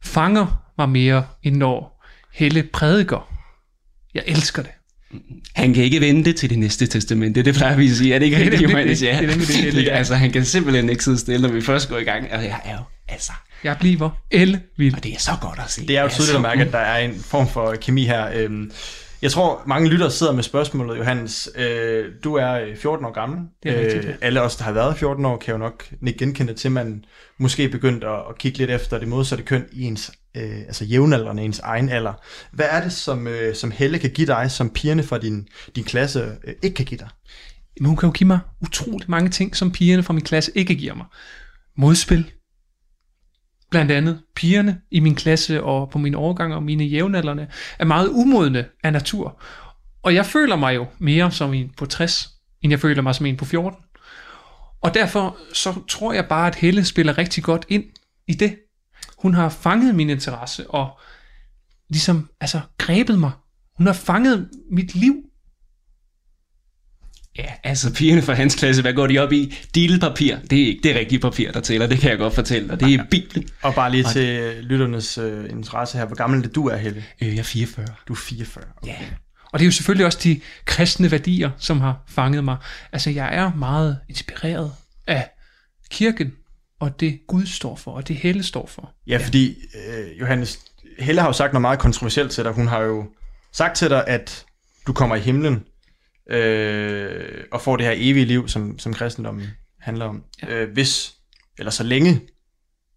fanger 0.03 0.63
mig 0.77 0.89
mere, 0.89 1.25
end 1.43 1.55
når 1.55 2.03
Helle 2.33 2.63
prædiker. 2.63 3.33
Jeg 4.13 4.23
elsker 4.27 4.63
det. 4.63 4.71
Han 5.55 5.73
kan 5.73 5.83
ikke 5.83 6.01
vente 6.01 6.33
til 6.33 6.49
det 6.49 6.59
næste 6.59 6.87
testamente, 6.87 7.41
det 7.43 7.55
plejer 7.55 7.75
vi 7.77 7.89
at 7.89 7.95
sige. 7.95 8.15
Er 8.15 8.19
det 8.19 8.25
ikke 8.25 8.37
rigtigt, 8.37 8.61
Johannes? 8.61 8.99
det. 8.99 9.05
Ja. 9.07 9.21
Det 9.21 9.67
er 9.67 9.71
det, 9.71 9.89
altså, 9.99 10.15
han 10.15 10.31
kan 10.31 10.45
simpelthen 10.45 10.89
ikke 10.89 11.03
sidde 11.03 11.17
stille, 11.17 11.41
når 11.47 11.53
vi 11.53 11.61
først 11.61 11.89
går 11.89 11.97
i 11.97 12.03
gang. 12.03 12.23
Og 12.33 12.43
jeg 12.43 12.59
er 12.65 12.71
jo, 12.73 12.83
altså, 13.07 13.31
Jeg 13.63 13.77
bliver 13.79 14.09
elvild. 14.31 14.93
og 14.95 15.03
det 15.03 15.13
er 15.13 15.19
så 15.19 15.31
godt 15.41 15.59
at 15.59 15.71
se. 15.71 15.87
Det 15.87 15.97
er 15.97 16.01
jo 16.01 16.09
tydeligt 16.09 16.35
at 16.35 16.41
mærke, 16.41 16.61
at 16.61 16.71
der 16.71 16.77
er 16.79 16.97
en 16.97 17.19
form 17.19 17.47
for 17.47 17.75
kemi 17.81 18.05
her. 18.05 18.29
Øhm, 18.35 18.71
Jeg 19.21 19.31
tror, 19.31 19.61
mange 19.67 19.89
lyttere 19.89 20.11
sidder 20.11 20.33
med 20.33 20.43
spørgsmålet, 20.43 20.97
Johannes. 20.97 21.49
Øh, 21.57 22.05
du 22.23 22.35
er 22.35 22.51
øh, 22.53 22.77
14 22.77 23.05
år 23.05 23.11
gammel. 23.13 23.39
Det 23.63 23.71
er 23.71 23.79
rigtigt, 23.81 24.03
ja. 24.05 24.09
Øh, 24.09 24.15
alle 24.21 24.41
os, 24.41 24.55
der 24.55 24.63
har 24.63 24.71
været 24.71 24.97
14 24.97 25.25
år, 25.25 25.37
kan 25.37 25.51
jo 25.51 25.57
nok 25.57 25.83
ikke 26.07 26.19
genkende 26.19 26.53
til, 26.53 26.67
at 26.67 26.71
man 26.71 27.03
måske 27.39 27.69
begyndt 27.69 28.03
at, 28.03 28.09
at 28.29 28.37
kigge 28.37 28.57
lidt 28.57 28.71
efter 28.71 28.99
det 28.99 29.07
modsatte 29.07 29.43
køn 29.43 29.65
i 29.71 29.83
ens 29.83 30.11
øh, 30.37 30.59
altså 30.59 30.85
jævnaldrende, 30.85 31.43
ens 31.43 31.59
egen 31.59 31.89
alder. 31.89 32.13
Hvad 32.51 32.65
er 32.69 32.83
det, 32.83 32.93
som, 32.93 33.27
øh, 33.27 33.55
som 33.55 33.71
Helle 33.71 33.99
kan 33.99 34.09
give 34.09 34.27
dig, 34.27 34.51
som 34.51 34.69
pigerne 34.69 35.03
fra 35.03 35.17
din, 35.17 35.47
din 35.75 35.83
klasse 35.83 36.37
øh, 36.43 36.53
ikke 36.63 36.75
kan 36.75 36.85
give 36.85 36.97
dig? 36.97 37.09
Men 37.79 37.85
hun 37.85 37.97
kan 37.97 38.07
jo 38.07 38.13
give 38.13 38.27
mig 38.27 38.39
utrolig 38.61 39.09
mange 39.11 39.29
ting, 39.29 39.55
som 39.55 39.71
pigerne 39.71 40.03
fra 40.03 40.13
min 40.13 40.23
klasse 40.23 40.51
ikke 40.55 40.75
giver 40.75 40.93
mig. 40.93 41.05
Modspil. 41.77 42.31
Blandt 43.71 43.91
andet 43.91 44.21
pigerne 44.35 44.81
i 44.91 44.99
min 44.99 45.15
klasse 45.15 45.63
og 45.63 45.89
på 45.89 45.97
min 45.97 46.15
årgang 46.15 46.55
og 46.55 46.63
mine 46.63 46.83
jævnaldrende 46.83 47.47
er 47.79 47.85
meget 47.85 48.09
umodne 48.09 48.65
af 48.83 48.93
natur. 48.93 49.41
Og 50.03 50.13
jeg 50.13 50.25
føler 50.25 50.55
mig 50.55 50.75
jo 50.75 50.85
mere 50.99 51.31
som 51.31 51.53
en 51.53 51.71
på 51.77 51.85
60, 51.85 52.29
end 52.61 52.71
jeg 52.71 52.79
føler 52.79 53.01
mig 53.01 53.15
som 53.15 53.25
en 53.25 53.37
på 53.37 53.45
14. 53.45 53.79
Og 54.81 54.93
derfor 54.93 55.37
så 55.53 55.73
tror 55.87 56.13
jeg 56.13 56.25
bare, 56.27 56.47
at 56.47 56.55
Helle 56.55 56.85
spiller 56.85 57.17
rigtig 57.17 57.43
godt 57.43 57.65
ind 57.69 57.83
i 58.27 58.33
det. 58.33 58.57
Hun 59.17 59.33
har 59.33 59.49
fanget 59.49 59.95
min 59.95 60.09
interesse 60.09 60.69
og 60.69 60.99
ligesom 61.89 62.29
altså 62.41 62.59
grebet 62.77 63.19
mig. 63.19 63.31
Hun 63.77 63.85
har 63.85 63.93
fanget 63.93 64.49
mit 64.71 64.95
liv 64.95 65.15
Ja, 67.37 67.45
altså 67.63 67.93
pigerne 67.93 68.21
fra 68.21 68.33
hans 68.33 68.55
klasse, 68.55 68.81
hvad 68.81 68.93
går 68.93 69.07
de 69.07 69.19
op 69.19 69.31
i? 69.31 69.55
Dillepapir. 69.75 70.37
Det 70.49 70.61
er 70.61 70.67
ikke 70.67 70.81
det 70.83 70.95
rigtige 70.95 71.19
papir, 71.19 71.51
der 71.51 71.59
tæller, 71.59 71.87
det 71.87 71.99
kan 71.99 72.09
jeg 72.09 72.17
godt 72.17 72.33
fortælle 72.33 72.67
dig. 72.67 72.79
Det 72.79 72.93
er 72.93 73.03
Bibelen. 73.11 73.49
Og 73.61 73.75
bare 73.75 73.91
lige 73.91 74.03
til 74.03 74.53
lytternes 74.63 75.17
øh, 75.17 75.49
interesse 75.49 75.97
her. 75.97 76.05
Hvor 76.05 76.15
gammel 76.15 76.39
er 76.39 76.43
det, 76.43 76.55
du 76.55 76.67
er, 76.67 76.77
Helle? 76.77 77.03
Øh, 77.21 77.27
jeg 77.27 77.39
er 77.39 77.43
44. 77.43 77.85
Du 78.07 78.13
er 78.13 78.17
44. 78.17 78.63
Okay. 78.81 78.91
Ja. 78.91 78.95
Og 79.51 79.59
det 79.59 79.63
er 79.63 79.67
jo 79.67 79.71
selvfølgelig 79.71 80.05
også 80.05 80.19
de 80.23 80.41
kristne 80.65 81.11
værdier, 81.11 81.51
som 81.57 81.81
har 81.81 82.03
fanget 82.07 82.43
mig. 82.43 82.57
Altså, 82.91 83.09
jeg 83.09 83.35
er 83.35 83.53
meget 83.53 83.99
inspireret 84.09 84.71
af 85.07 85.29
kirken, 85.91 86.31
og 86.79 86.99
det 86.99 87.19
Gud 87.27 87.45
står 87.45 87.75
for, 87.75 87.91
og 87.91 88.07
det 88.07 88.15
Helle 88.15 88.43
står 88.43 88.67
for. 88.67 88.93
Ja, 89.07 89.17
fordi 89.17 89.57
øh, 89.75 90.19
Johannes, 90.19 90.59
Helle 90.99 91.21
har 91.21 91.27
jo 91.27 91.33
sagt 91.33 91.53
noget 91.53 91.61
meget 91.61 91.79
kontroversielt 91.79 92.31
til 92.31 92.43
dig. 92.43 92.51
Hun 92.51 92.67
har 92.67 92.81
jo 92.81 93.05
sagt 93.51 93.75
til 93.75 93.89
dig, 93.89 94.07
at 94.07 94.45
du 94.87 94.93
kommer 94.93 95.15
i 95.15 95.19
himlen 95.19 95.63
øh, 96.29 97.43
og 97.51 97.61
får 97.61 97.77
det 97.77 97.85
her 97.85 97.93
evige 97.97 98.25
liv, 98.25 98.47
som, 98.47 98.79
som 98.79 98.93
kristendommen 98.93 99.47
handler 99.79 100.05
om. 100.05 100.23
Ja. 100.43 100.55
Øh, 100.55 100.73
hvis, 100.73 101.13
eller 101.57 101.71
så 101.71 101.83
længe, 101.83 102.21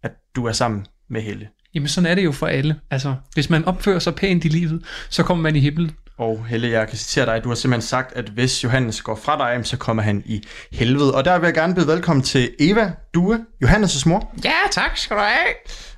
at 0.03 0.11
du 0.35 0.45
er 0.45 0.51
sammen 0.51 0.85
med 1.09 1.21
Helle. 1.21 1.49
Jamen, 1.73 1.87
sådan 1.87 2.11
er 2.11 2.15
det 2.15 2.23
jo 2.23 2.31
for 2.31 2.47
alle. 2.47 2.79
Altså, 2.91 3.15
hvis 3.33 3.49
man 3.49 3.65
opfører 3.65 3.99
sig 3.99 4.15
pænt 4.15 4.45
i 4.45 4.47
livet, 4.47 4.85
så 5.09 5.23
kommer 5.23 5.41
man 5.41 5.55
i 5.55 5.59
himlen. 5.59 5.91
Og 6.17 6.45
Helle, 6.45 6.69
jeg 6.69 6.87
kan 6.87 6.97
citere 6.97 7.25
dig, 7.25 7.43
du 7.43 7.49
har 7.49 7.55
simpelthen 7.55 7.87
sagt, 7.87 8.13
at 8.15 8.29
hvis 8.29 8.63
Johannes 8.63 9.01
går 9.01 9.15
fra 9.15 9.37
dig, 9.37 9.65
så 9.65 9.77
kommer 9.77 10.03
han 10.03 10.23
i 10.25 10.43
helvede. 10.71 11.15
Og 11.15 11.25
der 11.25 11.39
vil 11.39 11.47
jeg 11.47 11.53
gerne 11.53 11.75
byde 11.75 11.87
velkommen 11.87 12.23
til 12.23 12.51
Eva 12.59 12.91
Due, 13.13 13.45
Johannes' 13.65 14.09
mor. 14.09 14.33
Ja, 14.43 14.51
tak 14.71 14.97
skal 14.97 15.17
du 15.17 15.21
have. 15.21 15.53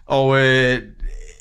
Og 0.06 0.40
øh, 0.40 0.82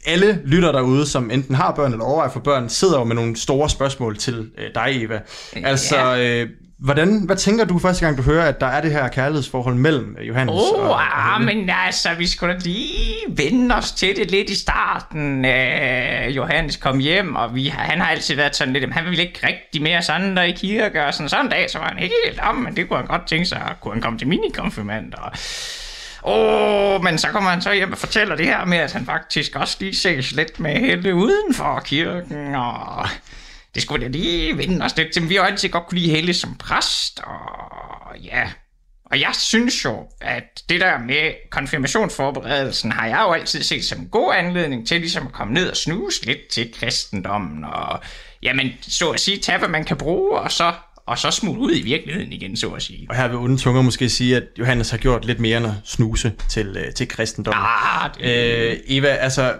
alle 0.06 0.42
lytter 0.44 0.72
derude, 0.72 1.06
som 1.06 1.30
enten 1.30 1.54
har 1.54 1.74
børn 1.74 1.92
eller 1.92 2.04
overvejer 2.04 2.30
for 2.30 2.40
børn, 2.40 2.68
sidder 2.68 2.98
jo 2.98 3.04
med 3.04 3.14
nogle 3.16 3.36
store 3.36 3.70
spørgsmål 3.70 4.16
til 4.16 4.50
øh, 4.58 4.70
dig, 4.74 5.04
Eva. 5.04 5.20
Altså, 5.56 6.16
øh, 6.16 6.48
hvordan, 6.78 7.22
hvad 7.26 7.36
tænker 7.36 7.64
du 7.64 7.78
første 7.78 8.04
gang, 8.04 8.18
du 8.18 8.22
hører, 8.22 8.48
at 8.48 8.60
der 8.60 8.66
er 8.66 8.80
det 8.80 8.92
her 8.92 9.08
kærlighedsforhold 9.08 9.74
mellem 9.74 10.16
øh, 10.20 10.28
Johannes 10.28 10.52
Åh, 10.52 10.80
og, 10.80 10.90
oh, 10.90 11.00
Helle? 11.40 11.54
men 11.54 11.70
altså, 11.70 12.08
vi 12.18 12.26
skulle 12.26 12.54
da 12.54 12.58
lige 12.58 13.16
vende 13.28 13.74
os 13.74 13.92
til 13.92 14.16
det 14.16 14.30
lidt 14.30 14.50
i 14.50 14.58
starten. 14.58 15.44
Øh, 15.44 16.36
Johannes 16.36 16.76
kom 16.76 16.98
hjem, 16.98 17.36
og 17.36 17.54
vi, 17.54 17.66
han 17.66 18.00
har 18.00 18.06
altid 18.06 18.36
været 18.36 18.56
sådan 18.56 18.72
lidt, 18.72 18.92
han 18.92 19.04
ville 19.04 19.22
ikke 19.22 19.46
rigtig 19.46 19.82
mere 19.82 20.02
sådan 20.02 20.36
der 20.36 20.42
i 20.42 20.50
kirke, 20.50 21.06
og 21.06 21.14
sådan, 21.14 21.28
sådan 21.28 21.44
en 21.44 21.50
dag, 21.50 21.70
så 21.70 21.78
var 21.78 21.88
han 21.88 22.02
ikke 22.02 22.14
helt 22.26 22.40
om, 22.40 22.54
men 22.54 22.76
det 22.76 22.88
kunne 22.88 22.98
han 22.98 23.06
godt 23.06 23.26
tænke 23.26 23.46
sig, 23.46 23.58
at 23.58 23.80
kunne 23.80 23.94
han 23.94 24.02
komme 24.02 24.18
til 24.18 24.28
minikonfirmand, 24.28 25.14
og 25.14 25.32
Åh, 26.26 26.94
oh, 26.94 27.04
men 27.04 27.18
så 27.18 27.28
kommer 27.28 27.50
han 27.50 27.62
så 27.62 27.72
hjem 27.72 27.92
og 27.92 27.98
fortæller 27.98 28.36
det 28.36 28.46
her 28.46 28.64
med, 28.64 28.78
at 28.78 28.92
han 28.92 29.06
faktisk 29.06 29.56
også 29.56 29.76
lige 29.80 29.96
ses 29.96 30.32
lidt 30.32 30.60
med 30.60 30.70
Helle 30.70 31.14
uden 31.14 31.54
for 31.54 31.82
kirken, 31.84 32.54
og 32.54 33.08
det 33.74 33.82
skulle 33.82 34.04
da 34.04 34.10
lige 34.10 34.58
vende 34.58 34.84
os 34.84 34.96
lidt 34.96 35.12
til. 35.12 35.28
Vi 35.28 35.34
har 35.34 35.42
altid 35.42 35.68
godt 35.68 35.86
kunne 35.86 35.98
lide 35.98 36.10
Helle 36.10 36.34
som 36.34 36.54
præst, 36.54 37.20
og 37.20 38.18
ja, 38.24 38.50
Og 39.10 39.20
jeg 39.20 39.30
synes 39.34 39.84
jo, 39.84 40.06
at 40.20 40.62
det 40.68 40.80
der 40.80 40.98
med 40.98 41.32
konfirmationsforberedelsen 41.50 42.92
har 42.92 43.06
jeg 43.06 43.20
jo 43.28 43.32
altid 43.32 43.62
set 43.62 43.84
som 43.84 44.00
en 44.00 44.08
god 44.08 44.34
anledning 44.34 44.86
til 44.86 45.00
ligesom 45.00 45.26
at 45.26 45.32
komme 45.32 45.54
ned 45.54 45.70
og 45.70 45.76
snuse 45.76 46.26
lidt 46.26 46.48
til 46.50 46.72
kristendommen 46.72 47.64
og 47.64 48.00
jamen, 48.42 48.70
så 48.80 49.10
at 49.10 49.20
sige, 49.20 49.38
tage 49.38 49.58
hvad 49.58 49.68
man 49.68 49.84
kan 49.84 49.96
bruge, 49.96 50.38
og 50.38 50.52
så, 50.52 50.72
og 51.06 51.18
så 51.18 51.30
smule 51.30 51.60
ud 51.60 51.72
i 51.74 51.82
virkeligheden 51.82 52.32
igen, 52.32 52.56
så 52.56 52.68
at 52.70 52.82
sige. 52.82 53.06
Og 53.10 53.16
her 53.16 53.28
vil 53.28 53.36
onde 53.36 53.56
tunger 53.56 53.82
måske 53.82 54.08
sige, 54.08 54.36
at 54.36 54.44
Johannes 54.58 54.90
har 54.90 54.98
gjort 54.98 55.24
lidt 55.24 55.40
mere 55.40 55.56
end 55.58 55.66
at 55.66 55.72
snuse 55.84 56.32
til, 56.50 56.76
øh, 56.76 56.94
til 56.94 57.08
kristendommen. 57.08 57.64
Ah, 57.66 58.10
det... 58.14 58.70
Øh, 58.70 58.76
Eva, 58.86 59.08
altså, 59.08 59.54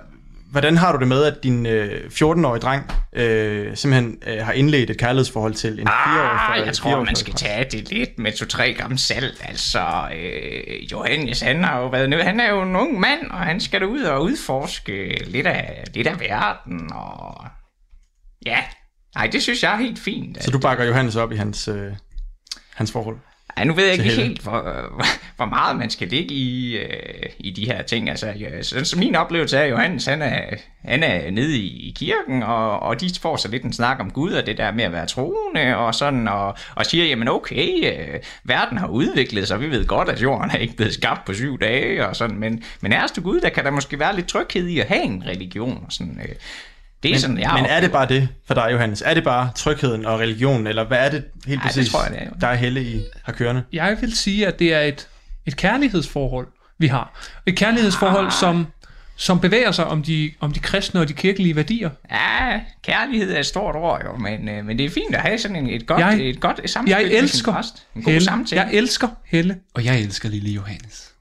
hvordan 0.55 0.77
har 0.77 0.93
du 0.93 0.99
det 0.99 1.09
med, 1.09 1.25
at 1.25 1.43
din 1.43 1.67
øh, 1.67 2.11
14-årige 2.11 2.61
dreng 2.61 2.93
øh, 3.13 3.77
simpelthen 3.77 4.19
øh, 4.27 4.45
har 4.45 4.53
indledt 4.53 4.91
et 4.91 4.99
kærlighedsforhold 4.99 5.55
til 5.55 5.81
en 5.81 5.89
4-årig? 5.89 6.61
Ah, 6.61 6.67
jeg 6.67 6.75
tror, 6.75 7.05
man 7.05 7.17
skal 7.17 7.35
tage 7.35 7.67
det 7.71 7.91
lidt 7.91 8.19
med 8.19 8.33
to-tre 8.33 8.75
gram 8.75 8.97
salt. 8.97 9.43
Altså, 9.49 10.09
øh, 10.17 10.93
Johannes, 10.93 11.41
han 11.41 11.65
har 11.65 11.79
jo 11.79 11.87
været 11.87 12.11
nød. 12.11 12.21
Han 12.21 12.41
er 12.41 12.51
jo 12.51 12.63
en 12.63 12.77
ung 12.77 13.01
mand, 13.01 13.31
og 13.31 13.39
han 13.39 13.61
skal 13.61 13.85
ud 13.85 14.03
og 14.03 14.23
udforske 14.23 15.25
lidt 15.27 15.47
af, 15.47 15.85
lidt 15.95 16.07
af 16.07 16.21
verden, 16.21 16.93
og 16.93 17.45
ja, 18.47 18.59
nej, 19.17 19.27
det 19.27 19.43
synes 19.43 19.63
jeg 19.63 19.73
er 19.73 19.79
helt 19.79 19.99
fint. 19.99 20.45
Så 20.45 20.51
du 20.51 20.59
bakker 20.59 20.85
Johannes 20.85 21.17
op 21.17 21.33
i 21.33 21.37
hans, 21.37 21.69
øh, 21.69 21.93
hans 22.75 22.93
forhold? 22.93 23.17
Ja, 23.59 23.65
nu 23.65 23.73
ved 23.73 23.85
jeg 23.85 23.93
ikke 23.93 24.05
til 24.05 24.11
Helle. 24.11 24.27
helt, 24.29 24.43
hvor, 24.43 24.93
hvor 25.37 25.45
meget 25.47 25.77
man 25.77 25.91
skal 25.91 26.09
ligge 26.09 26.35
i, 26.35 26.77
øh, 26.77 27.29
i 27.39 27.51
de 27.51 27.67
her 27.67 27.83
ting. 27.83 28.11
Altså, 28.11 28.33
ja, 28.41 28.63
så, 28.63 28.85
så 28.85 28.99
min 28.99 29.15
oplevelse 29.15 29.57
er, 29.57 29.63
at 29.63 29.71
Johannes 29.71 30.07
han 30.07 30.23
er, 30.23 30.41
han 30.85 31.03
er 31.03 31.31
nede 31.31 31.59
i, 31.59 31.89
i 31.89 31.95
kirken, 31.97 32.43
og, 32.43 32.81
og 32.81 33.01
de 33.01 33.11
får 33.21 33.37
så 33.37 33.49
lidt 33.49 33.63
en 33.63 33.73
snak 33.73 34.01
om 34.01 34.11
Gud, 34.11 34.33
og 34.33 34.47
det 34.47 34.59
der 34.59 34.73
med 34.73 34.85
at 34.85 34.93
være 34.93 35.07
troende, 35.07 35.77
og 35.77 35.95
sådan, 35.95 36.29
og, 36.29 36.57
og 36.75 36.87
siger, 36.87 37.05
jamen 37.05 37.29
okay, 37.29 37.93
øh, 37.93 38.21
verden 38.45 38.79
har 38.79 38.89
udviklet 38.89 39.49
sig, 39.49 39.61
vi 39.61 39.71
ved 39.71 39.87
godt, 39.87 40.09
at 40.09 40.23
jorden 40.23 40.51
er 40.51 40.59
ikke 40.59 40.77
blevet 40.77 40.95
skabt 40.95 41.25
på 41.25 41.35
syv 41.35 41.61
dage, 41.61 42.07
og 42.09 42.17
sådan, 42.17 42.37
men, 42.37 42.63
men 42.81 42.93
ærste 42.93 43.21
Gud, 43.21 43.41
der 43.41 43.49
kan 43.49 43.65
der 43.65 43.71
måske 43.71 43.99
være 43.99 44.17
lidt 44.17 44.29
tryghed 44.29 44.67
i 44.67 44.79
at 44.79 44.87
have 44.87 45.03
en 45.03 45.25
religion, 45.27 45.83
og 45.87 45.93
sådan, 45.93 46.21
øh, 46.29 46.35
det 47.05 47.11
er 47.11 47.15
men, 47.15 47.21
sådan, 47.21 47.39
jeg 47.39 47.53
men 47.55 47.67
er 47.67 47.81
det 47.81 47.93
bare 47.93 48.07
det 48.09 48.29
for 48.47 48.55
dig, 48.55 48.69
Johannes? 48.73 49.03
Er 49.07 49.15
det 49.15 49.25
bare 49.25 49.51
trygheden 49.57 50.07
og 50.07 50.21
religionen, 50.21 50.67
eller 50.67 50.85
hvad 50.85 50.99
er 50.99 51.09
det 51.11 51.25
helt 51.47 51.59
Ej, 51.61 51.63
det 51.69 51.75
præcis, 51.77 51.91
tror 51.93 52.03
jeg, 52.03 52.11
det 52.13 52.21
er, 52.21 52.25
jo. 52.25 52.31
der 52.41 52.47
er 52.47 52.55
Helle 52.55 52.83
i 52.85 53.01
har 53.25 53.33
kørende? 53.33 53.63
Jeg 53.73 53.97
vil 54.01 54.17
sige, 54.17 54.47
at 54.47 54.59
det 54.59 54.75
er 54.75 54.81
et, 54.81 55.09
et 55.47 55.57
kærlighedsforhold, 55.57 56.47
vi 56.79 56.87
har. 56.87 57.21
Et 57.47 57.57
kærlighedsforhold, 57.57 58.31
som, 58.31 58.67
som 59.17 59.41
bevæger 59.41 59.73
sig 59.73 59.85
om 59.87 60.03
de, 60.03 60.31
om 60.41 60.53
de 60.53 60.61
kristne 60.61 61.01
og 61.01 61.09
de 61.09 61.13
kirkelige 61.13 61.57
værdier. 61.57 61.91
Ja, 62.11 62.61
kærlighed 62.85 63.33
er 63.35 63.39
et 63.39 63.47
stort 63.47 63.77
ord 63.77 64.03
jo, 64.05 64.17
men, 64.17 64.49
øh, 64.49 64.65
men 64.67 64.79
det 64.79 64.87
er 64.87 64.91
fint 64.91 65.15
at 65.15 65.21
have 65.23 65.39
sådan 65.39 65.57
en, 65.57 65.71
et 65.71 65.87
godt, 65.87 66.01
Jeg- 66.01 66.19
et 66.21 66.41
godt 66.41 66.61
samspil 66.71 66.91
Jeg 66.91 67.03
med 67.03 67.11
sin 67.11 67.19
elsker 67.25 67.53
præst. 67.53 67.87
En 67.97 68.03
god 68.03 68.13
Helle. 68.13 68.25
samtale. 68.25 68.63
Jeg 68.63 68.75
elsker 68.75 69.09
Helle. 69.27 69.57
Og 69.75 69.85
jeg 69.85 70.01
elsker 70.01 70.29
lille 70.29 70.51
Johannes. 70.51 71.14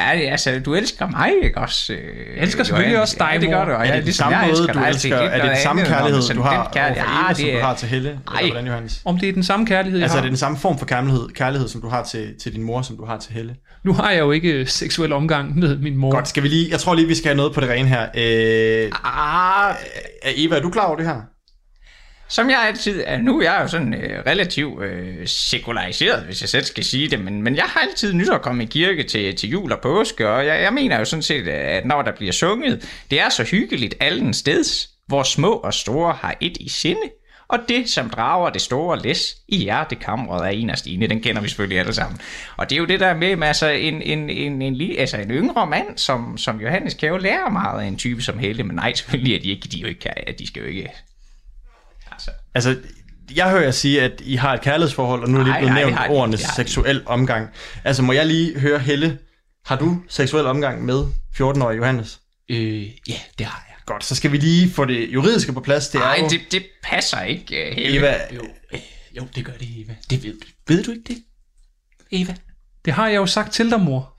Ja, 0.00 0.18
det- 0.18 0.28
altså, 0.30 0.60
du 0.64 0.74
elsker 0.74 1.08
mig, 1.08 1.30
ikke 1.42 1.58
også? 1.58 1.92
Øh, 1.92 1.98
Jeg 2.36 2.42
elsker 2.42 2.64
selvfølgelig 2.64 3.00
også 3.00 3.16
dig, 3.18 3.28
ja, 3.34 3.38
det 3.40 3.48
gør 3.48 3.64
du. 3.64 3.70
og 3.70 3.76
Er 3.76 3.78
jeg- 3.78 3.86
det 3.86 3.94
den 3.94 4.04
ligesom 4.04 4.24
samme 4.24 4.36
jeg 4.38 4.46
måde, 4.46 4.50
elsker 4.60 4.72
du 4.72 4.78
dig, 4.78 4.88
elsker? 4.88 5.16
Er 5.16 5.42
det 5.42 5.50
den 5.50 5.62
samme 5.62 5.82
kærlighed, 5.84 6.34
du 6.34 6.42
har 6.42 6.70
kærlighed- 6.74 7.02
overfor 7.02 7.20
Eva, 7.20 7.28
Ja, 7.28 7.34
som 7.34 7.44
du 7.44 7.56
er- 7.58 7.62
har 7.62 7.74
til 7.74 7.88
Helle? 7.88 8.08
Eller 8.08 8.46
hvordan, 8.52 8.66
Johannes? 8.66 9.02
Om 9.04 9.18
det 9.18 9.28
er 9.28 9.32
den 9.32 9.42
samme 9.42 9.66
kærlighed, 9.66 9.98
jeg 9.98 10.04
Altså, 10.04 10.16
er 10.16 10.20
har. 10.20 10.24
det 10.24 10.30
den 10.30 10.38
samme 10.38 10.58
form 10.58 10.78
for 10.78 10.86
kærlighed, 10.86 11.28
kærlighed 11.28 11.68
som 11.68 11.80
du 11.80 11.88
har 11.88 12.02
til, 12.04 12.28
til 12.42 12.52
din 12.54 12.62
mor, 12.62 12.82
som 12.82 12.96
du 12.96 13.04
har 13.04 13.18
til 13.18 13.32
Helle? 13.32 13.54
Nu 13.84 13.92
har 13.92 14.10
jeg 14.10 14.20
jo 14.20 14.30
ikke 14.30 14.66
seksuel 14.66 15.12
omgang 15.12 15.58
med 15.58 15.78
min 15.78 15.96
mor. 15.96 16.10
Godt, 16.10 16.28
skal 16.28 16.42
vi 16.42 16.48
lige... 16.48 16.70
Jeg 16.70 16.78
tror 16.80 16.94
lige, 16.94 17.08
vi 17.08 17.14
skal 17.14 17.28
have 17.28 17.36
noget 17.36 17.52
på 17.54 17.60
det 17.60 17.68
rene 17.68 17.88
her. 17.88 18.02
Øh, 18.02 18.92
ah, 19.04 19.74
Eva, 20.36 20.56
er 20.56 20.60
du 20.60 20.70
klar 20.70 20.86
over 20.86 20.96
det 20.96 21.06
her? 21.06 21.16
Som 22.28 22.50
jeg 22.50 22.62
altid 22.66 23.02
er 23.06 23.18
nu, 23.18 23.42
jeg 23.42 23.56
er 23.56 23.60
jo 23.60 23.68
sådan 23.68 23.94
øh, 23.94 24.22
relativt 24.26 24.82
øh, 24.82 25.26
sekulariseret, 25.26 26.24
hvis 26.24 26.40
jeg 26.40 26.48
selv 26.48 26.64
skal 26.64 26.84
sige 26.84 27.08
det, 27.08 27.20
men, 27.20 27.42
men 27.42 27.56
jeg 27.56 27.64
har 27.64 27.80
altid 27.80 28.12
nyt 28.12 28.30
at 28.30 28.42
komme 28.42 28.62
i 28.62 28.66
kirke 28.66 29.02
til, 29.02 29.36
til 29.36 29.50
jul 29.50 29.72
og 29.72 29.80
påske, 29.80 30.28
og 30.28 30.46
jeg, 30.46 30.62
jeg 30.62 30.72
mener 30.72 30.98
jo 30.98 31.04
sådan 31.04 31.22
set, 31.22 31.48
at 31.48 31.86
når 31.86 32.02
der 32.02 32.12
bliver 32.12 32.32
sunget, 32.32 32.88
det 33.10 33.20
er 33.20 33.28
så 33.28 33.44
hyggeligt 33.44 33.94
allen 34.00 34.34
steds, 34.34 34.90
hvor 35.06 35.22
små 35.22 35.52
og 35.52 35.74
store 35.74 36.12
har 36.12 36.36
et 36.40 36.56
i 36.60 36.68
sinde, 36.68 37.10
og 37.48 37.58
det, 37.68 37.90
som 37.90 38.10
drager 38.10 38.50
det 38.50 38.60
store 38.60 38.98
læs 38.98 39.36
i 39.48 39.56
hjertekammeret 39.56 40.46
af 40.46 40.52
en 40.52 40.70
af 40.70 40.78
Stine, 40.78 41.06
den 41.06 41.20
kender 41.20 41.42
vi 41.42 41.48
selvfølgelig 41.48 41.78
alle 41.78 41.94
sammen. 41.94 42.20
Og 42.56 42.70
det 42.70 42.76
er 42.76 42.80
jo 42.80 42.86
det 42.86 43.00
der 43.00 43.14
med, 43.14 43.36
med 43.36 43.48
altså 43.48 43.68
en, 43.68 44.02
en, 44.02 44.30
en, 44.30 44.62
en, 44.62 44.98
altså 44.98 45.16
en 45.16 45.30
yngre 45.30 45.66
mand, 45.66 45.98
som, 45.98 46.38
som 46.38 46.60
Johannes 46.60 46.94
kan 46.94 47.08
jo 47.08 47.16
lære 47.16 47.50
meget 47.52 47.82
af 47.82 47.86
en 47.86 47.96
type 47.96 48.22
som 48.22 48.38
Helle, 48.38 48.64
men 48.64 48.76
nej, 48.76 48.94
selvfølgelig 48.94 49.34
er 49.34 49.40
de 49.40 49.50
ikke, 49.50 49.68
de, 49.68 49.78
jo 49.78 49.86
ikke, 49.86 50.10
de 50.38 50.46
skal 50.46 50.62
jo 50.62 50.68
ikke 50.68 50.90
Altså, 52.54 52.76
jeg 53.34 53.50
hører 53.50 53.62
jer 53.62 53.70
sige, 53.70 54.02
at 54.02 54.22
I 54.24 54.34
har 54.36 54.54
et 54.54 54.60
kærlighedsforhold, 54.60 55.22
og 55.22 55.30
nu 55.30 55.38
er 55.38 55.42
lige 55.42 55.50
Nej, 55.52 55.60
blevet 55.60 55.74
nej, 55.74 55.82
det 55.82 55.92
nævnt 55.92 56.08
de 56.08 56.08
ordene 56.14 56.34
ikke, 56.34 56.42
det 56.46 56.54
seksuel 56.56 57.02
omgang. 57.06 57.48
Altså, 57.84 58.02
må 58.02 58.12
jeg 58.12 58.26
lige 58.26 58.60
høre 58.60 58.78
Helle, 58.78 59.18
har 59.66 59.76
du 59.76 60.02
seksuel 60.08 60.46
omgang 60.46 60.84
med 60.84 61.04
14-årige 61.40 61.76
Johannes? 61.76 62.20
Øh, 62.50 62.82
ja, 62.84 63.18
det 63.38 63.46
har 63.46 63.64
jeg. 63.68 63.74
Godt, 63.86 64.04
så 64.04 64.14
skal 64.16 64.32
vi 64.32 64.36
lige 64.36 64.70
få 64.70 64.84
det 64.84 65.08
juridiske 65.08 65.52
på 65.52 65.60
plads. 65.60 65.88
Det 65.88 66.00
Nej, 66.00 66.16
er 66.16 66.22
jo... 66.22 66.28
det, 66.28 66.40
det 66.52 66.62
passer 66.82 67.22
ikke, 67.22 67.68
uh, 67.70 67.76
Helle. 67.76 67.98
Eva, 67.98 68.16
Jo, 68.34 68.42
øh, 68.72 68.80
jo, 69.16 69.26
det 69.34 69.44
gør 69.44 69.52
det, 69.52 69.68
Eva. 69.84 69.94
Det 70.10 70.22
ved 70.24 70.32
du. 70.32 70.46
Ved 70.68 70.84
du 70.84 70.90
ikke 70.90 71.04
det, 71.08 71.22
Eva? 72.10 72.34
Det 72.84 72.92
har 72.92 73.08
jeg 73.08 73.16
jo 73.16 73.26
sagt 73.26 73.52
til 73.52 73.70
dig, 73.70 73.80
mor. 73.80 74.13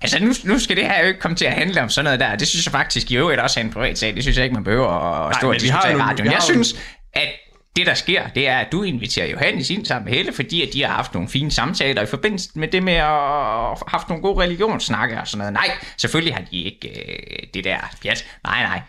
Altså, 0.00 0.18
nu, 0.24 0.32
nu 0.44 0.58
skal 0.58 0.76
det 0.76 0.84
her 0.84 1.00
jo 1.02 1.06
ikke 1.06 1.20
komme 1.20 1.36
til 1.36 1.44
at 1.44 1.52
handle 1.52 1.82
om 1.82 1.88
sådan 1.88 2.04
noget 2.04 2.20
der. 2.20 2.36
Det 2.36 2.48
synes 2.48 2.66
jeg 2.66 2.72
faktisk 2.72 3.10
i 3.10 3.16
øvrigt 3.16 3.40
også 3.40 3.60
er 3.60 3.64
en 3.64 3.70
privat 3.70 3.98
sag. 3.98 4.14
Det 4.14 4.22
synes 4.22 4.36
jeg 4.36 4.44
ikke, 4.44 4.54
man 4.54 4.64
behøver 4.64 4.88
at 5.28 5.36
stå 5.36 5.46
men 5.46 5.54
og 5.54 5.60
diskutere 5.60 5.92
i 5.92 5.96
radioen. 5.96 6.32
Jeg 6.32 6.42
synes, 6.42 6.76
at 7.12 7.28
det, 7.76 7.86
der 7.86 7.94
sker, 7.94 8.28
det 8.34 8.48
er, 8.48 8.58
at 8.58 8.72
du 8.72 8.82
inviterer 8.82 9.26
Johannes 9.26 9.70
ind 9.70 9.86
sammen 9.86 10.04
med 10.04 10.12
Helle, 10.12 10.32
fordi 10.32 10.62
at 10.62 10.72
de 10.72 10.82
har 10.82 10.94
haft 10.94 11.14
nogle 11.14 11.28
fine 11.28 11.50
samtaler 11.50 12.02
i 12.02 12.06
forbindelse 12.06 12.48
med 12.54 12.68
det 12.68 12.82
med 12.82 12.92
at 12.92 13.04
have 13.04 13.76
haft 13.88 14.08
nogle 14.08 14.22
gode 14.22 14.40
religionssnakke 14.40 15.20
og 15.20 15.28
sådan 15.28 15.38
noget. 15.38 15.52
Nej, 15.52 15.70
selvfølgelig 15.96 16.34
har 16.34 16.42
de 16.50 16.62
ikke 16.62 16.88
øh, 16.88 17.46
det 17.54 17.64
der 17.64 17.76
pjat. 18.02 18.26
Nej, 18.44 18.62
nej. 18.62 18.80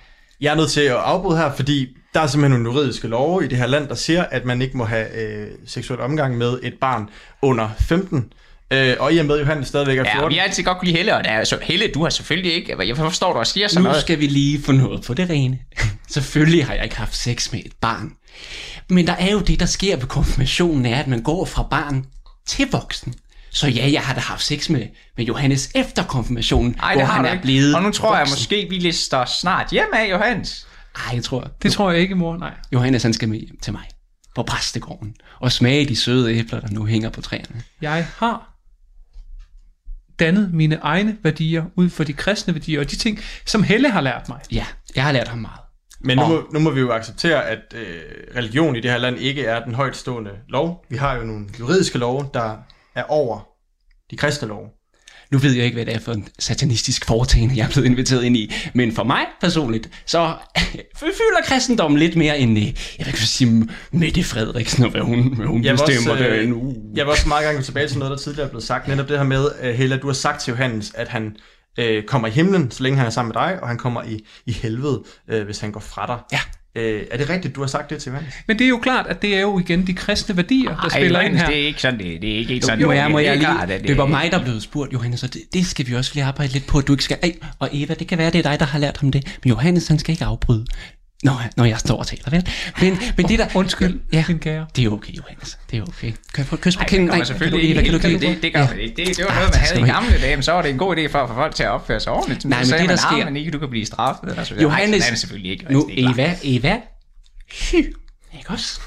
Jeg 0.41 0.52
er 0.52 0.56
nødt 0.56 0.72
til 0.72 0.82
at 0.82 0.95
afbryde 0.95 1.38
her, 1.38 1.54
fordi 1.56 1.88
der 2.14 2.20
er 2.20 2.28
simpelthen 2.28 2.62
nogle 2.62 2.78
juridiske 2.78 3.08
love 3.08 3.45
i 3.45 3.47
det 3.47 3.58
her 3.58 3.68
land, 3.68 3.88
der 3.88 3.95
siger, 3.95 4.24
at 4.24 4.45
man 4.45 4.62
ikke 4.62 4.78
må 4.78 4.86
have 4.86 5.22
øh, 5.22 5.47
seksuel 5.66 5.99
omgang 5.99 6.38
med 6.38 6.60
et 6.64 6.74
barn 6.82 7.10
under 7.41 7.70
15. 7.80 8.34
Øh, 8.72 8.95
og 8.99 9.13
i 9.13 9.17
og 9.17 9.26
med, 9.26 9.36
at 9.36 9.41
Johannes 9.41 9.67
stadigvæk 9.67 9.97
er 9.97 10.01
Ja, 10.03 10.13
14. 10.13 10.24
og 10.24 10.30
vi 10.30 10.36
har 10.36 10.43
altid 10.43 10.63
godt 10.63 10.78
kunne 10.78 10.86
lide 10.86 10.97
Helle, 10.97 11.15
og 11.15 11.24
der 11.24 11.30
er, 11.30 11.43
så 11.43 11.57
Helle, 11.61 11.88
du 11.88 12.03
har 12.03 12.09
selvfølgelig 12.09 12.53
ikke... 12.53 12.88
Jeg 12.88 12.97
forstår, 12.97 13.34
du 13.34 13.39
også 13.39 13.53
siger 13.53 13.67
sådan 13.67 13.84
Nu 13.84 13.88
noget. 13.89 14.01
skal 14.01 14.19
vi 14.19 14.28
lige 14.28 14.61
få 14.61 14.72
noget 14.72 15.03
på 15.03 15.13
det 15.13 15.30
rene. 15.30 15.59
Selvfølgelig 16.09 16.65
har 16.65 16.74
jeg 16.74 16.84
ikke 16.84 16.97
haft 16.97 17.15
sex 17.15 17.51
med 17.51 17.59
et 17.65 17.74
barn. 17.82 18.11
Men 18.89 19.07
der 19.07 19.13
er 19.13 19.32
jo 19.32 19.39
det, 19.39 19.59
der 19.59 19.65
sker 19.65 19.95
ved 19.97 20.05
konfirmationen, 20.07 20.86
er, 20.86 20.99
at 20.99 21.07
man 21.07 21.22
går 21.22 21.45
fra 21.45 21.63
barn 21.63 22.05
til 22.47 22.67
voksen. 22.72 23.13
Så 23.49 23.67
ja, 23.67 23.89
jeg 23.91 24.01
har 24.01 24.13
da 24.13 24.19
haft 24.19 24.43
sex 24.43 24.69
med, 24.69 24.84
med 25.17 25.26
Johannes 25.26 25.69
efter 25.76 26.03
konfirmationen, 26.03 26.76
Ej, 26.84 26.95
hvor 26.95 27.03
han 27.05 27.26
er 27.26 27.32
ikke. 27.32 27.41
blevet 27.43 27.76
Og 27.76 27.84
nu 27.84 27.91
tror 27.91 28.13
jeg 28.15 28.19
voksen. 28.22 28.34
måske, 28.36 28.67
vi 28.69 28.76
lister 28.78 29.26
snart 29.26 29.67
hjem 29.72 29.88
af, 29.93 30.09
Johannes. 30.11 30.67
Ej, 30.95 31.15
jeg 31.15 31.24
tror, 31.24 31.47
Det 31.63 31.72
tror 31.72 31.91
jeg 31.91 32.01
ikke, 32.01 32.15
mor. 32.15 32.38
Nej. 32.38 32.51
Johannes 32.74 33.03
han 33.03 33.13
skal 33.13 33.30
med 33.30 33.38
hjem 33.39 33.59
til 33.61 33.74
mig 33.74 33.84
på 34.36 34.43
præstegården 34.43 35.13
og 35.39 35.51
smage 35.51 35.86
de 35.86 35.95
søde 35.95 36.34
æbler, 36.36 36.59
der 36.59 36.67
nu 36.72 36.86
hænger 36.86 37.09
på 37.09 37.22
træerne. 37.22 37.61
Jeg 37.82 38.07
har 38.17 38.51
dannet 40.22 40.53
mine 40.53 40.80
egne 40.82 41.17
værdier 41.24 41.63
ud 41.76 41.89
for 41.89 42.03
de 42.03 42.13
kristne 42.13 42.53
værdier, 42.53 42.80
og 42.80 42.91
de 42.91 42.95
ting, 42.95 43.19
som 43.45 43.63
Helle 43.63 43.89
har 43.89 44.01
lært 44.01 44.30
mig. 44.30 44.39
Ja, 44.51 44.65
jeg 44.95 45.03
har 45.03 45.11
lært 45.11 45.28
ham 45.28 45.39
meget. 45.39 45.59
Men 46.03 46.17
nu, 46.17 46.28
må, 46.28 46.47
nu 46.53 46.59
må 46.59 46.69
vi 46.69 46.80
jo 46.80 46.91
acceptere, 46.91 47.47
at 47.47 47.59
øh, 47.76 48.01
religion 48.36 48.76
i 48.76 48.80
det 48.80 48.91
her 48.91 48.97
land 48.97 49.17
ikke 49.17 49.45
er 49.45 49.63
den 49.63 49.76
højtstående 49.76 50.32
lov. 50.49 50.86
Vi 50.89 50.97
har 50.97 51.15
jo 51.15 51.24
nogle 51.24 51.45
juridiske 51.59 51.97
love, 51.97 52.30
der 52.34 52.57
er 52.95 53.03
over 53.03 53.47
de 54.11 54.17
kristne 54.17 54.47
love. 54.47 54.69
Nu 55.32 55.38
ved 55.38 55.52
jeg 55.52 55.66
ikke, 55.66 55.76
hvad 55.76 55.86
det 55.86 55.96
er 55.96 56.00
for 56.00 56.12
en 56.12 56.28
satanistisk 56.40 57.06
foretagende, 57.06 57.58
jeg 57.58 57.66
er 57.66 57.70
blevet 57.70 57.86
inviteret 57.88 58.24
ind 58.24 58.38
i. 58.38 58.54
Men 58.74 58.92
for 58.96 59.04
mig 59.04 59.26
personligt, 59.42 59.90
så 60.06 60.34
føler 61.00 61.42
kristendommen 61.46 62.00
lidt 62.00 62.16
mere 62.16 62.40
end, 62.40 62.58
øh, 62.58 62.64
jeg 62.66 62.74
vil 62.98 63.08
ikke 63.08 63.20
sige, 63.20 63.70
Mette 63.92 64.24
Frederiksen, 64.24 64.84
og 64.84 64.92
hvad 64.92 65.02
hun, 65.02 65.36
hvad 65.36 65.46
hun 65.46 65.64
Jeg 65.64 65.74
bestemmer 65.74 66.12
også, 66.12 66.24
derinde. 66.24 66.56
øh, 66.56 66.64
Uh. 66.64 66.74
jeg 66.98 67.06
vil 67.06 67.12
også 67.12 67.28
meget 67.28 67.44
gerne 67.44 67.58
gå 67.58 67.64
tilbage 67.64 67.88
til 67.88 67.98
noget, 68.00 68.12
der 68.12 68.18
tidligere 68.18 68.46
er 68.46 68.50
blevet 68.50 68.64
sagt. 68.64 68.88
Netop 68.88 69.08
det 69.10 69.18
her 69.18 69.24
med, 69.26 69.46
uh, 69.64 69.70
Hella, 69.70 69.98
du 69.98 70.08
har 70.08 70.14
sagt 70.14 70.42
til 70.42 70.52
Johannes, 70.52 70.92
at 70.96 71.08
han 71.08 71.36
øh, 71.80 72.04
kommer 72.04 72.28
i 72.28 72.32
himlen, 72.32 72.72
så 72.72 72.84
længe 72.84 72.98
han 72.98 73.06
er 73.08 73.12
sammen 73.12 73.34
med 73.36 73.42
dig, 73.44 73.60
og 73.62 73.68
han 73.68 73.78
kommer 73.78 74.04
i, 74.04 74.20
i 74.46 74.52
helvede, 74.52 75.04
øh, 75.30 75.46
hvis 75.46 75.60
han 75.60 75.72
går 75.72 75.80
fra 75.80 76.08
dig. 76.08 76.18
Ja. 76.32 76.40
Øh, 76.76 77.03
er 77.11 77.17
det 77.17 77.30
rigtigt, 77.30 77.55
du 77.55 77.59
har 77.61 77.67
sagt 77.67 77.89
det 77.89 78.01
til 78.01 78.09
Johannes? 78.09 78.34
Men 78.47 78.59
det 78.59 78.65
er 78.65 78.69
jo 78.69 78.78
klart, 78.78 79.07
at 79.07 79.22
det 79.22 79.36
er 79.36 79.41
jo 79.41 79.59
igen 79.59 79.88
de 79.88 79.93
kristne 79.93 80.38
værdier, 80.38 80.69
der 80.69 80.76
Ej, 80.78 80.89
spiller 80.89 81.05
ind 81.05 81.13
Johannes, 81.15 81.41
her. 81.41 81.47
det 81.49 81.61
er 81.61 81.67
ikke 81.67 81.82
sådan, 81.82 81.99
det, 81.99 82.22
det 82.22 82.32
er 82.34 82.38
ikke 82.38 82.49
helt 82.49 82.63
Jo, 82.63 82.67
sådan. 82.67 82.86
må 82.86 82.91
jeg, 82.91 83.11
må 83.11 83.19
det 83.19 83.28
er 83.28 83.32
jeg 83.32 83.39
klart, 83.39 83.67
lige, 83.67 83.78
at 83.80 83.88
det 83.88 83.97
var 83.97 84.05
mig, 84.05 84.32
der 84.32 84.43
blev 84.43 84.59
spurgt, 84.59 84.93
Johannes, 84.93 85.24
og 85.24 85.34
det, 85.34 85.41
det 85.53 85.65
skal 85.65 85.88
vi 85.88 85.95
også 85.95 86.11
lige 86.13 86.24
arbejde 86.24 86.53
lidt 86.53 86.67
på, 86.67 86.78
at 86.78 86.88
du 86.88 86.93
ikke 86.93 87.03
skal, 87.03 87.17
Ej, 87.24 87.36
og 87.59 87.69
Eva, 87.74 87.93
det 87.93 88.07
kan 88.07 88.17
være, 88.17 88.32
det 88.32 88.45
er 88.45 88.49
dig, 88.49 88.59
der 88.59 88.65
har 88.65 88.80
lært 88.80 88.97
ham 88.97 89.11
det, 89.11 89.38
men 89.43 89.49
Johannes, 89.49 89.88
han 89.88 89.99
skal 89.99 90.11
ikke 90.11 90.26
afbryde, 90.26 90.65
når, 91.24 91.41
når 91.57 91.65
jeg 91.65 91.80
står 91.80 91.97
og 91.97 92.07
taler, 92.07 92.30
vel? 92.30 92.47
Men, 92.82 92.97
men 93.17 93.28
det 93.28 93.39
der... 93.39 93.47
Undskyld, 93.55 93.99
ja, 94.13 94.26
min 94.28 94.39
kære. 94.39 94.65
Det 94.76 94.86
er 94.86 94.89
okay, 94.89 95.13
Johannes, 95.13 95.57
det 95.72 95.80
er 95.80 95.84
okay. 95.84 96.07
Kan 96.11 96.17
jeg 96.38 96.45
få 96.45 96.55
et 96.55 96.61
kys 96.61 96.78
på 96.78 96.84
kinden? 96.88 97.07
det 97.07 97.11
kommer 97.11 97.17
kan 97.19 97.26
selvfølgelig 97.26 97.61
du, 97.76 97.80
ikke 97.82 97.91
kan 97.91 97.99
du 98.01 98.07
helt, 98.07 98.22
give 98.22 98.34
det, 98.34 98.43
det, 98.43 98.53
gør 98.53 98.67
man 98.67 98.80
ikke. 98.80 98.95
Det, 99.05 99.17
det 99.17 99.26
var 99.26 99.34
noget, 99.36 99.49
man 99.53 99.59
havde 99.59 99.76
i 99.78 99.80
du 99.80 99.86
have. 99.86 99.93
gamle 100.03 100.22
dage, 100.22 100.36
men 100.36 100.43
så 100.43 100.51
var 100.51 100.61
det 100.61 100.72
en 100.72 100.78
god 100.78 100.97
idé 100.97 101.07
for 101.11 101.19
at 101.19 101.30
få 101.30 101.36
folk 101.36 101.55
til 101.55 101.63
at 101.63 101.69
opføre 101.69 101.99
sig 101.99 102.11
ordentligt. 102.13 102.45
Nej, 102.45 102.59
men 102.59 102.65
så 102.67 102.78
det, 102.78 102.89
der 102.89 102.95
sker- 102.95 103.07
"Ah, 103.07 103.26
men 103.26 103.36
ikke, 103.38 103.51
du 103.51 103.59
kan 103.59 103.69
blive 103.69 103.86
straffet. 103.86 104.30
Eller 104.30 104.43
så, 104.43 104.55
Johannes, 104.61 104.99
Nej, 104.99 105.09
er 105.11 105.15
selvfølgelig 105.15 105.51
ikke. 105.51 105.65
nu, 105.74 105.89
er. 105.97 106.13
Eva, 106.13 106.36
Eva, 106.43 106.78
Hy, 107.72 107.76
ikke 108.38 108.49
også? 108.49 108.80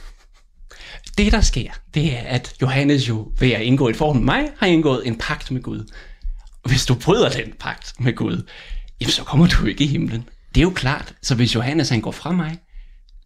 det 1.19 1.33
der 1.33 1.41
sker, 1.41 1.71
det 1.95 2.13
er, 2.13 2.21
at 2.27 2.53
Johannes 2.63 3.09
jo 3.09 3.33
ved 3.39 3.51
at 3.53 3.61
indgå 3.63 3.89
et 3.89 3.97
forhold 3.97 4.19
med 4.19 4.25
mig, 4.25 4.45
har 4.59 4.67
indgået 4.67 5.07
en 5.07 5.17
pagt 5.19 5.51
med 5.51 5.63
Gud. 5.63 5.93
Og 6.65 6.71
hvis 6.71 6.87
du 6.87 6.95
bryder 6.95 7.29
den 7.29 7.53
pagt 7.61 7.93
med 7.99 8.13
Gud, 8.15 8.43
jamen 9.01 9.11
så 9.13 9.25
kommer 9.25 9.47
du 9.47 9.67
ikke 9.67 9.85
i 9.85 9.87
himlen. 9.87 10.29
Det 10.55 10.61
er 10.61 10.63
jo 10.63 10.71
klart. 10.71 11.13
Så 11.23 11.35
hvis 11.35 11.55
Johannes 11.55 11.89
han 11.89 12.01
går 12.01 12.11
fra 12.13 12.33
mig, 12.33 12.59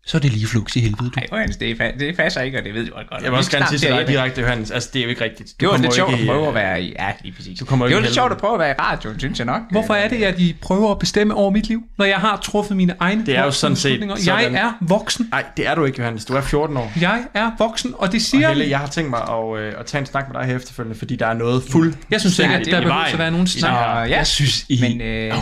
så 0.07 0.17
er 0.17 0.21
det 0.21 0.33
lige 0.33 0.47
flux 0.47 0.77
i 0.77 0.81
helvede, 0.81 1.05
du. 1.05 1.11
Nej, 1.17 1.27
Johannes, 1.33 1.57
det, 1.57 1.75
fa- 1.81 1.99
det 1.99 2.17
passer 2.17 2.41
ikke, 2.41 2.59
og 2.59 2.65
det 2.65 2.75
ved 2.75 2.87
du 2.87 2.93
godt. 2.95 3.23
Jeg 3.23 3.31
vil 3.31 3.39
også 3.39 3.51
Vi 3.51 3.55
er 3.57 3.59
gerne 3.61 3.79
sige 3.79 3.89
til 3.89 3.97
dig 3.99 4.09
direkte, 4.09 4.41
Johannes. 4.41 4.71
Altså, 4.71 4.91
det 4.93 4.99
er 4.99 5.03
jo 5.05 5.11
ikke 5.11 5.25
rigtigt. 5.25 5.49
Du 5.61 5.67
Det 5.67 5.69
var 5.69 5.77
lidt 5.77 5.95
sjovt 5.95 6.15
at 6.15 6.27
prøve 6.27 6.49
at 6.49 6.55
være 6.55 6.83
i... 6.83 6.95
Ja, 6.99 7.13
lige 7.23 7.35
præcis. 7.37 7.59
Du 7.59 7.65
kommer 7.65 7.85
det 7.87 7.91
ikke 7.91 7.97
var 7.97 8.03
lidt 8.03 8.15
sjovt 8.15 8.33
at 8.33 8.39
prøve 8.39 8.53
at 8.55 8.59
være 8.61 8.71
i 8.71 8.75
radioen, 8.79 9.19
synes 9.19 9.39
jeg 9.39 9.47
nok. 9.47 9.63
Hvorfor 9.71 9.95
er 9.95 10.09
det, 10.09 10.23
at 10.23 10.39
I 10.39 10.57
prøver 10.63 10.91
at 10.91 10.99
bestemme 10.99 11.35
over 11.35 11.51
mit 11.51 11.69
liv, 11.69 11.83
når 11.99 12.05
jeg 12.05 12.17
har 12.17 12.37
truffet 12.37 12.77
mine 12.77 12.95
egne 13.01 13.27
Det 13.27 13.37
er 13.37 13.45
jo 13.45 13.51
sådan 13.51 13.77
set 13.77 13.83
beslutninger? 14.01 14.17
sådan. 14.17 14.53
Jeg 14.55 14.61
er 14.63 14.73
voksen. 14.81 15.29
Nej, 15.31 15.45
det 15.57 15.67
er 15.67 15.75
du 15.75 15.85
ikke, 15.85 15.99
Johannes. 15.99 16.25
Du 16.25 16.35
er 16.35 16.41
14 16.41 16.77
år. 16.77 16.93
Jeg 17.01 17.25
er 17.35 17.51
voksen, 17.59 17.95
og 17.99 18.13
det 18.13 18.23
siger 18.23 18.49
Og 18.49 18.55
Helle, 18.55 18.71
jeg 18.71 18.79
har 18.79 18.87
tænkt 18.87 19.11
mig 19.11 19.21
at, 19.21 19.59
øh, 19.59 19.73
at 19.81 19.87
tage 19.87 20.01
en 20.01 20.07
snak 20.07 20.25
med 20.33 20.41
dig 20.41 20.49
her 20.49 20.57
efterfølgende, 20.57 20.99
fordi 20.99 21.17
der 21.17 21.27
er 21.27 21.35
noget 21.35 21.63
fuld. 21.71 21.95
Jeg 22.11 22.21
synes 22.21 22.39
ikke, 22.39 22.55
at 22.55 22.67
der 22.67 22.81
behøver 22.81 22.95
at 22.95 23.19
være 23.19 23.31
nogen 23.31 23.47
snak. 23.47 24.11
Jeg 24.11 24.27
synes, 24.27 24.65
I... 24.69 24.79
Men 24.81 25.01
øh, 25.01 25.33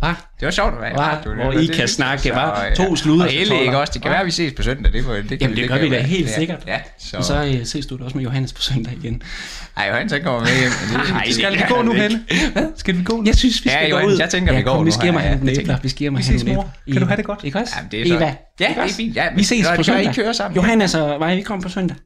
hvad? 0.00 0.14
Det 0.40 0.46
var 0.46 0.50
sjovt 0.50 0.74
at 0.74 0.80
være 0.80 0.90
i 0.90 0.94
Hva? 0.94 1.00
radioen. 1.02 1.36
Hvor 1.38 1.50
Det- 1.50 1.62
I 1.62 1.66
det- 1.66 1.74
kan 1.76 1.82
det- 1.82 1.90
snakke, 1.90 2.28
ja. 2.28 2.74
To 2.74 2.96
sludder 2.96 3.24
Og 3.24 3.34
Elle 3.34 3.60
ikke 3.60 3.78
også. 3.78 3.92
Det 3.92 4.02
kan 4.02 4.10
være, 4.10 4.20
at 4.20 4.26
vi 4.26 4.30
ses 4.30 4.52
på 4.52 4.62
søndag. 4.62 4.92
Det, 4.92 5.04
det 5.04 5.28
kan, 5.28 5.38
Jamen, 5.40 5.56
det 5.56 5.68
gør 5.68 5.78
vi 5.78 5.90
da 5.90 6.00
helt 6.00 6.28
ja. 6.28 6.34
sikkert. 6.34 6.58
Ja, 6.66 6.78
så... 6.98 7.16
Og 7.16 7.24
så 7.24 7.44
øh, 7.44 7.64
ses 7.64 7.86
du 7.86 7.96
da 7.98 8.04
også 8.04 8.16
med 8.16 8.24
Johannes 8.24 8.52
på 8.52 8.62
søndag 8.62 8.92
igen. 9.02 9.22
Ej, 9.76 9.86
Johannes, 9.88 10.12
han 10.12 10.22
kommer 10.22 10.40
med 10.40 10.48
hjem. 10.48 10.70
men 10.92 11.00
det- 11.00 11.10
Ej, 11.12 11.22
det 11.26 11.34
Skal 11.34 11.52
vi 11.52 11.58
gå 11.68 11.76
han 11.76 11.84
nu. 11.84 11.92
Helle? 11.92 12.20
Skal 12.76 12.98
vi 12.98 13.02
gå 13.04 13.16
nu? 13.16 13.22
Jeg 13.26 13.34
synes, 13.34 13.64
vi 13.64 13.70
Ja, 13.70 13.76
skal 13.76 13.90
gå 13.90 13.96
Johannes, 13.96 14.14
ud. 14.14 14.20
jeg 14.20 14.30
tænker, 14.30 14.52
vi 14.52 14.58
ja, 14.58 14.64
går 14.64 14.78
nu. 14.78 14.84
vi 14.84 14.90
sker 14.90 15.12
mig 15.12 15.38
Ja, 15.44 15.50
det 15.52 15.58
æbler. 15.60 15.78
Vi 15.82 15.88
sker 15.88 16.10
mig 16.10 16.22
mor. 16.30 16.40
æbler. 16.40 16.62
Kan 16.92 17.00
du 17.02 17.06
have 17.06 17.16
det 17.16 17.24
godt? 17.24 17.40
Ikke 17.44 17.58
også? 17.58 17.72
Jamen, 17.76 17.90
det 17.90 18.00
er 18.00 18.06
så- 18.08 18.14
Eva. 18.14 18.34
Ja, 18.60 18.68
det 18.68 18.78
er 18.78 18.88
fint. 18.88 19.16
Ja, 19.16 19.24
vi 19.36 19.42
ses 19.44 19.66
på 19.66 19.72
kan 19.72 19.80
I 19.80 19.84
søndag. 19.84 20.14
køre 20.14 20.34
sammen. 20.34 20.56
Johannes 20.56 20.94
og 20.94 21.18
mig, 21.18 21.36
vi 21.36 21.42
kommer 21.42 21.62
på 21.62 21.68
søndag. 21.68 21.96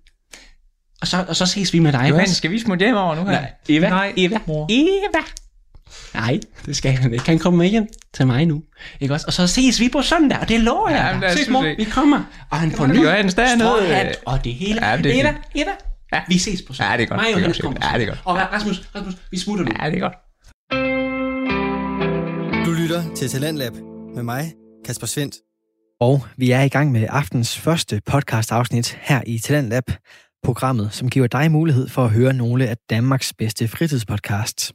Og 1.00 1.06
så, 1.08 1.24
og 1.28 1.36
så 1.36 1.46
ses 1.46 1.72
vi 1.72 1.78
med 1.78 1.92
dig. 1.92 2.06
Johannes, 2.10 2.36
skal 2.36 2.50
vi 2.50 2.58
smutte 2.60 2.84
hjem 2.84 2.96
over 2.96 3.14
nu 3.14 3.20
her? 3.24 3.30
Nej, 3.30 3.50
Eva, 3.68 3.88
Nej, 3.88 4.12
Eva, 4.16 4.38
mor. 4.46 4.66
Eva. 4.70 5.24
Nej, 6.14 6.40
det 6.66 6.76
skal 6.76 6.92
han 6.92 7.12
ikke. 7.12 7.26
Han 7.26 7.38
kommer 7.38 7.58
med 7.58 7.70
hjem 7.70 7.86
til 8.14 8.26
mig 8.26 8.46
nu. 8.46 8.62
Ikke 9.00 9.14
også? 9.14 9.26
Og 9.26 9.32
så 9.32 9.46
ses 9.46 9.80
vi 9.80 9.88
på 9.88 10.02
søndag, 10.02 10.38
og 10.40 10.48
det 10.48 10.60
lover 10.60 10.88
jeg 10.88 11.04
Jamen, 11.06 11.22
dig. 11.22 11.38
Ses, 11.38 11.48
mor. 11.48 11.74
Vi 11.76 11.84
kommer. 11.84 12.22
Og 12.50 12.58
han 12.58 12.70
får 12.70 12.86
ny 12.86 13.28
stråhat 13.28 14.16
og 14.26 14.44
det 14.44 14.54
hele. 14.54 14.86
Ja, 14.86 14.96
det 14.96 15.16
er 15.16 15.20
Eva. 15.20 15.34
Eva. 15.54 15.70
Ja, 16.12 16.20
vi 16.28 16.38
ses 16.38 16.62
på 16.62 16.72
søndag. 16.72 16.90
Ja, 16.92 16.96
det 16.96 17.02
er 17.02 17.06
godt. 17.06 17.20
Mig 17.20 17.26
og 17.34 17.40
Johannes 17.40 17.60
kommer 17.60 17.90
Ja, 17.92 17.98
det 17.98 18.02
er 18.02 18.06
godt. 18.06 18.20
Og 18.24 18.36
Rasmus, 18.36 18.82
Rasmus, 18.94 19.14
vi 19.30 19.38
smutter 19.38 19.64
nu. 19.64 19.70
Ja, 19.82 19.90
det 19.90 19.96
er 19.96 20.00
godt. 20.00 20.16
Du 22.66 22.70
lytter 22.72 23.14
til 23.14 23.28
Talentlab 23.28 23.72
med 24.14 24.22
mig, 24.22 24.52
Kasper 24.84 25.06
Svendt. 25.06 25.34
Og 26.00 26.26
vi 26.36 26.50
er 26.50 26.62
i 26.62 26.68
gang 26.68 26.92
med 26.92 27.06
aftens 27.10 27.58
første 27.58 28.00
podcast-afsnit 28.06 28.98
her 29.00 29.20
i 29.26 29.38
Talentlab, 29.38 29.84
programmet, 30.42 30.88
som 30.92 31.10
giver 31.10 31.26
dig 31.26 31.50
mulighed 31.50 31.88
for 31.88 32.04
at 32.04 32.10
høre 32.10 32.32
nogle 32.32 32.68
af 32.68 32.76
Danmarks 32.90 33.32
bedste 33.38 33.68
fritidspodcasts. 33.68 34.72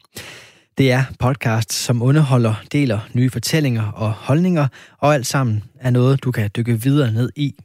Det 0.78 0.92
er 0.92 1.04
podcast, 1.20 1.74
som 1.74 2.02
underholder, 2.02 2.64
deler 2.72 3.00
nye 3.14 3.30
fortællinger 3.30 3.92
og 3.92 4.12
holdninger, 4.12 4.68
og 4.98 5.14
alt 5.14 5.28
sammen 5.28 5.64
er 5.80 5.90
noget, 5.90 6.24
du 6.24 6.32
kan 6.32 6.50
dykke 6.56 6.82
videre 6.82 7.12
ned 7.12 7.30
i. 7.36 7.56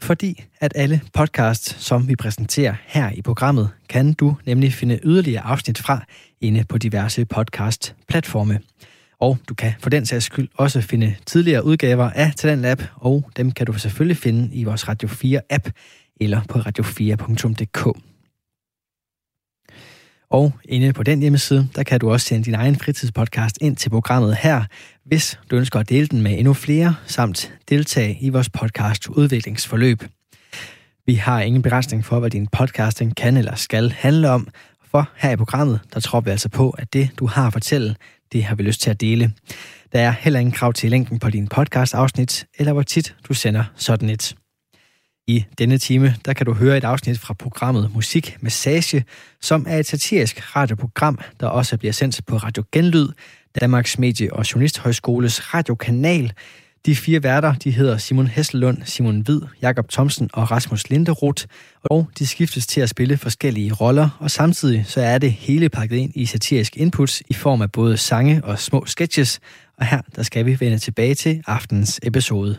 Fordi 0.00 0.44
at 0.60 0.72
alle 0.76 1.00
podcasts, 1.14 1.84
som 1.84 2.08
vi 2.08 2.16
præsenterer 2.16 2.74
her 2.86 3.10
i 3.10 3.22
programmet, 3.22 3.70
kan 3.88 4.12
du 4.12 4.36
nemlig 4.46 4.72
finde 4.72 5.00
yderligere 5.02 5.42
afsnit 5.42 5.78
fra 5.78 6.04
inde 6.40 6.64
på 6.68 6.78
diverse 6.78 7.24
podcast-platforme. 7.24 8.60
Og 9.20 9.38
du 9.48 9.54
kan 9.54 9.72
for 9.80 9.90
den 9.90 10.06
sags 10.06 10.24
skyld 10.24 10.48
også 10.54 10.80
finde 10.80 11.14
tidligere 11.26 11.64
udgaver 11.64 12.10
af 12.10 12.32
Talentlab, 12.36 12.82
og 12.94 13.30
dem 13.36 13.52
kan 13.52 13.66
du 13.66 13.72
selvfølgelig 13.72 14.16
finde 14.16 14.54
i 14.54 14.64
vores 14.64 14.88
Radio 14.88 15.08
4-app 15.08 15.70
eller 16.20 16.40
på 16.48 16.58
radio4.dk. 16.58 18.09
Og 20.30 20.52
inde 20.64 20.92
på 20.92 21.02
den 21.02 21.20
hjemmeside, 21.20 21.68
der 21.76 21.82
kan 21.82 22.00
du 22.00 22.12
også 22.12 22.26
sende 22.26 22.44
din 22.44 22.54
egen 22.54 22.76
fritidspodcast 22.76 23.58
ind 23.60 23.76
til 23.76 23.90
programmet 23.90 24.36
her, 24.36 24.64
hvis 25.04 25.38
du 25.50 25.56
ønsker 25.56 25.80
at 25.80 25.88
dele 25.88 26.06
den 26.06 26.22
med 26.22 26.38
endnu 26.38 26.54
flere, 26.54 26.94
samt 27.06 27.52
deltage 27.68 28.18
i 28.20 28.28
vores 28.28 28.48
podcast 28.48 29.08
udviklingsforløb. 29.08 30.02
Vi 31.06 31.14
har 31.14 31.40
ingen 31.40 31.62
begrænsning 31.62 32.04
for, 32.04 32.20
hvad 32.20 32.30
din 32.30 32.46
podcasting 32.46 33.16
kan 33.16 33.36
eller 33.36 33.54
skal 33.54 33.90
handle 33.90 34.30
om, 34.30 34.48
for 34.90 35.08
her 35.16 35.30
i 35.30 35.36
programmet, 35.36 35.80
der 35.94 36.00
tror 36.00 36.20
vi 36.20 36.30
altså 36.30 36.48
på, 36.48 36.70
at 36.70 36.92
det, 36.92 37.10
du 37.18 37.26
har 37.26 37.46
at 37.46 37.52
fortælle, 37.52 37.96
det 38.32 38.44
har 38.44 38.54
vi 38.54 38.62
lyst 38.62 38.80
til 38.80 38.90
at 38.90 39.00
dele. 39.00 39.32
Der 39.92 40.00
er 40.00 40.10
heller 40.10 40.40
ingen 40.40 40.52
krav 40.52 40.72
til 40.72 40.90
længden 40.90 41.18
på 41.18 41.30
din 41.30 41.48
podcast-afsnit, 41.48 42.46
eller 42.58 42.72
hvor 42.72 42.82
tit 42.82 43.14
du 43.28 43.34
sender 43.34 43.64
sådan 43.76 44.10
et. 44.10 44.34
I 45.26 45.44
denne 45.58 45.78
time, 45.78 46.14
der 46.24 46.32
kan 46.32 46.46
du 46.46 46.54
høre 46.54 46.76
et 46.76 46.84
afsnit 46.84 47.18
fra 47.18 47.34
programmet 47.34 47.94
Musik 47.94 48.36
Massage, 48.40 49.04
som 49.40 49.66
er 49.68 49.78
et 49.78 49.86
satirisk 49.86 50.56
radioprogram, 50.56 51.18
der 51.40 51.46
også 51.46 51.76
bliver 51.76 51.92
sendt 51.92 52.20
på 52.26 52.36
Radio 52.36 52.64
Genlyd, 52.72 53.08
Danmarks 53.60 53.98
Medie- 53.98 54.32
og 54.32 54.52
Journalisthøjskoles 54.52 55.54
radiokanal. 55.54 56.32
De 56.86 56.96
fire 56.96 57.22
værter, 57.22 57.54
de 57.54 57.70
hedder 57.70 57.98
Simon 57.98 58.26
Hesselund, 58.26 58.78
Simon 58.84 59.20
Hvid, 59.20 59.40
Jakob 59.62 59.88
Thomsen 59.88 60.30
og 60.32 60.50
Rasmus 60.50 60.90
Linderoth, 60.90 61.44
og 61.84 62.08
de 62.18 62.26
skiftes 62.26 62.66
til 62.66 62.80
at 62.80 62.88
spille 62.88 63.16
forskellige 63.16 63.72
roller, 63.72 64.08
og 64.20 64.30
samtidig 64.30 64.84
så 64.86 65.00
er 65.00 65.18
det 65.18 65.32
hele 65.32 65.68
pakket 65.68 65.96
ind 65.96 66.12
i 66.14 66.26
satirisk 66.26 66.76
inputs 66.76 67.22
i 67.28 67.34
form 67.34 67.62
af 67.62 67.72
både 67.72 67.96
sange 67.96 68.44
og 68.44 68.58
små 68.58 68.86
sketches, 68.86 69.40
og 69.78 69.86
her 69.86 70.00
der 70.16 70.22
skal 70.22 70.46
vi 70.46 70.60
vende 70.60 70.78
tilbage 70.78 71.14
til 71.14 71.42
aftens 71.46 72.00
episode. 72.02 72.56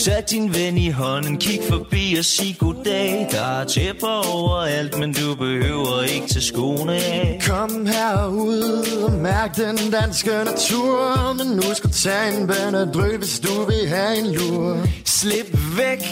Tag 0.04 0.24
din 0.30 0.54
ven 0.54 0.78
i 0.78 0.90
hånden, 0.90 1.36
kig 1.38 1.60
forbi 1.68 2.16
og 2.18 2.24
sig 2.24 2.56
goddag. 2.58 3.28
Der 3.30 3.60
er 3.60 3.64
tæpper 3.64 4.32
overalt, 4.34 4.98
men 4.98 5.12
du 5.12 5.34
behøver 5.34 6.02
ikke 6.02 6.26
til 6.26 6.42
skoene 6.42 6.94
af. 6.94 7.40
Kom 7.48 7.86
herud 7.86 9.04
og 9.04 9.12
mærk 9.12 9.56
den 9.56 9.90
danske 9.92 10.30
natur. 10.30 11.32
Men 11.32 11.56
nu 11.56 11.74
skal 11.74 11.90
tage 11.90 12.40
en 12.40 12.46
Benadryl, 12.46 13.18
hvis 13.18 13.40
du 13.40 13.64
vil 13.64 13.88
have 13.88 14.18
en 14.18 14.34
lur. 14.34 14.78
Slip 15.04 15.58
væk 15.76 16.02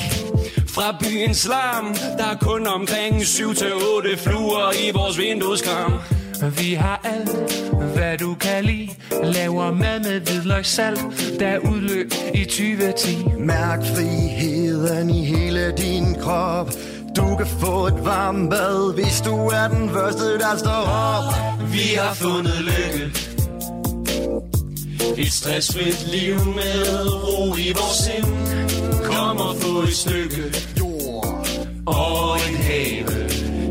fra 0.69 0.97
byens 1.01 1.49
larm. 1.49 1.95
Der 2.19 2.25
er 2.25 2.39
kun 2.41 2.67
omkring 2.67 3.17
7-8 3.23 4.17
fluer 4.17 4.89
i 4.89 4.91
vores 4.95 5.19
vindueskram 5.19 5.93
Vi 6.43 6.75
har 6.75 7.01
alt, 7.05 7.63
hvad 7.95 8.19
du 8.19 8.35
kan 8.35 8.65
lide. 8.65 8.89
Laver 9.23 9.73
mad 9.73 10.01
med 10.01 10.21
hvidløgssalt 10.21 11.01
Der 11.41 11.47
er 11.47 11.59
udløb 11.59 12.13
i 12.35 12.45
2010 12.45 13.17
Mærk 13.39 13.79
friheden 13.79 15.11
i 15.11 15.25
hele 15.25 15.73
din 15.73 16.15
krop. 16.21 16.71
Du 17.17 17.37
kan 17.37 17.47
få 17.47 17.87
et 17.87 18.05
varmt 18.05 18.51
bad, 18.51 18.95
hvis 18.95 19.21
du 19.21 19.35
er 19.35 19.69
den 19.69 19.91
første, 19.91 20.39
der 20.39 20.57
står 20.57 20.85
op. 21.11 21.35
Vi 21.73 21.95
har 21.99 22.15
fundet 22.15 22.59
lykke. 22.61 23.29
Et 25.17 25.33
stressfrit 25.33 26.07
liv 26.13 26.35
med 26.35 27.09
ro 27.25 27.57
i 27.57 27.73
vores 27.79 27.99
sind. 28.05 28.27
Kom 29.05 29.37
og 29.37 29.57
få 29.57 29.83
et 29.83 29.95
stykke 29.95 30.43
jord. 30.81 31.47
Og 31.87 32.37
en 32.49 32.57
have 32.57 33.05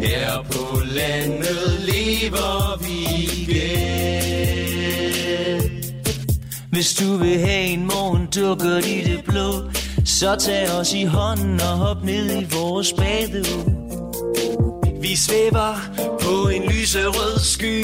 Her 0.02 0.44
på 0.52 0.80
landet 0.86 1.80
lever 2.22 2.78
vi 2.84 2.98
igen. 3.42 4.12
Hvis 6.72 6.94
du 6.94 7.18
vil 7.18 7.40
have 7.40 7.64
en 7.64 7.86
morgen 7.86 8.28
dukker 8.36 8.78
i 8.78 9.02
det 9.04 9.24
blå. 9.26 9.64
Så 10.06 10.36
tag 10.36 10.72
os 10.80 10.94
i 10.94 11.04
hånden 11.04 11.62
og 11.62 11.68
hop 11.78 12.04
ned 12.04 12.42
i 12.42 12.46
vores 12.52 12.94
badehus 12.94 13.78
vi 15.02 15.16
svæver 15.16 15.76
på 16.22 16.50
en 16.50 16.64
lyserød 16.64 17.40
sky. 17.40 17.84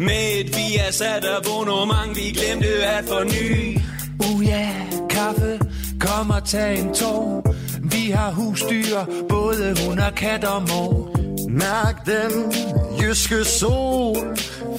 Med 0.00 0.40
et 0.40 0.56
Viasat 0.56 1.24
abonnement, 1.24 2.16
vi 2.16 2.30
glemte 2.30 2.86
at 2.86 3.04
forny. 3.04 3.78
Uh 4.18 4.46
ja, 4.46 4.50
yeah, 4.50 5.08
kaffe, 5.10 5.58
kom 6.00 6.30
og 6.30 6.44
tag 6.44 6.78
en 6.78 6.94
tår. 6.94 7.54
Vi 7.82 8.10
har 8.10 8.30
husdyr, 8.30 8.98
både 9.28 9.76
hund 9.86 10.00
og 10.00 10.14
kat 10.14 10.44
og 10.44 10.62
mor. 10.68 11.21
Mærk 11.52 12.06
den 12.06 12.52
jyske 13.02 13.44
sol. 13.44 14.16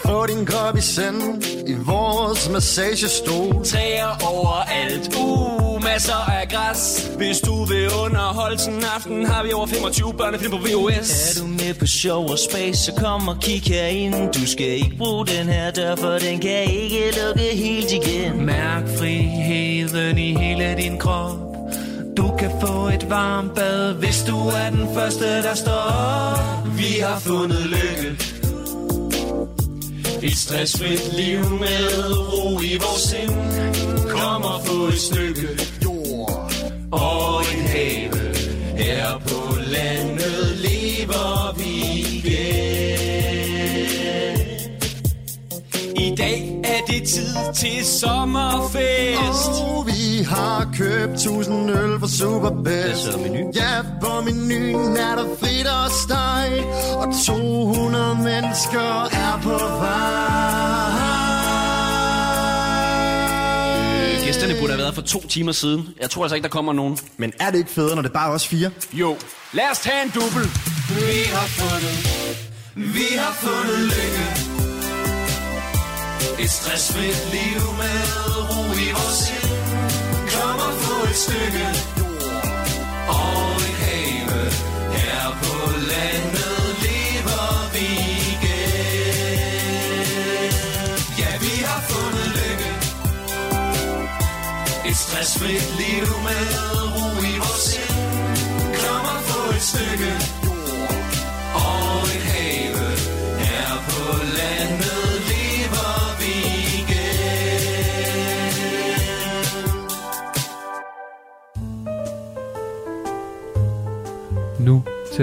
Få 0.06 0.26
din 0.26 0.46
krop 0.46 0.78
i 0.78 0.82
send 0.82 1.44
I 1.68 1.74
vores 1.86 2.50
massagestol. 2.50 3.66
Træer 3.66 4.18
overalt, 4.30 5.16
uh, 5.20 5.84
masser 5.84 6.32
af 6.32 6.48
græs. 6.50 7.12
Hvis 7.18 7.40
du 7.40 7.64
vil 7.64 7.90
underholde 8.06 8.58
sådan 8.60 8.74
en 8.74 8.84
aften 8.96 9.26
Har 9.26 9.44
vi 9.44 9.54
over 9.54 9.68
25 9.68 10.14
børnefilm 10.14 10.52
på 10.52 10.58
VHS 10.58 11.38
Er 11.38 11.42
du 11.42 11.48
med 11.48 11.74
på 11.80 11.86
show 11.86 12.22
og 12.28 12.40
space, 12.40 12.84
så 12.84 12.92
kom 12.98 13.28
og 13.28 13.38
kig 13.42 13.62
herind. 13.62 14.34
Du 14.34 14.48
skal 14.48 14.68
ikke 14.68 14.96
bruge 14.98 15.26
den 15.28 15.48
her 15.48 15.72
dør, 15.72 15.96
for 15.96 16.12
den 16.12 16.40
kan 16.40 16.64
ikke 16.64 17.14
lukke 17.20 17.56
helt 17.56 17.92
igen. 17.92 18.46
Mærk 18.46 18.84
friheden 18.98 20.18
i 20.18 20.36
hele 20.38 20.76
din 20.78 20.98
krop 21.00 21.43
du 22.18 22.36
kan 22.38 22.52
få 22.62 22.88
et 22.88 23.10
varmt 23.10 23.56
bad, 23.56 23.94
hvis 23.94 24.24
du 24.28 24.38
er 24.38 24.70
den 24.70 24.88
første, 24.94 25.44
der 25.44 25.56
står 25.56 25.72
op. 25.72 26.78
Vi 26.78 27.00
har 27.02 27.20
fundet 27.20 27.66
lykke. 27.66 28.18
Et 30.24 30.38
stressfrit 30.38 31.14
liv 31.14 31.40
med 31.40 32.14
ro 32.34 32.60
i 32.60 32.78
vores 32.78 33.02
sind. 33.02 33.32
Kom 34.10 34.44
og 34.44 34.66
få 34.66 34.88
et 34.88 35.00
stykke 35.00 35.48
jord. 35.84 36.52
Og 36.92 37.42
en 37.56 37.62
have 37.68 38.10
Her 38.78 39.18
på 39.18 39.56
landet 39.60 40.58
lever 40.58 41.58
vi 41.58 41.72
igen. 42.18 42.54
I 45.96 46.16
dag 46.16 46.53
er 46.96 47.00
det 47.00 47.08
tid 47.08 47.36
til 47.56 47.86
sommerfest 47.86 49.62
Og 49.62 49.88
vi 49.88 50.24
har 50.24 50.70
købt 50.78 51.14
1000 51.14 51.72
øl 51.72 52.00
for 52.00 52.08
Superbest 52.08 53.08
Ja, 53.56 53.82
på 54.02 54.22
menuen 54.22 54.98
er 54.98 55.16
der 55.16 55.26
frit 55.40 55.68
og 55.68 55.92
steg 55.92 56.64
Og 56.96 57.14
200 57.26 58.16
mennesker 58.16 59.04
er 59.04 59.40
på 59.44 59.50
vej 59.50 60.54
Øh, 64.14 64.26
gæsterne 64.26 64.54
burde 64.60 64.72
have 64.74 64.80
været 64.80 64.96
for 64.96 65.02
to 65.02 65.28
timer 65.28 65.52
siden. 65.52 65.90
Jeg 66.02 66.10
tror 66.10 66.24
altså 66.24 66.36
ikke, 66.36 66.44
der 66.44 66.50
kommer 66.50 66.74
nogen. 66.74 66.98
Men 67.18 67.34
er 67.40 67.52
det 67.52 67.58
ikke 67.58 67.72
federe, 67.72 67.96
når 67.96 68.02
det 68.02 68.14
bare 68.14 68.30
er 68.30 68.34
os 68.34 68.48
fire? 68.48 68.72
Jo. 68.94 69.18
Lad 69.54 69.66
os 69.72 69.80
tage 69.80 70.04
en 70.04 70.10
dubbel. 70.10 70.44
Vi 70.90 71.24
har 71.34 71.48
fundet, 71.48 71.96
vi 72.76 73.18
har 73.18 73.34
fundet 73.34 73.80
lykke 73.80 74.53
et 76.44 76.50
stressfrit 76.50 77.32
liv 77.32 77.62
med 77.82 78.02
ro 78.50 78.64
i 78.86 78.92
vores 78.98 79.18
sind. 79.24 79.50
Kom 80.34 80.60
og 80.68 80.74
få 80.84 80.96
et 81.10 81.16
stykke 81.26 81.66
og 83.08 83.56
en 83.68 83.76
have 83.86 84.44
Her 84.98 85.24
på 85.44 85.56
landet 85.92 86.58
lever 86.86 87.48
vi 87.74 87.88
igen. 88.34 88.94
Ja, 91.22 91.32
vi 91.44 91.54
har 91.70 91.82
fundet 91.92 92.28
lykke. 92.40 92.70
Et 94.90 94.98
stressfrit 94.98 95.68
liv 95.82 96.08
med 96.28 96.46
ro 96.94 97.08
i 97.32 97.34
vores 97.44 97.64
sind. 97.70 97.96
Kom 98.82 99.06
og 99.16 99.22
få 99.30 99.42
et 99.56 99.62
stykke 99.72 100.43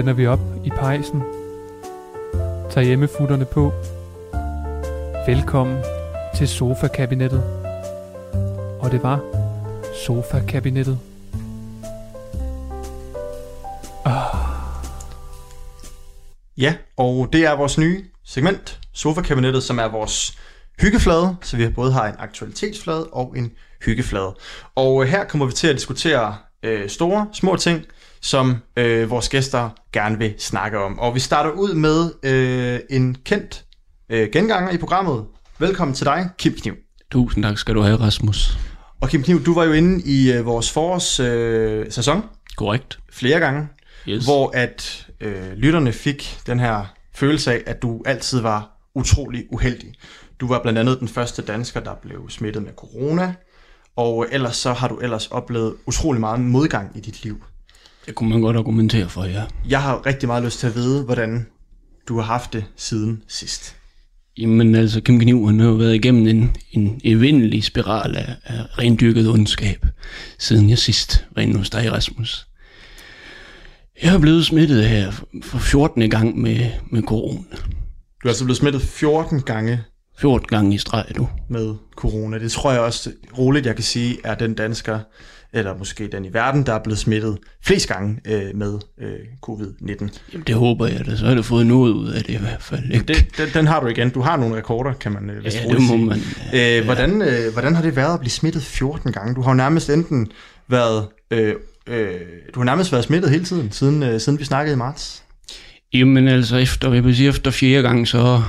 tænder 0.01 0.13
vi 0.13 0.27
op 0.27 0.39
i 0.65 0.69
pejsen. 0.69 1.23
Tag 2.71 2.83
hjemmefutterne 2.83 3.45
på. 3.45 3.71
Velkommen 5.27 5.77
til 6.35 6.47
sofa-kabinettet. 6.47 7.43
Og 8.79 8.91
det 8.91 9.03
var 9.03 9.19
sofa-kabinettet. 10.05 10.99
Ah. 14.05 14.35
Ja, 16.57 16.75
og 16.97 17.29
det 17.33 17.45
er 17.45 17.55
vores 17.55 17.77
nye 17.77 18.05
segment, 18.25 18.79
Sofa-kabinettet, 18.93 19.63
som 19.63 19.79
er 19.79 19.87
vores 19.87 20.37
hyggeflade, 20.79 21.35
så 21.41 21.57
vi 21.57 21.69
både 21.69 21.91
har 21.91 22.07
en 22.07 22.15
aktualitetsflade 22.19 23.07
og 23.07 23.33
en 23.37 23.51
hyggeflade. 23.85 24.35
Og 24.75 25.03
øh, 25.03 25.09
her 25.09 25.23
kommer 25.23 25.45
vi 25.45 25.51
til 25.51 25.67
at 25.67 25.75
diskutere 25.75 26.37
øh, 26.63 26.89
store, 26.89 27.27
små 27.33 27.55
ting, 27.55 27.85
som 28.21 28.55
øh, 28.77 29.09
vores 29.09 29.29
gæster 29.29 29.69
gerne 29.93 30.17
vil 30.17 30.33
snakke 30.37 30.79
om. 30.79 30.99
Og 30.99 31.15
vi 31.15 31.19
starter 31.19 31.51
ud 31.51 31.73
med 31.73 32.11
øh, 32.23 32.79
en 32.89 33.17
kendt 33.25 33.65
øh, 34.09 34.29
genganger 34.31 34.71
i 34.71 34.77
programmet. 34.77 35.25
Velkommen 35.59 35.95
til 35.95 36.05
dig, 36.05 36.29
Kim 36.37 36.53
Kniv. 36.53 36.73
Tusind 37.11 37.43
tak 37.43 37.57
skal 37.57 37.75
du 37.75 37.81
have, 37.81 37.97
Rasmus. 37.99 38.57
Og 39.01 39.09
Kim 39.09 39.23
Kniv, 39.23 39.45
du 39.45 39.53
var 39.53 39.63
jo 39.63 39.71
inde 39.71 40.01
i 40.05 40.31
øh, 40.31 40.45
vores 40.45 40.71
forårs 40.71 41.19
øh, 41.19 41.91
sæson. 41.91 42.23
Korrekt. 42.57 42.99
Flere 43.11 43.39
gange. 43.39 43.67
Yes. 44.07 44.23
Hvor 44.23 44.51
at 44.53 45.07
øh, 45.21 45.51
lytterne 45.53 45.91
fik 45.91 46.39
den 46.47 46.59
her 46.59 46.85
følelse 47.13 47.51
af, 47.53 47.63
at 47.65 47.81
du 47.81 48.01
altid 48.05 48.41
var 48.41 48.69
utrolig 48.95 49.45
uheldig. 49.51 49.93
Du 50.39 50.47
var 50.47 50.61
blandt 50.61 50.79
andet 50.79 50.99
den 50.99 51.07
første 51.07 51.41
dansker, 51.41 51.79
der 51.79 51.93
blev 52.01 52.29
smittet 52.29 52.63
med 52.63 52.71
corona. 52.77 53.33
Og 53.95 54.27
ellers 54.31 54.55
så 54.55 54.73
har 54.73 54.87
du 54.87 54.97
ellers 54.97 55.27
oplevet 55.27 55.75
utrolig 55.85 56.19
meget 56.19 56.39
modgang 56.39 56.97
i 56.97 56.99
dit 56.99 57.23
liv. 57.23 57.43
Det 58.05 58.15
kunne 58.15 58.29
man 58.29 58.41
godt 58.41 58.57
argumentere 58.57 59.09
for, 59.09 59.23
ja. 59.23 59.43
Jeg 59.69 59.81
har 59.81 60.05
rigtig 60.05 60.27
meget 60.27 60.43
lyst 60.43 60.59
til 60.59 60.67
at 60.67 60.75
vide, 60.75 61.03
hvordan 61.03 61.47
du 62.07 62.15
har 62.15 62.23
haft 62.23 62.53
det 62.53 62.65
siden 62.75 63.23
sidst. 63.27 63.75
Jamen 64.37 64.75
altså, 64.75 65.01
Kim 65.01 65.19
Kniv, 65.19 65.45
han 65.45 65.59
har 65.59 65.67
jo 65.67 65.73
været 65.73 65.95
igennem 65.95 66.27
en, 66.27 66.55
en 66.71 67.01
evindelig 67.03 67.63
spiral 67.63 68.15
af, 68.15 68.35
af 68.43 68.77
rendyrket 68.77 69.29
ondskab, 69.29 69.85
siden 70.39 70.69
jeg 70.69 70.77
sidst 70.77 71.25
var 71.35 71.41
inde 71.41 71.57
hos 71.57 71.69
dig, 71.69 71.91
Rasmus. 71.91 72.47
Jeg 74.03 74.15
er 74.15 74.19
blevet 74.19 74.45
smittet 74.45 74.85
her 74.85 75.11
for 75.43 75.57
14. 75.57 76.09
gang 76.09 76.37
med, 76.37 76.71
med 76.91 77.01
corona. 77.01 77.55
Du 78.23 78.27
er 78.27 78.29
altså 78.29 78.43
blevet 78.43 78.57
smittet 78.57 78.81
14 78.81 79.41
gange 79.41 79.83
14 80.17 80.47
gange 80.47 80.75
i 80.75 80.77
streg, 80.77 81.05
du. 81.17 81.27
med 81.49 81.75
corona. 81.95 82.39
Det 82.39 82.51
tror 82.51 82.71
jeg 82.71 82.81
også 82.81 83.11
roligt, 83.37 83.65
jeg 83.65 83.75
kan 83.75 83.83
sige, 83.83 84.17
er 84.23 84.35
den 84.35 84.53
dansker, 84.53 84.99
eller 85.53 85.77
måske 85.77 86.07
den 86.07 86.25
i 86.25 86.33
verden, 86.33 86.65
der 86.65 86.73
er 86.73 86.79
blevet 86.83 86.99
smittet 86.99 87.37
flest 87.65 87.87
gange 87.87 88.19
øh, 88.25 88.55
med 88.55 88.79
øh, 89.01 89.09
covid-19. 89.47 90.07
Jamen, 90.33 90.43
det 90.47 90.55
håber 90.55 90.87
jeg 90.87 91.05
da. 91.05 91.15
Så 91.15 91.25
har 91.25 91.35
du 91.35 91.41
fået 91.41 91.65
noget 91.67 91.91
ud 91.91 92.09
af 92.11 92.23
det 92.23 92.33
i 92.33 92.37
hvert 92.37 92.61
fald. 92.61 92.91
Ikke? 92.91 93.05
Det, 93.05 93.25
den, 93.37 93.47
den 93.53 93.67
har 93.67 93.79
du 93.79 93.87
igen. 93.87 94.09
Du 94.09 94.21
har 94.21 94.37
nogle 94.37 94.55
rekorder, 94.55 94.93
kan 94.93 95.11
man 95.11 95.29
øh, 95.29 95.45
vist 95.45 95.57
Ja, 95.57 95.63
det 95.67 95.81
må 95.81 95.87
sige. 95.87 96.05
man, 96.05 96.19
Øh, 96.53 96.85
hvordan, 96.85 97.21
øh, 97.21 97.53
hvordan 97.53 97.75
har 97.75 97.81
det 97.81 97.95
været 97.95 98.13
at 98.13 98.19
blive 98.19 98.31
smittet 98.31 98.63
14 98.63 99.11
gange? 99.11 99.35
Du 99.35 99.41
har 99.41 99.51
jo 99.51 99.55
nærmest 99.55 99.89
enten 99.89 100.27
været... 100.67 101.07
Øh, 101.31 101.55
øh, 101.87 102.11
du 102.55 102.59
har 102.59 102.65
nærmest 102.65 102.91
været 102.91 103.03
smittet 103.03 103.31
hele 103.31 103.45
tiden, 103.45 103.71
siden, 103.71 104.03
øh, 104.03 104.19
siden 104.19 104.39
vi 104.39 104.43
snakkede 104.45 104.73
i 104.73 104.77
marts. 104.77 105.23
Jamen 105.93 106.27
altså, 106.27 106.57
efter, 106.57 106.93
jeg 106.93 107.03
vil 107.03 107.15
sige, 107.15 107.29
efter 107.29 107.51
fjerde 107.51 107.81
gang, 107.87 108.07
så, 108.07 108.41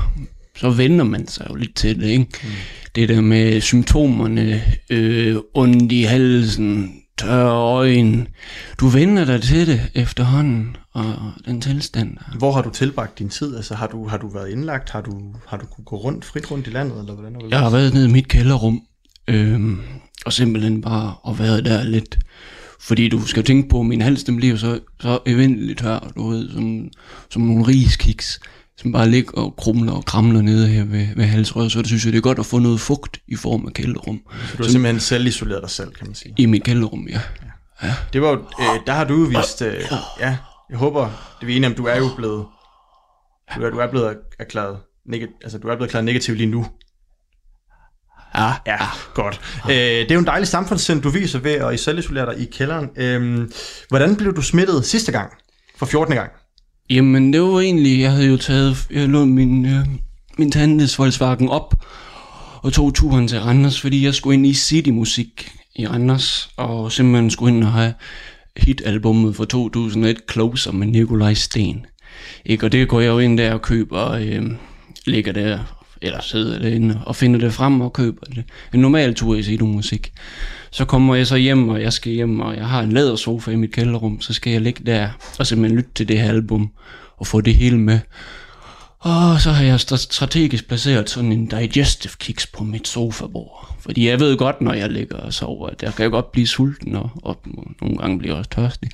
så 0.57 0.71
vender 0.71 1.05
man 1.05 1.29
sig 1.29 1.47
jo 1.51 1.55
lidt 1.55 1.75
til 1.75 2.01
det, 2.01 2.07
ikke? 2.09 2.27
Mm. 2.43 2.49
Det 2.95 3.09
der 3.09 3.21
med 3.21 3.61
symptomerne, 3.61 4.63
øh, 4.91 5.37
ondt 5.55 5.93
i 5.93 6.03
halsen, 6.03 7.03
tørre 7.19 7.51
øjne. 7.51 8.27
Du 8.81 8.87
vender 8.87 9.25
dig 9.25 9.43
til 9.43 9.67
det 9.67 9.81
efterhånden, 9.95 10.77
og 10.93 11.15
den 11.47 11.61
tilstand 11.61 12.17
der. 12.17 12.39
Hvor 12.39 12.53
har 12.53 12.63
du 12.63 12.71
tilbragt 12.71 13.19
din 13.19 13.29
tid? 13.29 13.57
Altså, 13.57 13.75
har 13.75 13.87
du, 13.87 14.09
har 14.09 14.17
du 14.17 14.29
været 14.29 14.51
indlagt? 14.51 14.91
Har 14.91 15.01
du, 15.01 15.35
har 15.47 15.57
du 15.57 15.67
kunne 15.67 15.85
gå 15.85 15.97
rundt, 15.97 16.25
frit 16.25 16.51
rundt 16.51 16.67
i 16.67 16.71
landet? 16.71 16.99
Eller 16.99 17.15
hvordan? 17.15 17.51
Jeg 17.51 17.59
har 17.59 17.71
været 17.71 17.95
nede 17.95 18.09
i 18.09 18.13
mit 18.13 18.29
kælderrum, 18.29 18.83
øhm, 19.29 19.81
og 20.27 20.33
simpelthen 20.33 20.83
bare 20.83 21.15
og 21.23 21.39
været 21.39 21.65
der 21.65 21.85
lidt. 21.85 22.19
Fordi 22.81 23.09
du 23.09 23.27
skal 23.27 23.45
tænke 23.45 23.69
på, 23.69 23.81
at 23.81 23.87
min 23.87 24.01
hals 24.01 24.25
den 24.25 24.37
bliver 24.37 24.57
så, 24.57 24.81
så 25.01 25.19
evindeligt 25.27 25.79
tør, 25.79 26.13
du 26.17 26.29
ved, 26.29 26.51
som, 26.53 26.89
som 27.31 27.43
nogle 27.43 27.67
riskiks, 27.67 28.41
som 28.83 28.93
bare 28.93 29.09
ligger 29.11 29.33
og 29.33 29.55
krumler 29.59 29.93
og 29.93 30.05
kramler 30.05 30.43
nede 30.43 30.69
her 30.69 30.85
ved, 30.85 31.07
ved 31.17 31.25
halsrøret. 31.25 31.73
Så 31.73 31.79
det 31.79 31.87
synes 31.87 32.05
jeg, 32.05 32.13
det 32.13 32.19
er 32.19 32.23
godt 32.23 32.39
at 32.39 32.47
få 32.47 32.59
noget 32.59 32.81
fugt 32.81 33.19
i 33.29 33.37
form 33.37 33.67
af 33.67 33.73
kælderrum. 33.73 34.21
Så 34.51 34.57
du 34.57 34.63
har 34.63 34.71
simpelthen 34.71 35.01
selv 35.01 35.27
isoleret 35.27 35.63
dig 35.63 35.71
selv, 35.71 35.93
kan 35.95 36.07
man 36.07 36.15
sige. 36.15 36.35
I 36.39 36.47
mit 36.47 36.65
kælderrum, 36.65 37.07
ja. 37.09 37.21
ja. 37.83 37.95
Det 38.13 38.23
var 38.23 38.29
jo, 38.29 38.37
øh, 38.39 38.81
der 38.87 38.93
har 38.93 39.05
du 39.05 39.15
jo 39.15 39.39
vist, 39.41 39.63
øh, 39.63 39.75
ja, 40.21 40.37
jeg 40.71 40.79
håber, 40.79 41.01
det 41.01 41.43
er 41.43 41.47
vi 41.47 41.57
enige 41.57 41.69
om, 41.71 41.75
du 41.75 41.85
er 41.87 41.97
jo 41.97 42.09
blevet, 42.17 42.47
du 43.57 43.63
er, 43.63 43.71
du 43.71 43.79
er 43.79 43.91
blevet 43.91 44.17
erklæret, 44.39 44.77
neg- 45.09 45.39
altså 45.45 45.59
du 45.59 45.69
er 45.69 45.77
blevet 45.77 45.89
erklæret 45.89 46.05
negativ 46.05 46.35
lige 46.35 46.47
nu. 46.47 46.67
Ja, 48.35 48.53
ja, 48.67 48.79
godt. 49.15 49.41
Øh, 49.65 49.75
det 49.77 50.11
er 50.11 50.15
jo 50.15 50.21
en 50.21 50.27
dejlig 50.27 50.49
samfundssind, 50.49 51.03
du 51.03 51.09
viser 51.09 51.39
ved 51.39 51.53
at 51.53 51.81
selvisolere 51.81 52.27
dig 52.35 52.41
i 52.43 52.45
kælderen. 52.53 52.89
Øh, 52.97 53.49
hvordan 53.89 54.17
blev 54.17 54.37
du 54.37 54.43
smittet 54.43 54.85
sidste 54.85 55.13
gang? 55.13 55.33
For 55.77 55.87
14. 55.87 56.15
gang? 56.15 56.31
Jamen, 56.91 57.33
det 57.33 57.43
var 57.43 57.61
egentlig, 57.61 58.01
jeg 58.01 58.11
havde 58.13 58.27
jo 58.27 58.37
taget, 58.37 58.87
jeg 58.91 59.09
lå 59.09 59.25
min, 59.25 59.67
øh, 59.67 59.87
min 60.39 60.51
tantes 60.51 60.99
Volkswagen 60.99 61.49
op, 61.49 61.75
og 62.63 62.73
tog 62.73 62.95
turen 62.95 63.29
til 63.29 63.41
Randers, 63.41 63.81
fordi 63.81 64.05
jeg 64.05 64.15
skulle 64.15 64.35
ind 64.35 64.47
i 64.47 64.55
City 64.55 64.91
Musik 64.91 65.53
i 65.77 65.87
Randers, 65.87 66.51
og 66.57 66.93
simpelthen 66.93 67.31
skulle 67.31 67.57
ind 67.57 67.65
og 67.65 67.73
have 67.73 67.95
hitalbummet 68.57 69.37
fra 69.37 69.45
2001, 69.45 70.17
Closer 70.33 70.73
med 70.73 70.87
Nikolaj 70.87 71.35
Sten. 71.35 71.87
Ikke? 72.45 72.67
Og 72.67 72.73
det 72.73 72.89
går 72.89 73.01
jeg 73.01 73.09
jo 73.09 73.19
ind 73.19 73.39
der 73.39 73.53
og 73.53 73.63
køber, 73.63 74.11
øh, 74.11 74.43
ligger 75.07 75.33
der, 75.33 75.82
eller 76.03 76.21
sidder 76.21 76.59
derinde 76.59 77.01
og 77.07 77.17
finder 77.17 77.41
det 77.41 77.53
frem 77.53 77.81
og 77.81 77.93
køber 77.93 78.27
det. 78.27 78.45
En 78.75 78.81
normal 78.81 79.15
tur 79.15 79.35
i 79.35 79.43
Sido 79.43 79.67
Musik. 79.67 80.13
Så 80.71 80.85
kommer 80.85 81.15
jeg 81.15 81.27
så 81.27 81.37
hjem, 81.37 81.69
og 81.69 81.83
jeg 81.83 81.93
skal 81.93 82.13
hjem, 82.13 82.41
og 82.41 82.57
jeg 82.57 82.69
har 82.69 82.81
en 82.81 82.93
lædersofa 82.93 83.51
i 83.51 83.57
mit 83.57 83.73
kælderrum, 83.73 84.21
så 84.21 84.33
skal 84.33 84.53
jeg 84.53 84.61
ligge 84.61 84.85
der 84.87 85.09
og 85.39 85.47
simpelthen 85.47 85.77
lytte 85.77 85.91
til 85.95 86.09
det 86.09 86.19
her 86.21 86.29
album 86.29 86.71
og 87.17 87.27
få 87.27 87.41
det 87.41 87.55
hele 87.55 87.79
med. 87.79 87.99
Og 88.99 89.41
så 89.41 89.51
har 89.51 89.65
jeg 89.65 89.81
strategisk 89.81 90.69
placeret 90.69 91.11
sådan 91.11 91.33
en 91.33 91.47
digestive 91.47 92.13
kicks 92.19 92.47
på 92.47 92.65
mit 92.65 92.89
sofabord. 92.89 93.77
Fordi 93.81 94.09
jeg 94.09 94.21
ved 94.21 94.37
godt, 94.37 94.61
når 94.61 94.73
jeg 94.73 94.91
ligger 94.91 95.17
og 95.17 95.33
sover, 95.33 95.69
at 95.69 95.83
jeg 95.83 95.95
kan 95.95 96.11
godt 96.11 96.33
blive 96.33 96.47
sulten, 96.47 96.97
og, 96.97 97.11
og 97.23 97.39
nogle 97.81 97.97
gange 97.97 98.19
bliver 98.19 98.35
jeg 98.35 98.39
også 98.39 98.51
tørstig. 98.51 98.91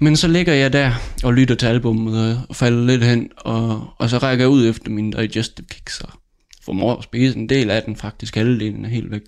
Men 0.00 0.16
så 0.16 0.28
ligger 0.28 0.54
jeg 0.54 0.72
der 0.72 0.92
og 1.24 1.34
lytter 1.34 1.54
til 1.54 1.66
albummet 1.66 2.42
og 2.48 2.56
falder 2.56 2.86
lidt 2.86 3.04
hen, 3.04 3.28
og, 3.36 3.86
og 3.98 4.10
så 4.10 4.18
rækker 4.18 4.44
jeg 4.44 4.50
ud 4.50 4.68
efter 4.68 4.90
min 4.90 5.10
digestive 5.10 5.66
kicks 5.70 6.00
og 6.00 6.21
formår 6.64 6.96
at 6.96 7.04
spise 7.04 7.38
en 7.38 7.48
del 7.48 7.70
af 7.70 7.82
den, 7.82 7.96
faktisk 7.96 8.36
halvdelen 8.36 8.84
er 8.84 8.88
helt 8.88 9.10
væk. 9.10 9.22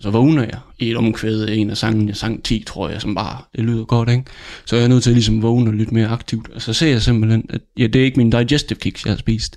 Så 0.00 0.10
vågner 0.10 0.42
jeg 0.42 0.58
i 0.78 0.90
et 0.90 0.96
omkvæd 0.96 1.48
en 1.48 1.70
af 1.70 1.76
sangene, 1.76 2.08
jeg 2.08 2.16
sang 2.16 2.44
10, 2.44 2.64
tror 2.66 2.88
jeg, 2.88 3.00
som 3.00 3.14
bare, 3.14 3.42
det 3.56 3.64
lyder 3.64 3.84
godt, 3.84 4.08
ikke? 4.08 4.24
Så 4.64 4.76
er 4.76 4.80
jeg 4.80 4.88
nødt 4.88 5.02
til 5.02 5.10
at 5.10 5.14
ligesom 5.14 5.42
vågne 5.42 5.70
og 5.70 5.74
lytte 5.74 5.94
mere 5.94 6.08
aktivt. 6.08 6.50
Og 6.50 6.62
så 6.62 6.72
ser 6.72 6.88
jeg 6.88 7.02
simpelthen, 7.02 7.46
at 7.48 7.60
ja, 7.78 7.86
det 7.86 8.00
er 8.00 8.04
ikke 8.04 8.16
min 8.16 8.30
digestive 8.30 8.78
kicks, 8.78 9.04
jeg 9.04 9.12
har 9.12 9.18
spist. 9.18 9.56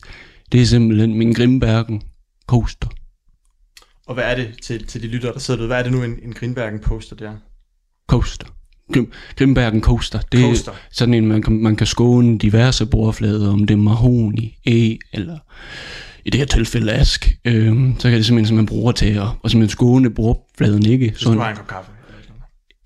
Det 0.51 0.61
er 0.61 0.65
simpelthen 0.65 1.13
min 1.13 1.33
Grimbergen 1.33 2.01
coaster. 2.47 2.87
Og 4.07 4.13
hvad 4.13 4.23
er 4.23 4.35
det 4.35 4.53
til, 4.63 4.87
til 4.87 5.01
de 5.01 5.07
lyttere, 5.07 5.33
der 5.33 5.39
sidder 5.39 5.57
derude? 5.57 5.67
Hvad 5.67 5.79
er 5.79 5.83
det 5.83 5.91
nu, 5.91 6.03
en, 6.03 6.19
en 6.23 6.33
Grinbergen 6.33 6.79
poster 6.79 7.15
der? 7.15 7.33
Coaster. 8.07 8.47
Grim, 8.93 9.11
Grimbergen 9.37 9.81
coaster. 9.81 10.19
Det 10.31 10.39
er 10.39 10.43
Coaster. 10.43 10.71
sådan 10.91 11.13
en, 11.13 11.27
man 11.27 11.41
kan, 11.41 11.63
man 11.63 11.75
kan 11.75 11.87
skåne 11.87 12.37
diverse 12.37 12.85
bordflader, 12.85 13.49
om 13.51 13.65
det 13.65 13.73
er 13.73 13.77
mahoni, 13.77 14.57
e, 14.65 14.97
eller 15.13 15.37
i 16.27 16.29
det 16.29 16.39
her 16.39 16.45
tilfælde 16.45 16.93
ask. 16.93 17.37
Øhm, 17.45 17.99
så 17.99 18.09
kan 18.09 18.17
det 18.17 18.25
simpelthen, 18.25 18.47
som 18.47 18.55
man 18.55 18.65
bruger 18.65 18.91
til 18.91 19.13
at, 19.13 19.21
og 19.21 19.51
simpelthen 19.51 19.69
skåne 19.69 20.09
bordfladen 20.09 20.85
ikke. 20.85 21.09
Hvis 21.09 21.19
du 21.19 21.39
har 21.39 21.49
en 21.49 21.55
kop 21.55 21.67
kaffe. 21.67 21.91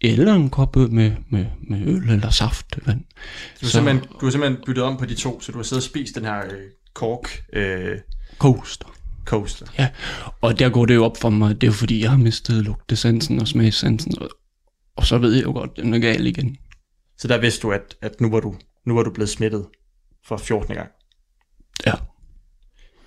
eller 0.01 0.33
en 0.33 0.49
kop 0.49 0.75
med, 0.75 1.11
med, 1.29 1.45
med 1.69 1.81
øl 1.87 2.09
eller 2.09 2.29
saft. 2.29 2.79
Vand. 2.85 2.99
Du 2.99 3.65
har, 3.65 3.67
simpelthen, 3.67 4.09
du 4.21 4.25
har 4.25 4.31
simpelthen 4.31 4.63
byttet 4.65 4.83
om 4.83 4.97
på 4.97 5.05
de 5.05 5.15
to, 5.15 5.41
så 5.41 5.51
du 5.51 5.57
har 5.57 5.63
siddet 5.63 5.83
og 5.83 5.89
spist 5.89 6.15
den 6.15 6.25
her 6.25 6.45
øh, 6.45 6.59
kork 6.93 7.43
øh, 7.53 7.97
coaster. 8.37 8.87
coaster. 9.25 9.65
Ja, 9.79 9.89
og 10.41 10.59
der 10.59 10.69
går 10.69 10.85
det 10.85 10.95
jo 10.95 11.05
op 11.05 11.17
for 11.17 11.29
mig, 11.29 11.61
det 11.61 11.67
er 11.67 11.71
jo 11.71 11.73
fordi, 11.73 12.01
jeg 12.01 12.09
har 12.09 12.17
mistet 12.17 12.63
lugtesansen 12.63 13.39
og 13.39 13.47
smagssansen, 13.47 14.21
og, 14.21 14.29
og 14.95 15.05
så 15.05 15.17
ved 15.17 15.33
jeg 15.33 15.43
jo 15.43 15.51
godt, 15.51 15.71
at 15.77 15.83
den 15.83 15.93
er 15.93 15.99
gal 15.99 16.27
igen. 16.27 16.57
Så 17.17 17.27
der 17.27 17.37
vidste 17.37 17.61
du, 17.61 17.71
at, 17.71 17.95
at 18.01 18.21
nu, 18.21 18.29
var 18.29 18.39
du, 18.39 18.55
nu 18.85 18.95
var 18.95 19.03
du 19.03 19.11
blevet 19.11 19.29
smittet 19.29 19.65
for 20.27 20.37
14. 20.37 20.75
gang. 20.75 20.89
Ja. 21.85 21.93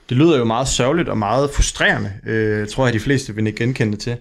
Det 0.09 0.17
lyder 0.17 0.39
jo 0.39 0.45
meget 0.45 0.69
sørgeligt 0.69 1.09
og 1.09 1.19
meget 1.19 1.51
frustrerende, 1.51 2.13
øh, 2.27 2.69
tror 2.69 2.87
jeg, 2.87 2.95
de 2.95 3.01
fleste 3.01 3.35
vil 3.35 3.47
ikke 3.47 3.59
genkende 3.59 3.97
til. 3.97 4.17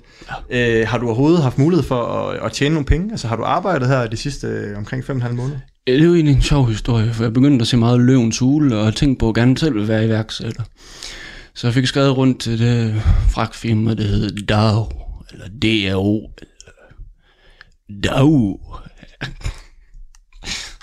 Ja. 0.50 0.80
Øh, 0.80 0.88
har 0.88 0.98
du 0.98 1.06
overhovedet 1.06 1.44
haft 1.44 1.58
mulighed 1.58 1.84
for 1.84 2.04
at, 2.04 2.46
at 2.46 2.52
tjene 2.52 2.74
nogle 2.74 2.86
penge? 2.86 3.12
Altså 3.12 3.28
har 3.28 3.36
du 3.36 3.44
arbejdet 3.44 3.88
her 3.88 4.08
de 4.08 4.18
sidste 4.18 4.48
øh, 4.48 4.78
omkring 4.78 5.04
5,5 5.04 5.32
måneder? 5.32 5.60
Det 5.88 6.00
er 6.00 6.04
jo 6.04 6.16
egentlig 6.16 6.36
en 6.36 6.42
sjov 6.42 6.68
historie, 6.68 7.14
for 7.14 7.24
jeg 7.24 7.34
begyndte 7.34 7.64
at 7.64 7.68
se 7.68 7.78
meget 7.78 8.00
løvens 8.00 8.40
hule, 8.40 8.78
og 8.78 8.96
tænkte 8.96 9.20
på 9.20 9.30
at 9.30 9.36
gerne 9.36 9.58
selv 9.58 9.76
vil 9.76 9.88
være 9.88 10.06
iværksætter. 10.06 10.64
Så 11.56 11.68
jeg 11.68 11.74
fik 11.74 11.86
skrevet 11.86 12.18
rundt 12.18 12.42
til 12.42 12.60
det 12.60 13.02
fragtfirma, 13.30 13.94
det 13.94 14.06
hed 14.06 14.46
DAO, 14.46 14.90
eller 15.32 15.48
DAO, 15.62 16.18
eller 16.18 18.04
DAO. 18.04 18.60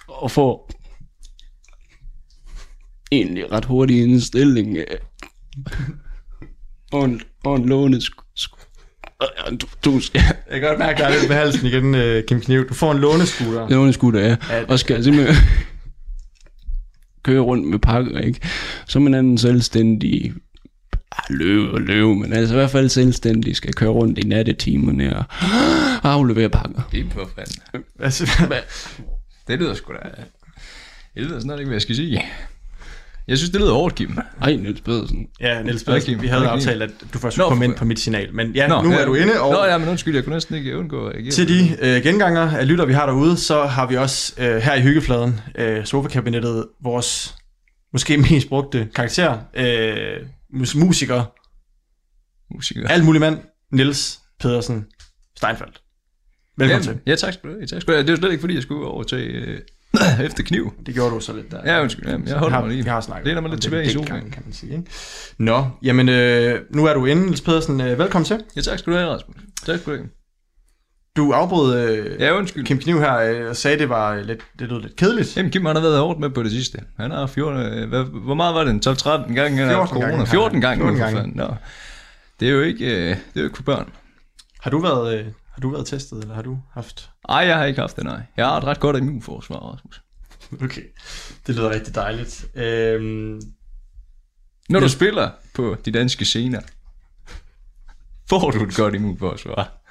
og 0.22 0.30
få 0.30 0.70
egentlig 3.12 3.52
ret 3.52 3.64
hurtig 3.64 4.02
indstilling 4.02 4.76
øh, 4.76 4.84
og 6.92 7.04
en, 7.04 7.20
og 7.44 7.56
en 7.56 7.66
lånesk... 7.68 8.12
sk- 8.40 8.56
Du, 9.61 9.66
du 9.84 10.00
skal... 10.00 10.20
Jeg 10.50 10.61
kan 10.61 10.68
godt 10.68 10.78
mærke, 10.78 10.92
at 10.92 10.98
der 10.98 11.04
er 11.06 11.18
lidt 11.18 11.26
på 11.28 11.32
halsen 11.32 11.66
igen, 11.66 11.94
øh, 11.94 12.24
Kim 12.24 12.40
Kniv. 12.40 12.68
Du 12.68 12.74
får 12.74 12.92
en 12.92 12.98
låneskuter. 12.98 13.68
Låneskutter, 13.68 14.20
ja. 14.20 14.36
Og 14.68 14.78
skal 14.78 15.04
simpelthen 15.04 15.36
køre 17.24 17.40
rundt 17.40 17.68
med 17.68 17.78
pakker, 17.78 18.18
ikke? 18.18 18.40
Som 18.88 19.06
en 19.06 19.14
anden 19.14 19.38
selvstændig 19.38 20.32
ah, 21.12 21.24
løve 21.36 21.70
og 21.70 21.80
løve, 21.80 22.16
men 22.16 22.32
altså 22.32 22.54
i 22.54 22.56
hvert 22.58 22.70
fald 22.70 22.88
selvstændig 22.88 23.56
skal 23.56 23.72
køre 23.74 23.90
rundt 23.90 24.18
i 24.18 24.22
nattetimerne 24.22 25.16
og 25.16 25.24
aflevere 26.12 26.48
pakker. 26.50 26.82
Det 26.92 27.00
er 27.00 27.08
på 27.11 27.28
fanden. 27.36 27.84
Altså, 28.00 28.26
Det 29.48 29.58
lyder 29.58 29.74
sgu 29.74 29.92
da... 29.92 29.98
Det 31.14 31.22
lyder 31.22 31.40
snart 31.40 31.58
ikke, 31.58 31.68
hvad 31.68 31.74
jeg 31.76 31.82
skal 31.82 31.96
sige. 31.96 32.22
Jeg 33.31 33.39
synes, 33.39 33.51
det 33.51 33.61
lyder 33.61 33.72
hårdt, 33.72 33.95
Kim. 33.95 34.18
Ej, 34.43 34.57
Niels 34.57 34.81
Pedersen. 34.81 35.26
Ja, 35.41 35.62
Niels 35.62 35.83
Ja, 35.83 35.87
Pedersen, 35.91 36.12
Kim. 36.14 36.22
vi 36.22 36.26
havde 36.26 36.43
Ja, 36.43 36.49
Kim. 36.49 36.55
aftalt, 36.57 36.83
at 36.83 36.91
du 37.14 37.18
først 37.18 37.24
Nå, 37.24 37.31
skulle 37.31 37.49
komme 37.49 37.64
ind 37.64 37.74
på 37.74 37.85
mit 37.85 37.99
signal. 38.01 38.35
Men 38.35 38.53
ja, 38.55 38.68
nu 38.83 38.93
er 38.93 39.05
du 39.05 39.14
inde, 39.14 39.41
og 39.41 39.53
Nå, 39.53 39.64
ja, 39.64 39.78
men 39.78 39.89
undskyld, 39.89 40.14
jeg 40.14 40.24
kunne 40.24 40.35
næsten 40.37 40.55
ikke 40.55 40.78
undgå 40.78 41.07
at 41.07 41.14
reagere. 41.14 41.31
til 41.31 41.49
de 41.49 41.76
øh, 41.81 42.03
genganger 42.03 42.51
af 42.57 42.68
lytter, 42.68 42.85
vi 42.85 42.93
har 42.93 43.07
derude, 43.07 43.37
så 43.37 43.62
har 43.64 43.87
vi 43.87 43.97
også 43.97 44.35
øh, 44.39 44.57
her 44.57 44.74
i 44.74 44.81
hyggefladen, 44.83 45.41
øh, 45.59 45.85
sofakabinettet, 45.85 46.66
vores 46.83 47.35
måske 47.93 48.18
mest 48.31 48.49
brugte 48.49 48.89
karakter, 48.95 49.39
øh, 49.57 50.26
mus- 50.55 50.74
musiker, 50.78 51.24
Musiker. 52.55 52.89
alt 52.89 53.05
mulig 53.05 53.20
mand, 53.20 53.39
Niels 53.72 54.18
Pedersen 54.41 54.87
Steinfeldt. 55.37 55.81
Velkommen 56.59 56.85
Jamen, 56.87 56.99
til. 57.05 57.11
Ja, 57.11 57.16
tak 57.16 57.33
skal 57.35 57.51
du 57.51 57.55
have. 57.55 57.66
Tak 57.66 57.81
skal 57.83 57.93
du 57.93 57.97
have. 57.97 58.03
Det 58.03 58.09
er 58.09 58.12
jo 58.12 58.16
slet 58.20 58.31
ikke, 58.31 58.41
fordi 58.41 58.55
jeg 58.55 58.62
skulle 58.62 58.87
overtage 58.87 59.26
øh, 59.26 59.59
efter 60.26 60.43
kniv. 60.43 60.72
Det 60.86 60.95
gjorde 60.95 61.11
du 61.14 61.20
så 61.20 61.32
lidt 61.32 61.51
der. 61.51 61.72
Ja, 61.74 61.82
undskyld. 61.82 62.09
Jamen, 62.09 62.28
jeg 62.28 62.36
holder 62.36 62.55
har, 62.57 62.62
mig 62.64 62.70
lige. 62.70 62.84
Vi 62.84 62.91
har 62.91 63.01
snakket 63.01 63.26
Læner 63.26 63.41
mig 63.41 63.51
lidt 63.51 63.62
tilbage 63.62 63.84
i 63.84 63.88
dengang, 63.88 64.07
sofaen. 64.09 64.30
kan 64.30 64.43
man 64.45 64.53
sige. 64.53 64.72
Ikke? 64.72 64.84
Nå, 65.38 65.66
jamen 65.82 66.09
øh, 66.09 66.61
nu 66.70 66.86
er 66.86 66.95
du 66.95 67.05
inde, 67.07 67.22
Niels 67.22 67.41
Pedersen. 67.41 67.80
Øh, 67.80 67.99
velkommen 67.99 68.24
til. 68.26 68.41
Ja, 68.57 68.61
tak 68.61 68.78
skal 68.78 68.93
du 68.93 68.99
have, 68.99 69.11
Rasmus. 69.11 69.36
Tak 69.66 69.78
skal 69.80 69.93
du 69.93 69.97
have. 69.99 70.09
Du 71.16 71.32
afbrød 71.32 71.91
øh, 71.91 72.20
Ja, 72.20 72.36
undskyld. 72.36 72.64
Kim 72.66 72.78
Kniv 72.78 73.01
her 73.01 73.16
øh, 73.18 73.49
og 73.49 73.57
sagde, 73.57 73.78
det 73.78 73.88
var 73.88 74.14
øh, 74.14 74.24
lidt, 74.24 74.41
det 74.59 74.68
lød 74.68 74.80
lidt 74.82 74.97
kedeligt. 74.97 75.36
Jamen, 75.36 75.51
Kim 75.53 75.64
han 75.66 75.76
har 75.76 75.82
været 75.82 75.99
hårdt 75.99 76.20
med 76.20 76.30
på 76.30 76.43
det 76.43 76.51
sidste. 76.51 76.78
Han 76.99 77.11
har 77.11 77.26
14... 77.26 77.61
øh, 77.61 77.88
Hvad, 77.88 78.05
hvor 78.05 78.34
meget 78.34 78.55
var 78.55 78.64
det? 78.64 78.70
En 78.70 78.82
12-13 78.86 79.34
gange? 79.34 79.59
han 79.59 79.68
har 79.68 79.76
haft 79.76 79.91
14 79.91 80.03
corona? 80.03 80.11
gange. 80.11 80.26
14 80.26 80.61
gange. 80.61 80.82
14 80.84 80.99
nu, 80.99 81.05
for 81.07 81.12
gange. 81.14 81.36
Nå. 81.36 81.55
Det 82.41 82.49
er 82.49 82.53
jo 82.53 82.61
ikke, 82.61 82.84
øh, 82.86 83.09
det 83.09 83.16
er 83.36 83.41
jo 83.41 83.45
ikke 83.45 83.57
for 83.57 83.62
børn. 83.62 83.88
Har 84.61 84.70
du 84.70 84.78
været, 84.78 85.18
øh, 85.18 85.24
har 85.61 85.70
du 85.70 85.74
været 85.74 85.86
testet, 85.86 86.22
eller 86.22 86.34
har 86.34 86.42
du 86.42 86.58
haft... 86.72 87.11
Ej, 87.28 87.36
jeg 87.36 87.56
har 87.56 87.64
ikke 87.64 87.80
haft 87.80 87.96
det, 87.96 88.04
nej. 88.04 88.20
Jeg 88.36 88.46
har 88.46 88.56
et 88.58 88.64
ret 88.64 88.80
godt 88.80 88.96
immunforsvar, 88.96 89.56
Rasmus. 89.56 90.02
Okay, 90.62 90.82
det 91.46 91.54
lyder 91.54 91.70
rigtig 91.70 91.94
dejligt. 91.94 92.46
Øhm, 92.54 93.40
Når 94.68 94.80
du 94.80 94.88
spiller 94.88 95.30
på 95.54 95.76
de 95.84 95.90
danske 95.92 96.24
scener, 96.24 96.61
får 98.28 98.50
du 98.50 98.64
et 98.64 98.74
godt 98.76 98.94
immunforsvar. 98.94 99.82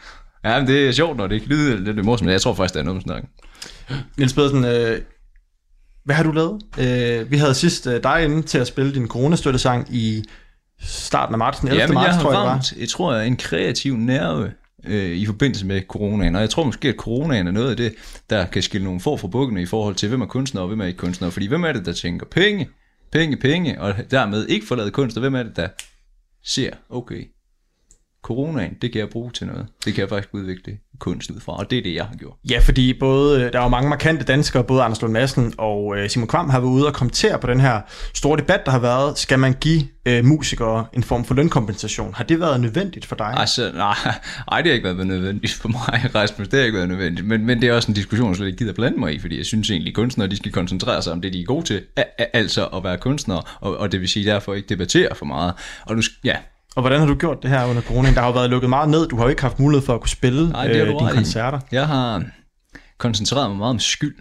Ja, 0.43 0.59
men 0.59 0.67
det 0.67 0.87
er 0.87 0.91
sjovt, 0.91 1.17
når 1.17 1.27
det 1.27 1.35
ikke 1.35 1.47
lyder 1.47 1.77
lidt 1.77 2.05
morsomt. 2.05 2.25
men 2.25 2.31
Jeg 2.33 2.41
tror 2.41 2.53
faktisk, 2.53 2.73
det 2.73 2.79
er 2.79 2.83
noget 2.83 2.95
med 2.95 3.01
snakken. 3.03 3.29
Niels 4.17 4.33
Pedersen, 4.33 4.65
øh, 4.65 5.01
hvad 6.03 6.15
har 6.15 6.23
du 6.23 6.31
lavet? 6.31 6.61
Øh, 6.79 7.31
vi 7.31 7.37
havde 7.37 7.53
sidst 7.53 7.87
øh, 7.87 8.03
dig 8.03 8.23
inde 8.25 8.41
til 8.41 8.57
at 8.57 8.67
spille 8.67 8.93
din 8.93 9.07
coronastøttesang 9.07 9.95
i 9.95 10.23
starten 10.81 11.33
af 11.35 11.39
marts, 11.39 11.59
den 11.59 11.67
11. 11.67 11.81
Ja, 11.81 11.87
men 11.87 11.97
jeg 11.97 12.03
marts, 12.03 12.15
har 12.15 12.21
tror 12.23 12.31
jeg, 12.31 12.39
det 12.39 12.47
var. 12.47 12.79
jeg 12.79 12.89
tror, 12.89 13.15
en 13.15 13.37
kreativ 13.37 13.95
nerve 13.97 14.51
øh, 14.83 15.15
i 15.15 15.25
forbindelse 15.25 15.65
med 15.65 15.81
coronaen. 15.81 16.35
Og 16.35 16.41
jeg 16.41 16.49
tror 16.49 16.63
måske, 16.63 16.89
at 16.89 16.95
coronaen 16.95 17.47
er 17.47 17.51
noget 17.51 17.69
af 17.69 17.77
det, 17.77 17.95
der 18.29 18.45
kan 18.45 18.61
skille 18.61 18.85
nogle 18.85 18.99
få 18.99 19.17
fra 19.17 19.27
bukkene 19.27 19.61
i 19.61 19.65
forhold 19.65 19.95
til, 19.95 20.09
hvem 20.09 20.21
er 20.21 20.25
kunstner 20.25 20.61
og 20.61 20.67
hvem 20.67 20.81
er 20.81 20.85
ikke 20.85 20.97
kunstner. 20.97 21.29
Fordi 21.29 21.47
hvem 21.47 21.63
er 21.63 21.73
det, 21.73 21.85
der 21.85 21.93
tænker 21.93 22.25
penge, 22.25 22.69
penge, 23.11 23.37
penge, 23.37 23.81
og 23.81 23.95
dermed 24.11 24.47
ikke 24.47 24.67
forlader 24.67 24.89
kunst, 24.89 25.17
og 25.17 25.21
hvem 25.21 25.35
er 25.35 25.43
det, 25.43 25.55
der 25.55 25.67
ser, 26.43 26.71
okay, 26.89 27.27
coronaen, 28.23 28.73
det 28.81 28.91
kan 28.91 28.99
jeg 28.99 29.09
bruge 29.09 29.31
til 29.31 29.47
noget. 29.47 29.67
Det 29.85 29.93
kan 29.93 30.01
jeg 30.01 30.09
faktisk 30.09 30.29
udvikle 30.33 30.77
kunst 30.99 31.31
ud 31.31 31.39
fra, 31.39 31.57
og 31.57 31.71
det 31.71 31.77
er 31.77 31.83
det, 31.83 31.95
jeg 31.95 32.05
har 32.05 32.15
gjort. 32.15 32.33
Ja, 32.49 32.59
fordi 32.59 32.93
både, 32.99 33.43
øh, 33.43 33.53
der 33.53 33.59
er 33.59 33.63
jo 33.63 33.69
mange 33.69 33.89
markante 33.89 34.25
danskere, 34.25 34.63
både 34.63 34.83
Anders 34.83 35.01
Lund 35.01 35.13
Madsen 35.13 35.53
og 35.57 35.97
øh, 35.97 36.09
Simon 36.09 36.27
Kvam 36.27 36.49
har 36.49 36.59
været 36.59 36.71
ude 36.71 36.87
og 36.87 36.93
kommentere 36.93 37.39
på 37.39 37.47
den 37.47 37.59
her 37.59 37.81
store 38.13 38.37
debat, 38.37 38.65
der 38.65 38.71
har 38.71 38.79
været. 38.79 39.17
Skal 39.17 39.39
man 39.39 39.53
give 39.53 39.81
øh, 40.05 40.25
musikere 40.25 40.85
en 40.93 41.03
form 41.03 41.25
for 41.25 41.33
lønkompensation? 41.33 42.13
Har 42.13 42.23
det 42.23 42.39
været 42.39 42.61
nødvendigt 42.61 43.05
for 43.05 43.15
dig? 43.15 43.33
Altså, 43.37 43.71
nej, 43.75 43.95
ej, 44.51 44.61
det 44.61 44.67
har 44.67 44.73
ikke 44.73 44.83
været 44.83 45.07
nødvendigt 45.07 45.53
for 45.53 45.69
mig, 45.69 46.09
Rasmus. 46.15 46.47
Det 46.47 46.59
har 46.59 46.65
ikke 46.65 46.77
været 46.77 46.89
nødvendigt. 46.89 47.27
Men, 47.27 47.45
men 47.45 47.61
det 47.61 47.69
er 47.69 47.73
også 47.73 47.91
en 47.91 47.95
diskussion, 47.95 48.27
jeg 48.27 48.35
slet 48.35 48.47
ikke 48.47 48.57
gider 48.57 48.73
blande 48.73 48.99
mig 48.99 49.13
i, 49.13 49.19
fordi 49.19 49.37
jeg 49.37 49.45
synes 49.45 49.71
egentlig, 49.71 49.91
at 49.91 49.95
kunstnere 49.95 50.27
de 50.27 50.37
skal 50.37 50.51
koncentrere 50.51 51.01
sig 51.01 51.13
om 51.13 51.21
det, 51.21 51.33
de 51.33 51.41
er 51.41 51.45
gode 51.45 51.65
til. 51.65 51.81
Altså 52.33 52.65
at 52.65 52.83
være 52.83 52.97
kunstnere, 52.97 53.41
og, 53.61 53.77
og 53.77 53.91
det 53.91 53.99
vil 53.99 54.09
sige 54.09 54.25
derfor 54.25 54.53
ikke 54.53 54.69
debattere 54.69 55.15
for 55.15 55.25
meget. 55.25 55.53
Og 55.85 55.95
nu, 55.95 56.01
ja, 56.23 56.35
Og 56.79 56.83
hvordan 56.83 56.99
har 56.99 57.07
du 57.07 57.15
gjort 57.15 57.43
det 57.43 57.49
her 57.49 57.65
under 57.65 57.81
coronaen? 57.81 58.15
Der 58.15 58.21
har 58.21 58.27
jo 58.27 58.33
været 58.33 58.49
lukket 58.49 58.69
meget 58.69 58.89
ned. 58.89 59.07
Du 59.07 59.15
har 59.15 59.23
jo 59.23 59.29
ikke 59.29 59.41
haft 59.41 59.59
mulighed 59.59 59.85
for 59.85 59.93
at 59.93 60.01
kunne 60.01 60.09
spille 60.09 60.49
Nej, 60.49 60.67
øh, 60.67 60.87
dine 60.87 61.11
koncerter. 61.11 61.59
Jeg 61.71 61.87
har 61.87 62.23
koncentreret 62.97 63.49
mig 63.49 63.57
meget 63.57 63.69
om 63.69 63.79
skyld. 63.79 64.15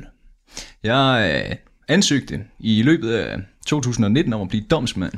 Jeg 0.82 1.44
øh, 1.50 1.56
ansøgte 1.88 2.40
i 2.58 2.82
løbet 2.82 3.12
af 3.12 3.38
2019 3.66 4.32
om 4.32 4.40
at 4.40 4.48
blive 4.48 4.64
domsmand, 4.70 5.12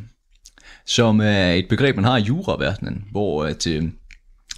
som 0.87 1.21
er 1.21 1.51
et 1.51 1.67
begreb, 1.69 1.97
man 1.97 2.05
har 2.05 2.17
i 2.17 2.21
juraverdenen, 2.21 3.05
hvor 3.11 3.45
at, 3.45 3.67
øh, 3.67 3.85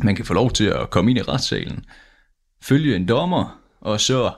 man 0.01 0.17
kan 0.17 0.25
få 0.25 0.35
lov 0.35 0.51
til 0.51 0.65
at 0.65 0.91
komme 0.91 1.11
ind 1.11 1.19
i 1.19 1.23
retssalen, 1.23 1.85
følge 2.63 2.97
en 2.97 3.09
dommer, 3.09 3.61
og 3.81 4.01
så 4.01 4.33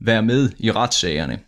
være 0.00 0.22
med 0.22 0.50
i 0.58 0.72
retssagerne. 0.72 1.38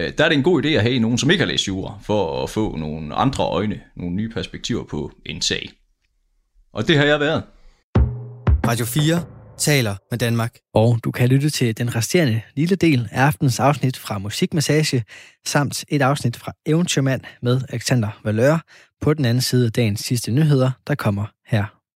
Øh, 0.00 0.12
der 0.18 0.24
er 0.24 0.28
det 0.28 0.36
en 0.36 0.42
god 0.42 0.64
idé 0.64 0.68
at 0.68 0.82
have 0.82 0.98
nogen, 0.98 1.18
som 1.18 1.30
ikke 1.30 1.44
har 1.44 1.50
læst 1.50 1.68
jura, 1.68 1.98
for 2.02 2.42
at 2.42 2.50
få 2.50 2.76
nogle 2.76 3.14
andre 3.14 3.44
øjne, 3.44 3.80
nogle 3.96 4.16
nye 4.16 4.28
perspektiver 4.28 4.84
på 4.84 5.12
en 5.26 5.42
sag. 5.42 5.70
Og 6.72 6.88
det 6.88 6.96
har 6.96 7.04
jeg 7.04 7.20
været. 7.20 7.42
Radio 8.66 8.84
4 8.84 9.24
taler 9.58 9.96
med 10.10 10.18
Danmark. 10.18 10.54
Og 10.74 10.98
du 11.04 11.10
kan 11.10 11.28
lytte 11.28 11.50
til 11.50 11.78
den 11.78 11.96
resterende 11.96 12.40
lille 12.56 12.76
del 12.76 13.08
af 13.12 13.22
aftens 13.22 13.60
afsnit 13.60 13.96
fra 13.96 14.18
Musikmassage, 14.18 15.04
samt 15.46 15.84
et 15.88 16.02
afsnit 16.02 16.36
fra 16.36 16.52
Eventyrmand 16.66 17.20
med 17.42 17.60
Alexander 17.68 18.20
Valør 18.24 18.58
på 19.00 19.14
den 19.14 19.24
anden 19.24 19.40
side 19.40 19.66
af 19.66 19.72
dagens 19.72 20.00
sidste 20.00 20.32
nyheder, 20.32 20.70
der 20.86 20.94
kommer 20.94 21.24
her 21.46 21.79